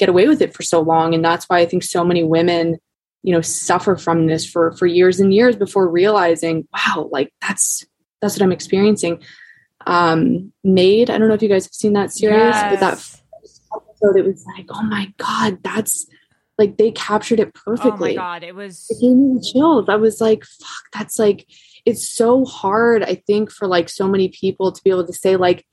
get 0.00 0.08
away 0.08 0.26
with 0.26 0.42
it 0.42 0.52
for 0.52 0.64
so 0.64 0.80
long. 0.80 1.14
And 1.14 1.24
that's 1.24 1.44
why 1.44 1.60
I 1.60 1.66
think 1.66 1.84
so 1.84 2.04
many 2.04 2.24
women 2.24 2.78
you 3.22 3.32
know 3.32 3.40
suffer 3.40 3.94
from 3.94 4.26
this 4.26 4.44
for 4.44 4.72
for 4.72 4.86
years 4.86 5.20
and 5.20 5.32
years 5.32 5.54
before 5.54 5.88
realizing 5.88 6.66
wow 6.74 7.08
like 7.12 7.32
that's 7.40 7.86
that's 8.20 8.34
what 8.34 8.42
i'm 8.42 8.50
experiencing 8.50 9.22
um 9.86 10.52
made. 10.64 11.10
I 11.10 11.18
don't 11.18 11.28
know 11.28 11.34
if 11.34 11.42
you 11.42 11.48
guys 11.48 11.66
have 11.66 11.74
seen 11.74 11.92
that 11.94 12.12
series 12.12 12.36
yes. 12.38 12.72
but 12.72 12.80
that 12.80 13.22
episode 13.74 14.16
it 14.18 14.24
was 14.24 14.44
like 14.56 14.66
oh 14.70 14.82
my 14.82 15.12
god 15.16 15.58
that's 15.62 16.06
like 16.58 16.76
they 16.76 16.90
captured 16.90 17.40
it 17.40 17.54
perfectly 17.54 18.12
oh 18.12 18.20
my 18.20 18.22
god 18.22 18.42
it 18.42 18.54
was 18.54 18.86
it 18.90 19.00
gave 19.00 19.16
me 19.16 19.34
the 19.34 19.52
chills. 19.52 19.88
I 19.88 19.96
was 19.96 20.20
like 20.20 20.44
fuck 20.44 20.84
that's 20.92 21.18
like 21.18 21.46
it's 21.84 22.08
so 22.08 22.44
hard 22.44 23.02
i 23.02 23.14
think 23.14 23.50
for 23.50 23.66
like 23.66 23.88
so 23.88 24.06
many 24.06 24.28
people 24.28 24.70
to 24.70 24.82
be 24.82 24.90
able 24.90 25.06
to 25.06 25.12
say 25.12 25.36
like 25.36 25.64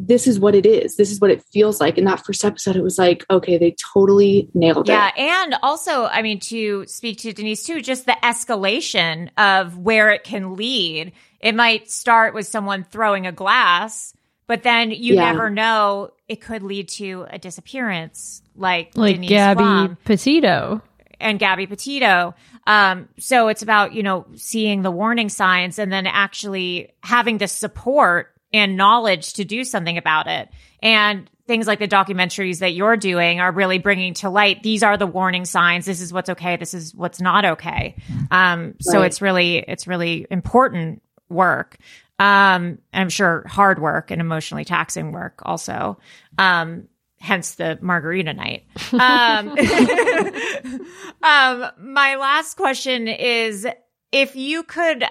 this 0.00 0.28
is 0.28 0.38
what 0.38 0.54
it 0.54 0.64
is. 0.64 0.96
This 0.96 1.10
is 1.10 1.20
what 1.20 1.32
it 1.32 1.42
feels 1.52 1.80
like. 1.80 1.98
In 1.98 2.04
that 2.04 2.24
first 2.24 2.44
episode, 2.44 2.76
it 2.76 2.82
was 2.82 2.98
like, 2.98 3.26
okay, 3.28 3.58
they 3.58 3.74
totally 3.92 4.48
nailed 4.54 4.88
yeah, 4.88 5.08
it. 5.08 5.14
Yeah. 5.16 5.42
And 5.44 5.56
also, 5.60 6.04
I 6.04 6.22
mean, 6.22 6.38
to 6.40 6.86
speak 6.86 7.18
to 7.18 7.32
Denise 7.32 7.64
too, 7.64 7.82
just 7.82 8.06
the 8.06 8.16
escalation 8.22 9.30
of 9.36 9.76
where 9.76 10.10
it 10.10 10.22
can 10.22 10.54
lead. 10.54 11.12
It 11.40 11.56
might 11.56 11.90
start 11.90 12.32
with 12.32 12.46
someone 12.46 12.84
throwing 12.84 13.26
a 13.26 13.32
glass, 13.32 14.14
but 14.46 14.62
then 14.62 14.92
you 14.92 15.16
yeah. 15.16 15.32
never 15.32 15.50
know. 15.50 16.12
It 16.28 16.40
could 16.40 16.62
lead 16.62 16.88
to 16.90 17.26
a 17.28 17.38
disappearance, 17.38 18.42
like 18.54 18.92
like 18.96 19.16
Denise 19.16 19.30
Gabby 19.30 19.62
Pflum 19.62 19.96
Petito 20.04 20.82
and 21.18 21.38
Gabby 21.40 21.66
Petito. 21.66 22.34
Um, 22.66 23.08
so 23.18 23.48
it's 23.48 23.62
about 23.62 23.94
you 23.94 24.04
know 24.04 24.26
seeing 24.36 24.82
the 24.82 24.90
warning 24.92 25.28
signs 25.28 25.78
and 25.78 25.92
then 25.92 26.06
actually 26.06 26.92
having 27.02 27.38
the 27.38 27.48
support 27.48 28.32
and 28.52 28.76
knowledge 28.76 29.34
to 29.34 29.44
do 29.44 29.64
something 29.64 29.98
about 29.98 30.26
it. 30.26 30.48
And 30.82 31.28
things 31.46 31.66
like 31.66 31.78
the 31.78 31.88
documentaries 31.88 32.60
that 32.60 32.74
you're 32.74 32.96
doing 32.96 33.40
are 33.40 33.50
really 33.50 33.78
bringing 33.78 34.14
to 34.14 34.30
light 34.30 34.62
these 34.62 34.82
are 34.82 34.96
the 34.96 35.06
warning 35.06 35.44
signs. 35.44 35.86
This 35.86 36.00
is 36.00 36.12
what's 36.12 36.30
okay. 36.30 36.56
This 36.56 36.74
is 36.74 36.94
what's 36.94 37.20
not 37.20 37.44
okay. 37.44 37.96
Um, 38.30 38.74
so 38.80 39.02
it's 39.02 39.20
really 39.20 39.56
it's 39.58 39.86
really 39.86 40.26
important 40.30 41.02
work. 41.28 41.78
Um, 42.20 42.78
i'm 42.92 43.10
sure 43.10 43.44
hard 43.46 43.80
work 43.80 44.10
and 44.10 44.20
emotionally 44.20 44.64
taxing 44.64 45.12
work 45.12 45.40
also. 45.44 45.98
Um, 46.36 46.88
hence 47.20 47.54
the 47.54 47.78
margarita 47.80 48.32
night. 48.32 48.64
Um, 48.92 49.50
um, 51.22 51.70
my 51.78 52.16
last 52.16 52.56
question 52.56 53.08
is 53.08 53.66
if 54.12 54.36
you 54.36 54.62
could 54.62 55.04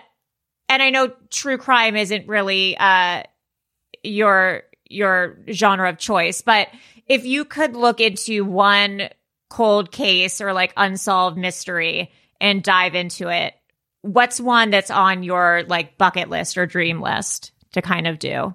and 0.69 0.81
I 0.81 0.89
know 0.89 1.11
true 1.29 1.57
crime 1.57 1.95
isn't 1.95 2.27
really 2.27 2.77
uh, 2.77 3.23
your 4.03 4.63
your 4.89 5.37
genre 5.51 5.89
of 5.89 5.97
choice, 5.97 6.41
but 6.41 6.69
if 7.07 7.25
you 7.25 7.45
could 7.45 7.75
look 7.75 7.99
into 7.99 8.45
one 8.45 9.09
cold 9.49 9.91
case 9.91 10.41
or 10.41 10.53
like 10.53 10.73
unsolved 10.77 11.37
mystery 11.37 12.11
and 12.39 12.63
dive 12.63 12.95
into 12.95 13.29
it, 13.29 13.53
what's 14.01 14.39
one 14.39 14.69
that's 14.69 14.91
on 14.91 15.23
your 15.23 15.63
like 15.67 15.97
bucket 15.97 16.29
list 16.29 16.57
or 16.57 16.65
dream 16.65 17.01
list 17.01 17.51
to 17.73 17.81
kind 17.81 18.07
of 18.07 18.19
do? 18.19 18.53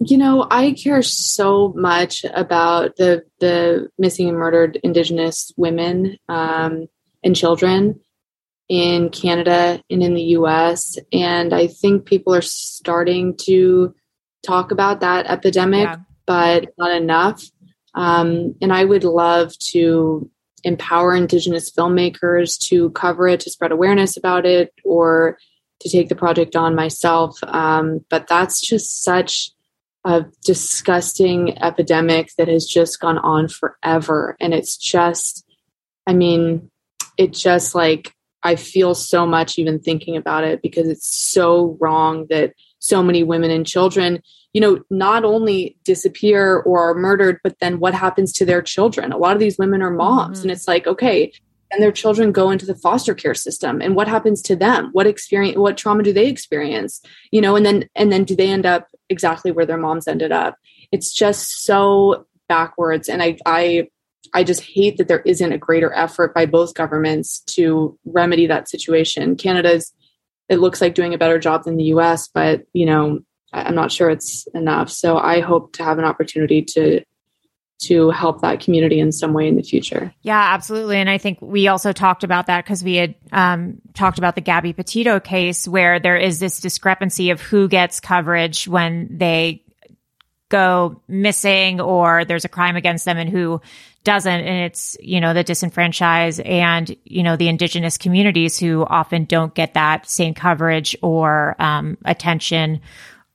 You 0.00 0.16
know, 0.16 0.46
I 0.48 0.72
care 0.72 1.02
so 1.02 1.72
much 1.76 2.24
about 2.32 2.96
the 2.96 3.24
the 3.40 3.88
missing 3.98 4.28
and 4.28 4.38
murdered 4.38 4.78
Indigenous 4.82 5.52
women 5.56 6.16
um, 6.28 6.86
and 7.24 7.34
children 7.34 8.00
in 8.68 9.10
Canada 9.10 9.82
and 9.90 10.02
in 10.02 10.14
the 10.14 10.22
US. 10.22 10.98
And 11.12 11.54
I 11.54 11.66
think 11.66 12.04
people 12.04 12.34
are 12.34 12.42
starting 12.42 13.36
to 13.38 13.94
talk 14.46 14.70
about 14.70 15.00
that 15.00 15.26
epidemic, 15.26 15.86
yeah. 15.86 15.96
but 16.26 16.66
not 16.76 16.94
enough. 16.94 17.42
Um, 17.94 18.54
and 18.60 18.72
I 18.72 18.84
would 18.84 19.04
love 19.04 19.56
to 19.70 20.30
empower 20.64 21.14
Indigenous 21.14 21.70
filmmakers 21.70 22.58
to 22.68 22.90
cover 22.90 23.28
it, 23.28 23.40
to 23.40 23.50
spread 23.50 23.72
awareness 23.72 24.16
about 24.16 24.44
it, 24.44 24.72
or 24.84 25.38
to 25.80 25.88
take 25.88 26.08
the 26.08 26.16
project 26.16 26.56
on 26.56 26.74
myself. 26.74 27.38
Um, 27.44 28.04
but 28.10 28.26
that's 28.26 28.60
just 28.60 29.02
such 29.02 29.52
a 30.04 30.26
disgusting 30.44 31.58
epidemic 31.62 32.30
that 32.36 32.48
has 32.48 32.66
just 32.66 33.00
gone 33.00 33.18
on 33.18 33.48
forever. 33.48 34.36
And 34.40 34.52
it's 34.54 34.76
just, 34.76 35.44
I 36.06 36.14
mean, 36.14 36.70
it 37.16 37.32
just 37.32 37.74
like 37.74 38.14
I 38.42 38.56
feel 38.56 38.94
so 38.94 39.26
much 39.26 39.58
even 39.58 39.78
thinking 39.78 40.16
about 40.16 40.44
it 40.44 40.62
because 40.62 40.88
it's 40.88 41.30
so 41.30 41.76
wrong 41.80 42.26
that 42.30 42.54
so 42.78 43.02
many 43.02 43.24
women 43.24 43.50
and 43.50 43.66
children, 43.66 44.22
you 44.52 44.60
know, 44.60 44.80
not 44.90 45.24
only 45.24 45.76
disappear 45.84 46.58
or 46.60 46.90
are 46.90 46.94
murdered, 46.94 47.40
but 47.42 47.58
then 47.60 47.80
what 47.80 47.94
happens 47.94 48.32
to 48.34 48.44
their 48.44 48.62
children? 48.62 49.12
A 49.12 49.18
lot 49.18 49.34
of 49.34 49.40
these 49.40 49.58
women 49.58 49.82
are 49.82 49.90
moms, 49.90 50.38
mm-hmm. 50.38 50.48
and 50.48 50.52
it's 50.52 50.68
like, 50.68 50.86
okay, 50.86 51.32
and 51.70 51.82
their 51.82 51.92
children 51.92 52.32
go 52.32 52.50
into 52.50 52.64
the 52.64 52.74
foster 52.74 53.14
care 53.14 53.34
system 53.34 53.82
and 53.82 53.94
what 53.94 54.08
happens 54.08 54.40
to 54.40 54.56
them 54.56 54.88
what 54.92 55.06
experience 55.06 55.58
what 55.58 55.76
trauma 55.76 56.02
do 56.02 56.14
they 56.14 56.26
experience 56.26 57.02
you 57.30 57.42
know 57.42 57.56
and 57.56 57.66
then 57.66 57.86
and 57.94 58.10
then 58.10 58.24
do 58.24 58.34
they 58.34 58.48
end 58.48 58.64
up 58.64 58.88
exactly 59.08 59.50
where 59.50 59.66
their 59.66 59.78
moms 59.78 60.08
ended 60.08 60.32
up. 60.32 60.56
It's 60.92 61.12
just 61.12 61.64
so 61.64 62.26
backwards. 62.48 63.08
And 63.08 63.22
I, 63.22 63.36
I, 63.46 63.88
I 64.34 64.44
just 64.44 64.62
hate 64.62 64.96
that 64.98 65.08
there 65.08 65.20
isn't 65.20 65.52
a 65.52 65.58
greater 65.58 65.92
effort 65.92 66.34
by 66.34 66.46
both 66.46 66.74
governments 66.74 67.40
to 67.54 67.98
remedy 68.04 68.46
that 68.46 68.68
situation. 68.68 69.36
Canada's, 69.36 69.92
it 70.48 70.56
looks 70.56 70.80
like 70.80 70.94
doing 70.94 71.14
a 71.14 71.18
better 71.18 71.38
job 71.38 71.64
than 71.64 71.76
the 71.76 71.84
US, 71.84 72.28
but 72.28 72.64
you 72.72 72.86
know, 72.86 73.20
I'm 73.52 73.74
not 73.74 73.92
sure 73.92 74.10
it's 74.10 74.46
enough. 74.54 74.90
So 74.90 75.18
I 75.18 75.40
hope 75.40 75.72
to 75.74 75.84
have 75.84 75.98
an 75.98 76.04
opportunity 76.04 76.62
to 76.74 77.02
to 77.80 78.10
help 78.10 78.40
that 78.40 78.58
community 78.58 78.98
in 78.98 79.12
some 79.12 79.32
way 79.32 79.46
in 79.46 79.54
the 79.54 79.62
future. 79.62 80.12
Yeah, 80.22 80.52
absolutely. 80.52 80.96
And 80.96 81.08
I 81.08 81.18
think 81.18 81.38
we 81.40 81.68
also 81.68 81.92
talked 81.92 82.24
about 82.24 82.46
that 82.46 82.64
because 82.64 82.82
we 82.82 82.96
had 82.96 83.14
um, 83.30 83.80
talked 83.94 84.18
about 84.18 84.34
the 84.34 84.40
Gabby 84.40 84.72
Petito 84.72 85.20
case 85.20 85.68
where 85.68 86.00
there 86.00 86.16
is 86.16 86.40
this 86.40 86.58
discrepancy 86.58 87.30
of 87.30 87.40
who 87.40 87.68
gets 87.68 88.00
coverage 88.00 88.66
when 88.66 89.16
they 89.18 89.62
go 90.48 91.00
missing 91.06 91.80
or 91.80 92.24
there's 92.24 92.44
a 92.44 92.48
crime 92.48 92.74
against 92.74 93.04
them 93.04 93.18
and 93.18 93.30
who 93.30 93.60
doesn't. 94.08 94.40
And 94.40 94.64
it's, 94.64 94.96
you 95.00 95.20
know, 95.20 95.34
the 95.34 95.44
disenfranchised 95.44 96.40
and, 96.40 96.96
you 97.04 97.22
know, 97.22 97.36
the 97.36 97.48
indigenous 97.48 97.98
communities 97.98 98.58
who 98.58 98.86
often 98.86 99.26
don't 99.26 99.54
get 99.54 99.74
that 99.74 100.08
same 100.08 100.32
coverage 100.32 100.96
or 101.02 101.54
um, 101.58 101.98
attention 102.06 102.80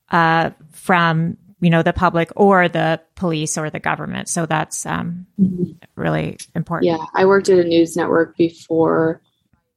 uh, 0.09 0.49
from 0.71 1.37
you 1.61 1.69
know 1.69 1.81
the 1.81 1.93
public 1.93 2.29
or 2.35 2.67
the 2.67 2.99
police 3.15 3.57
or 3.57 3.69
the 3.69 3.79
government 3.79 4.27
so 4.27 4.45
that's 4.45 4.85
um, 4.85 5.25
mm-hmm. 5.39 5.71
really 5.95 6.37
important 6.55 6.91
yeah 6.91 7.05
i 7.13 7.25
worked 7.25 7.47
at 7.47 7.57
a 7.57 7.63
news 7.63 7.95
network 7.95 8.35
before 8.35 9.21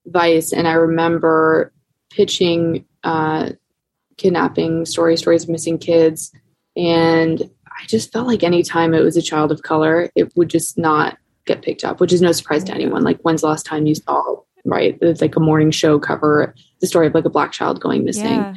vice 0.05 0.53
and 0.53 0.67
i 0.67 0.73
remember 0.73 1.73
pitching 2.11 2.85
uh, 3.05 3.51
kidnapping 4.17 4.85
stories 4.85 5.21
stories 5.21 5.45
of 5.45 5.49
missing 5.49 5.79
kids 5.79 6.33
and 6.77 7.49
i 7.81 7.85
just 7.87 8.13
felt 8.13 8.27
like 8.27 8.43
anytime 8.43 8.95
it 8.95 9.03
was 9.03 9.17
a 9.17 9.23
child 9.23 9.53
of 9.53 9.63
color 9.63 10.11
it 10.15 10.35
would 10.37 10.49
just 10.49 10.79
not 10.79 11.19
get 11.47 11.63
picked 11.63 11.85
up 11.85 12.01
which 12.01 12.13
is 12.13 12.23
no 12.23 12.33
surprise 12.33 12.65
to 12.65 12.75
anyone 12.75 13.03
like 13.03 13.21
when's 13.21 13.43
the 13.43 13.47
last 13.47 13.67
time 13.67 13.87
you 13.87 13.95
saw 13.95 14.37
right 14.65 14.99
it's 15.01 15.21
like 15.21 15.37
a 15.37 15.41
morning 15.41 15.71
show 15.71 15.99
cover 15.99 16.55
the 16.81 16.87
story 16.87 17.07
of 17.07 17.15
like 17.15 17.25
a 17.25 17.31
black 17.31 17.53
child 17.53 17.81
going 17.81 18.05
missing 18.05 18.25
yeah. 18.25 18.55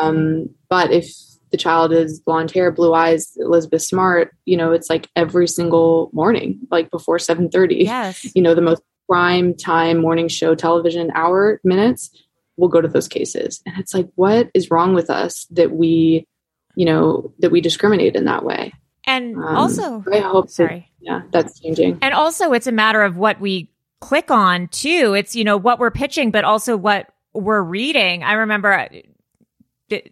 um, 0.00 0.48
but 0.68 0.92
if 0.92 1.06
the 1.52 1.58
child 1.58 1.92
is 1.92 2.18
blonde 2.18 2.50
hair, 2.50 2.72
blue 2.72 2.94
eyes, 2.94 3.36
Elizabeth 3.36 3.82
Smart, 3.82 4.34
you 4.46 4.56
know, 4.56 4.72
it's 4.72 4.88
like 4.90 5.08
every 5.14 5.46
single 5.46 6.10
morning, 6.12 6.58
like 6.70 6.90
before 6.90 7.18
7:30. 7.18 7.84
Yes. 7.84 8.26
You 8.34 8.42
know, 8.42 8.54
the 8.54 8.62
most 8.62 8.82
prime 9.08 9.54
time 9.54 9.98
morning 9.98 10.28
show 10.28 10.54
television 10.54 11.10
hour 11.14 11.60
minutes 11.62 12.10
will 12.56 12.68
go 12.68 12.80
to 12.80 12.88
those 12.88 13.08
cases. 13.08 13.60
And 13.66 13.78
it's 13.78 13.94
like, 13.94 14.08
what 14.14 14.50
is 14.54 14.70
wrong 14.70 14.94
with 14.94 15.10
us 15.10 15.46
that 15.50 15.72
we, 15.72 16.26
you 16.74 16.84
know, 16.84 17.32
that 17.38 17.50
we 17.50 17.60
discriminate 17.60 18.16
in 18.16 18.24
that 18.26 18.44
way? 18.44 18.72
And 19.04 19.36
um, 19.36 19.56
also, 19.56 20.04
I 20.12 20.20
hope 20.20 20.50
sorry. 20.50 20.90
That, 21.00 21.04
yeah, 21.04 21.22
that's 21.30 21.60
changing. 21.60 21.98
And 22.02 22.14
also 22.14 22.52
it's 22.52 22.66
a 22.66 22.72
matter 22.72 23.02
of 23.02 23.16
what 23.16 23.40
we 23.40 23.70
click 24.00 24.30
on 24.30 24.68
too. 24.68 25.14
It's, 25.16 25.34
you 25.34 25.44
know, 25.44 25.56
what 25.56 25.78
we're 25.78 25.90
pitching, 25.90 26.30
but 26.30 26.44
also 26.44 26.76
what 26.76 27.12
we're 27.34 27.62
reading. 27.62 28.22
I 28.22 28.34
remember 28.34 28.88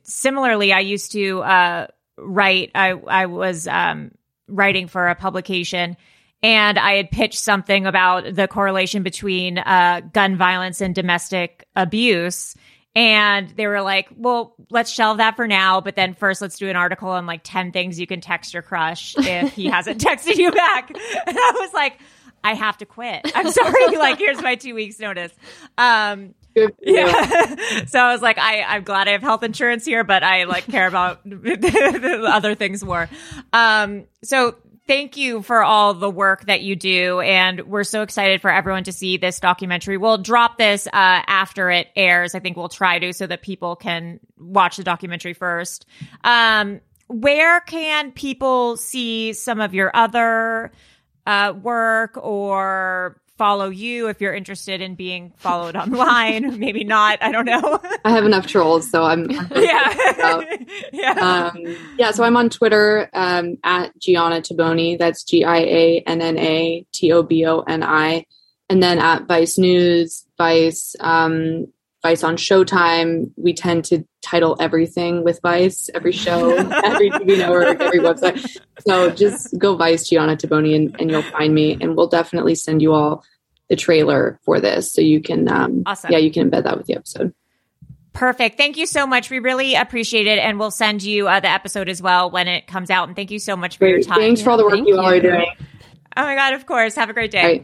similarly, 0.02 0.72
I 0.72 0.80
used 0.80 1.12
to 1.12 1.42
uh, 1.42 1.86
write. 2.18 2.70
I 2.74 2.90
I 2.92 3.26
was 3.26 3.66
um, 3.66 4.12
writing 4.48 4.88
for 4.88 5.08
a 5.08 5.14
publication, 5.14 5.96
and 6.42 6.78
I 6.78 6.94
had 6.94 7.10
pitched 7.10 7.38
something 7.38 7.86
about 7.86 8.34
the 8.34 8.48
correlation 8.48 9.02
between 9.02 9.58
uh, 9.58 10.00
gun 10.12 10.36
violence 10.36 10.80
and 10.80 10.94
domestic 10.94 11.66
abuse. 11.76 12.54
And 12.96 13.48
they 13.50 13.66
were 13.66 13.82
like, 13.82 14.08
well, 14.16 14.54
let's 14.68 14.90
shelve 14.90 15.18
that 15.18 15.36
for 15.36 15.46
now. 15.46 15.80
But 15.80 15.94
then 15.94 16.14
first, 16.14 16.42
let's 16.42 16.58
do 16.58 16.68
an 16.68 16.76
article 16.76 17.10
on 17.10 17.24
like 17.24 17.40
10 17.44 17.70
things 17.70 18.00
you 18.00 18.06
can 18.06 18.20
text 18.20 18.52
your 18.52 18.62
crush 18.62 19.14
if 19.16 19.52
he 19.52 19.66
hasn't 19.70 20.00
texted 20.00 20.36
you 20.36 20.50
back. 20.50 20.90
And 20.90 21.38
I 21.38 21.52
was 21.60 21.72
like, 21.72 21.98
I 22.42 22.54
have 22.54 22.78
to 22.78 22.86
quit. 22.86 23.30
I'm 23.34 23.50
sorry. 23.50 23.86
like, 23.96 24.18
here's 24.18 24.42
my 24.42 24.56
two 24.56 24.74
weeks 24.74 24.98
notice. 24.98 25.32
Um, 25.78 26.34
yeah. 26.54 27.84
so 27.86 28.00
I 28.00 28.12
was 28.12 28.22
like, 28.22 28.38
I, 28.38 28.62
I'm 28.62 28.82
glad 28.82 29.08
I 29.08 29.12
have 29.12 29.22
health 29.22 29.42
insurance 29.42 29.84
here, 29.84 30.04
but 30.04 30.22
I 30.22 30.44
like 30.44 30.66
care 30.66 30.86
about 30.86 31.22
the 31.24 32.24
other 32.26 32.54
things 32.54 32.82
more. 32.82 33.08
Um, 33.52 34.06
so 34.24 34.56
thank 34.86 35.16
you 35.16 35.42
for 35.42 35.62
all 35.62 35.94
the 35.94 36.10
work 36.10 36.46
that 36.46 36.62
you 36.62 36.76
do. 36.76 37.20
And 37.20 37.62
we're 37.66 37.84
so 37.84 38.02
excited 38.02 38.40
for 38.40 38.50
everyone 38.50 38.84
to 38.84 38.92
see 38.92 39.16
this 39.16 39.40
documentary. 39.40 39.96
We'll 39.96 40.18
drop 40.18 40.58
this, 40.58 40.86
uh, 40.86 40.90
after 40.92 41.70
it 41.70 41.88
airs. 41.94 42.34
I 42.34 42.40
think 42.40 42.56
we'll 42.56 42.68
try 42.68 42.98
to 42.98 43.12
so 43.12 43.26
that 43.26 43.42
people 43.42 43.76
can 43.76 44.20
watch 44.38 44.76
the 44.76 44.84
documentary 44.84 45.34
first. 45.34 45.86
Um, 46.24 46.80
where 47.08 47.60
can 47.60 48.12
people 48.12 48.76
see 48.76 49.32
some 49.32 49.60
of 49.60 49.74
your 49.74 49.90
other, 49.94 50.72
uh, 51.26 51.52
work 51.60 52.16
or 52.16 53.20
follow 53.40 53.70
you 53.70 54.08
if 54.08 54.20
you're 54.20 54.34
interested 54.34 54.82
in 54.82 54.94
being 54.94 55.32
followed 55.38 55.74
online. 55.74 56.58
Maybe 56.58 56.84
not. 56.84 57.22
I 57.22 57.32
don't 57.32 57.46
know. 57.46 57.80
I 58.04 58.10
have 58.10 58.26
enough 58.26 58.46
trolls, 58.46 58.90
so 58.90 59.02
I'm. 59.02 59.30
I'm 59.30 59.48
yeah. 59.56 60.44
yeah. 60.92 61.50
Um, 61.54 61.76
yeah. 61.96 62.10
So 62.10 62.22
I'm 62.22 62.36
on 62.36 62.50
Twitter 62.50 63.08
um, 63.14 63.56
at 63.64 63.98
Gianna 63.98 64.42
Toboni. 64.42 64.98
That's 64.98 65.24
G 65.24 65.42
I 65.42 65.56
A 65.56 66.00
N 66.06 66.20
N 66.20 66.36
A 66.36 66.84
T 66.92 67.12
O 67.12 67.22
B 67.22 67.46
O 67.46 67.60
N 67.60 67.82
I. 67.82 68.26
And 68.68 68.82
then 68.82 68.98
at 68.98 69.26
Vice 69.26 69.56
News, 69.56 70.26
Vice, 70.36 70.94
um, 71.00 71.68
Vice 72.02 72.24
on 72.24 72.36
Showtime. 72.36 73.30
We 73.36 73.52
tend 73.52 73.84
to 73.86 74.04
title 74.22 74.56
everything 74.58 75.24
with 75.24 75.40
Vice, 75.42 75.90
every 75.94 76.12
show, 76.12 76.50
every 76.84 77.10
TV 77.10 77.38
network, 77.38 77.80
every 77.80 77.98
website. 77.98 78.58
So 78.86 79.10
just 79.10 79.58
go 79.58 79.76
Vice 79.76 80.08
Gianna 80.08 80.36
Toboni 80.36 80.74
and, 80.74 80.96
and 80.98 81.10
you'll 81.10 81.22
find 81.22 81.54
me. 81.54 81.76
And 81.80 81.96
we'll 81.96 82.08
definitely 82.08 82.54
send 82.54 82.80
you 82.80 82.92
all 82.94 83.24
the 83.68 83.76
trailer 83.76 84.38
for 84.44 84.60
this 84.60 84.92
so 84.92 85.00
you 85.00 85.22
can 85.22 85.48
um 85.48 85.84
awesome. 85.86 86.10
yeah 86.10 86.18
you 86.18 86.30
can 86.30 86.50
embed 86.50 86.64
that 86.64 86.76
with 86.76 86.86
the 86.86 86.94
episode 86.94 87.32
Perfect. 88.12 88.56
Thank 88.56 88.76
you 88.76 88.86
so 88.86 89.06
much. 89.06 89.30
We 89.30 89.38
really 89.38 89.76
appreciate 89.76 90.26
it. 90.26 90.40
And 90.40 90.58
we'll 90.58 90.72
send 90.72 91.02
you 91.02 91.28
uh, 91.28 91.38
the 91.38 91.48
episode 91.48 91.88
as 91.88 92.02
well 92.02 92.28
when 92.28 92.48
it 92.48 92.66
comes 92.66 92.90
out. 92.90 93.06
And 93.06 93.14
thank 93.14 93.30
you 93.30 93.38
so 93.38 93.56
much 93.56 93.76
for 93.76 93.84
great. 93.84 93.90
your 93.90 94.02
time. 94.02 94.18
Thanks 94.18 94.42
for 94.42 94.50
all 94.50 94.56
the 94.56 94.64
work 94.64 94.80
you, 94.84 94.98
all 94.98 95.06
are 95.06 95.20
doing. 95.20 95.46
Oh 96.16 96.24
my 96.24 96.34
God, 96.34 96.54
of 96.54 96.66
course. 96.66 96.96
Have 96.96 97.08
a 97.08 97.12
great 97.12 97.30
day. 97.30 97.62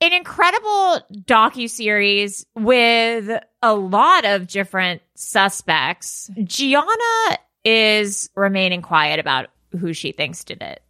An 0.00 0.12
incredible 0.12 1.00
docu 1.12 1.68
series 1.68 2.46
with 2.54 3.30
a 3.62 3.74
lot 3.74 4.24
of 4.24 4.46
different 4.46 5.02
suspects. 5.14 6.30
Gianna 6.44 7.38
is 7.64 8.30
remaining 8.36 8.80
quiet 8.80 9.18
about 9.18 9.48
who 9.78 9.92
she 9.92 10.12
thinks 10.12 10.44
did 10.44 10.62
it. 10.62 10.82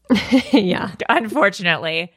yeah. 0.52 0.92
Unfortunately. 1.08 2.12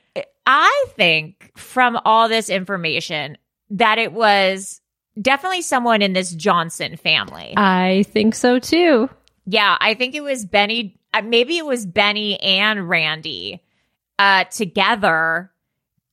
I 0.46 0.86
think 0.96 1.52
from 1.56 2.00
all 2.04 2.28
this 2.28 2.50
information 2.50 3.38
that 3.70 3.98
it 3.98 4.12
was 4.12 4.82
definitely 5.20 5.62
someone 5.62 6.02
in 6.02 6.14
this 6.14 6.32
Johnson 6.32 6.98
family. 6.98 7.54
I 7.56 8.04
think 8.10 8.36
so 8.36 8.60
too. 8.60 9.10
Yeah, 9.46 9.78
I 9.80 9.94
think 9.94 10.16
it 10.16 10.22
was 10.22 10.46
Benny. 10.46 11.00
Uh, 11.14 11.22
maybe 11.22 11.58
it 11.58 11.66
was 11.66 11.86
Benny 11.86 12.40
and 12.42 12.88
Randy 12.90 13.64
uh, 14.20 14.46
together 14.46 15.51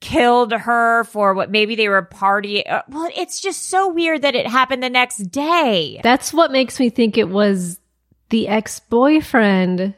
killed 0.01 0.53
her 0.53 1.05
for 1.05 1.35
what 1.35 1.51
maybe 1.51 1.75
they 1.75 1.89
were 1.89 2.03
partying. 2.03 2.71
Uh, 2.71 2.83
well, 2.89 3.11
it's 3.17 3.41
just 3.41 3.69
so 3.69 3.93
weird 3.93 4.23
that 4.23 4.35
it 4.35 4.47
happened 4.47 4.83
the 4.83 4.91
next 4.91 5.19
day. 5.31 6.01
That's 6.03 6.33
what 6.33 6.53
makes 6.53 6.79
me 6.79 6.91
think 6.91 7.19
it 7.19 7.29
was 7.29 7.81
the 8.31 8.49
ex 8.49 8.81
boyfriend 8.81 9.95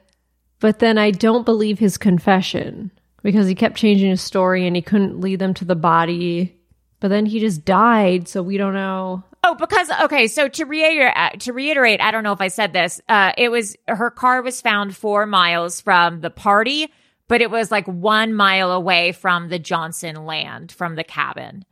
but 0.61 0.79
then 0.79 0.99
I 0.99 1.11
don't 1.11 1.45
believe 1.45 1.79
his 1.79 1.99
confession 1.99 2.93
because 3.23 3.49
he 3.49 3.55
kept 3.55 3.77
changing 3.77 4.11
his 4.11 4.21
story 4.21 4.67
and 4.67 4.77
he 4.77 4.83
couldn't 4.83 5.21
lead 5.21 5.39
them 5.39 5.55
to 5.55 5.65
the 5.65 5.75
body. 5.75 6.57
But 7.01 7.09
then 7.09 7.25
he 7.25 7.41
just 7.41 7.65
died, 7.65 8.29
so 8.29 8.43
we 8.43 8.59
don't 8.59 8.75
know. 8.75 9.25
Oh, 9.43 9.55
because 9.55 9.91
okay, 10.03 10.27
so 10.27 10.49
to 10.49 10.65
reiterate, 10.67 11.15
uh, 11.17 11.31
to 11.31 11.55
reiterate, 11.55 12.03
I 12.03 12.11
don't 12.11 12.23
know 12.23 12.33
if 12.33 12.43
I 12.43 12.49
said 12.49 12.75
this. 12.75 13.01
Uh, 13.09 13.33
it 13.39 13.49
was 13.49 13.75
her 13.89 14.11
car 14.11 14.43
was 14.43 14.61
found 14.61 14.95
four 14.95 15.25
miles 15.25 15.81
from 15.81 16.21
the 16.21 16.29
party, 16.29 16.93
but 17.31 17.41
it 17.41 17.51
was 17.51 17.71
like 17.71 17.87
one 17.87 18.35
mile 18.35 18.73
away 18.73 19.13
from 19.13 19.49
the 19.49 19.59
Johnson 19.61 20.27
land 20.27 20.73
from 20.73 20.97
the 20.97 21.05
cabin. 21.05 21.65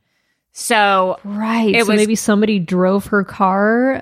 So 0.53 1.19
right, 1.25 1.75
it 1.75 1.83
so 1.83 1.91
was 1.91 1.97
maybe 1.97 2.15
somebody 2.15 2.59
drove 2.59 3.07
her 3.07 3.25
car 3.25 4.01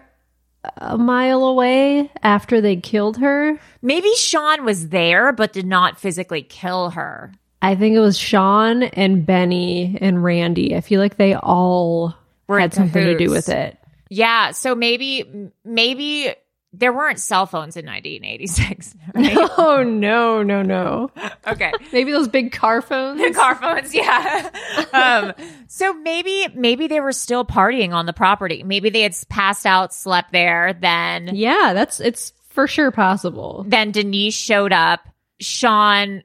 a 0.77 0.97
mile 0.99 1.43
away 1.45 2.11
after 2.21 2.61
they 2.61 2.75
killed 2.75 3.17
her. 3.17 3.59
Maybe 3.81 4.13
Sean 4.17 4.65
was 4.65 4.89
there 4.89 5.31
but 5.31 5.51
did 5.51 5.65
not 5.65 5.99
physically 5.99 6.43
kill 6.43 6.91
her. 6.91 7.33
I 7.59 7.73
think 7.73 7.95
it 7.95 8.01
was 8.01 8.19
Sean 8.19 8.83
and 8.83 9.25
Benny 9.25 9.97
and 9.99 10.23
Randy. 10.23 10.75
I 10.75 10.81
feel 10.81 11.01
like 11.01 11.17
they 11.17 11.33
all 11.33 12.15
Were 12.47 12.59
had 12.59 12.71
something 12.75 13.03
to 13.03 13.17
do 13.17 13.31
with 13.31 13.49
it. 13.49 13.79
Yeah, 14.09 14.51
so 14.51 14.75
maybe 14.75 15.49
maybe 15.65 16.35
there 16.73 16.93
weren't 16.93 17.19
cell 17.19 17.45
phones 17.45 17.77
in 17.77 17.85
1986. 17.85 18.95
Right? 19.13 19.33
No, 19.33 19.83
no, 19.83 20.43
no, 20.43 20.61
no. 20.61 21.09
okay. 21.47 21.71
Maybe 21.93 22.11
those 22.11 22.27
big 22.27 22.51
car 22.51 22.81
phones. 22.81 23.19
The 23.19 23.33
car 23.33 23.55
phones, 23.55 23.95
yeah. 23.95 24.49
um, 24.93 25.33
so 25.67 25.93
maybe 25.93 26.47
maybe 26.53 26.87
they 26.87 26.99
were 26.99 27.13
still 27.13 27.43
partying 27.45 27.93
on 27.93 28.05
the 28.05 28.13
property. 28.13 28.63
Maybe 28.63 28.89
they 28.89 29.01
had 29.01 29.15
passed 29.29 29.65
out, 29.65 29.93
slept 29.93 30.31
there. 30.31 30.73
Then 30.79 31.35
yeah, 31.35 31.71
that's 31.73 31.99
it's 31.99 32.33
for 32.49 32.67
sure 32.67 32.91
possible. 32.91 33.65
Then 33.67 33.91
Denise 33.91 34.35
showed 34.35 34.73
up. 34.73 35.07
Sean 35.39 36.23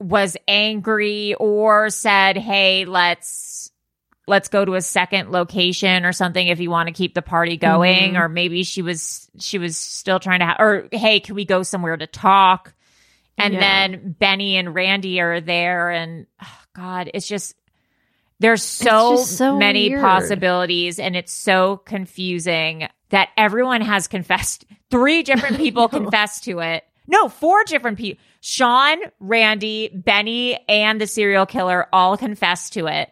was 0.00 0.36
angry 0.48 1.34
or 1.34 1.90
said, 1.90 2.36
"Hey, 2.36 2.84
let's." 2.84 3.51
Let's 4.26 4.48
go 4.48 4.64
to 4.64 4.74
a 4.74 4.80
second 4.80 5.30
location 5.30 6.04
or 6.04 6.12
something 6.12 6.46
if 6.46 6.60
you 6.60 6.70
want 6.70 6.86
to 6.86 6.92
keep 6.92 7.14
the 7.14 7.22
party 7.22 7.56
going 7.56 8.12
Mhm. 8.14 8.18
or 8.20 8.28
maybe 8.28 8.62
she 8.62 8.80
was 8.82 9.28
she 9.38 9.58
was 9.58 9.76
still 9.76 10.20
trying 10.20 10.40
to 10.40 10.46
ha- 10.46 10.56
or 10.60 10.88
hey 10.92 11.20
can 11.20 11.34
we 11.34 11.44
go 11.44 11.62
somewhere 11.62 11.96
to 11.96 12.06
talk 12.06 12.72
and 13.38 13.54
Yeah. 13.54 13.60
then 13.60 14.14
benny 14.18 14.56
and 14.56 14.74
randy 14.74 15.20
are 15.20 15.40
there 15.40 15.90
and 15.90 16.26
oh, 16.42 16.58
god 16.74 17.10
it's 17.14 17.26
just 17.26 17.54
there's 18.38 18.62
so, 18.62 19.16
just 19.16 19.36
so 19.36 19.56
many 19.56 19.88
weird. 19.90 20.02
possibilities 20.02 20.98
and 20.98 21.14
it's 21.16 21.32
so 21.32 21.76
confusing 21.76 22.88
that 23.10 23.28
everyone 23.36 23.80
has 23.82 24.08
confessed 24.08 24.64
three 24.90 25.22
different 25.22 25.56
people 25.64 25.88
confessed 25.88 26.44
to 26.44 26.60
it 26.60 26.84
no 27.08 27.28
four 27.28 27.64
different 27.64 27.98
people 27.98 28.22
sean 28.40 28.98
randy 29.20 29.88
benny 29.88 30.58
and 30.68 31.00
the 31.00 31.06
serial 31.06 31.46
killer 31.46 31.86
all 31.92 32.16
confessed 32.16 32.72
to 32.74 32.86
it 32.86 33.08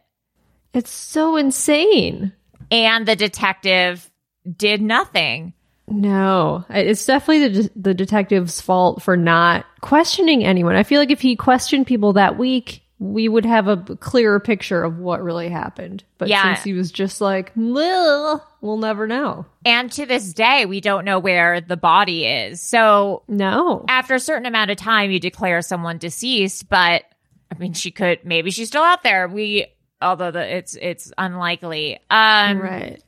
It's 0.74 0.90
so 0.90 1.36
insane. 1.36 2.32
and 2.70 3.06
the 3.06 3.16
detective 3.16 4.08
did 4.56 4.80
nothing. 4.80 5.52
No, 5.88 6.64
it's 6.70 7.04
definitely 7.04 7.48
the 7.62 7.70
the 7.74 7.94
detective's 7.94 8.60
fault 8.60 9.02
for 9.02 9.16
not 9.16 9.66
questioning 9.80 10.44
anyone. 10.44 10.76
I 10.76 10.84
feel 10.84 11.00
like 11.00 11.10
if 11.10 11.20
he 11.20 11.34
questioned 11.34 11.86
people 11.88 12.12
that 12.12 12.38
week, 12.38 12.82
we 13.00 13.28
would 13.28 13.44
have 13.44 13.66
a 13.66 13.76
clearer 13.78 14.38
picture 14.38 14.84
of 14.84 14.98
what 14.98 15.20
really 15.22 15.48
happened. 15.48 16.04
But 16.18 16.28
Yeah. 16.28 16.54
since 16.54 16.62
he 16.64 16.74
was 16.74 16.92
just 16.92 17.20
like, 17.20 17.50
"Well, 17.56 18.46
we'll 18.60 18.76
never 18.78 19.08
know. 19.08 19.46
And 19.64 19.90
to 19.92 20.06
this 20.06 20.32
day, 20.32 20.64
we 20.64 20.80
don't 20.80 21.04
know 21.04 21.18
where 21.18 21.60
the 21.60 21.76
body 21.78 22.24
is. 22.24 22.60
So, 22.60 23.22
no. 23.26 23.84
After 23.88 24.14
a 24.14 24.20
certain 24.20 24.46
amount 24.46 24.70
of 24.70 24.76
time, 24.76 25.10
you 25.10 25.18
declare 25.18 25.60
someone 25.62 25.98
deceased, 25.98 26.68
but 26.68 27.02
I 27.50 27.58
mean, 27.58 27.72
she 27.72 27.90
could 27.90 28.20
maybe 28.24 28.52
she's 28.52 28.68
still 28.68 28.82
out 28.84 29.02
there. 29.02 29.26
We 29.26 29.66
although 30.01 30.30
the, 30.30 30.57
it's 30.57 30.76
it's 30.80 31.12
unlikely. 31.18 31.98
Um 32.11 32.61
right. 32.61 33.03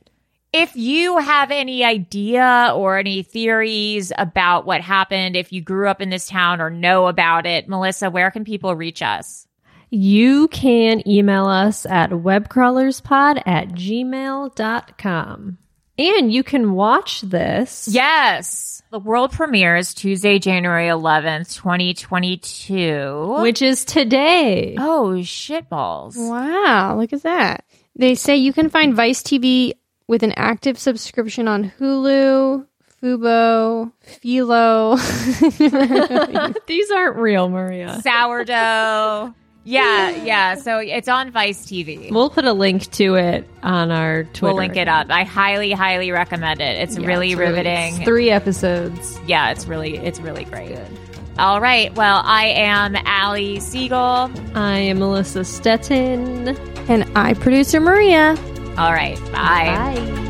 If 0.53 0.75
you 0.75 1.17
have 1.17 1.49
any 1.49 1.83
idea 1.83 2.71
or 2.75 2.99
any 2.99 3.23
theories 3.23 4.11
about 4.19 4.67
what 4.67 4.81
happened, 4.81 5.35
if 5.35 5.51
you 5.51 5.61
grew 5.61 5.89
up 5.89 5.99
in 5.99 6.11
this 6.11 6.27
town 6.27 6.61
or 6.61 6.69
know 6.69 7.07
about 7.07 7.47
it, 7.47 7.67
Melissa, 7.67 8.11
where 8.11 8.29
can 8.29 8.43
people 8.45 8.75
reach 8.75 9.01
us? 9.01 9.47
You 9.89 10.47
can 10.49 11.07
email 11.07 11.45
us 11.45 11.87
at 11.87 12.11
webcrawlerspod 12.11 13.41
at 13.47 13.69
gmail.com. 13.69 15.57
And 16.03 16.31
you 16.33 16.43
can 16.43 16.73
watch 16.73 17.21
this. 17.21 17.87
Yes. 17.89 18.83
The 18.91 18.99
world 18.99 19.31
premieres 19.31 19.93
Tuesday, 19.93 20.37
January 20.37 20.87
11th, 20.87 21.55
2022. 21.55 23.37
Which 23.41 23.61
is 23.61 23.85
today. 23.85 24.75
Oh, 24.77 25.13
shitballs. 25.21 26.15
Wow, 26.17 26.97
look 26.97 27.13
at 27.13 27.23
that. 27.23 27.65
They 27.95 28.15
say 28.15 28.35
you 28.35 28.51
can 28.53 28.69
find 28.69 28.93
Vice 28.93 29.23
TV 29.23 29.73
with 30.07 30.23
an 30.23 30.33
active 30.35 30.77
subscription 30.77 31.47
on 31.47 31.71
Hulu, 31.79 32.67
Fubo, 33.01 33.91
Philo. 34.01 34.95
These 36.67 36.91
aren't 36.91 37.15
real, 37.15 37.49
Maria. 37.49 38.01
Sourdough. 38.01 39.33
Yeah, 39.65 40.09
yeah. 40.09 40.55
So 40.55 40.79
it's 40.79 41.07
on 41.07 41.31
Vice 41.31 41.65
TV. 41.65 42.11
We'll 42.11 42.29
put 42.29 42.43
a 42.45 42.53
link 42.53 42.91
to 42.93 43.15
it 43.15 43.47
on 43.63 43.91
our 43.91 44.23
Twitter. 44.25 44.47
We'll 44.47 44.55
link 44.55 44.75
it 44.75 44.87
up. 44.87 45.07
I 45.09 45.23
highly, 45.23 45.71
highly 45.71 46.11
recommend 46.11 46.59
it. 46.61 46.81
It's 46.81 46.97
Yeah, 46.97 47.07
really 47.07 47.31
it's 47.31 47.39
riveting. 47.39 47.95
it's 47.95 48.03
three 48.03 48.29
episodes. 48.29 49.19
yeah, 49.25 49.51
it's 49.51 49.65
really, 49.65 49.97
it's 49.97 50.19
really 50.19 50.43
great. 50.45 50.77
All 51.39 51.61
right. 51.61 51.93
Well, 51.95 52.21
I 52.25 52.47
am 52.47 52.95
Allie 52.95 53.59
Siegel. 53.59 54.29
I 54.53 54.77
am 54.79 54.99
Melissa 54.99 55.39
Stetten. 55.43 56.57
and 56.89 57.09
I, 57.17 57.33
producer 57.33 57.79
Maria. 57.79 58.35
All 58.77 58.91
right. 58.91 59.17
Bye. 59.31 59.93
Bye. 59.95 60.29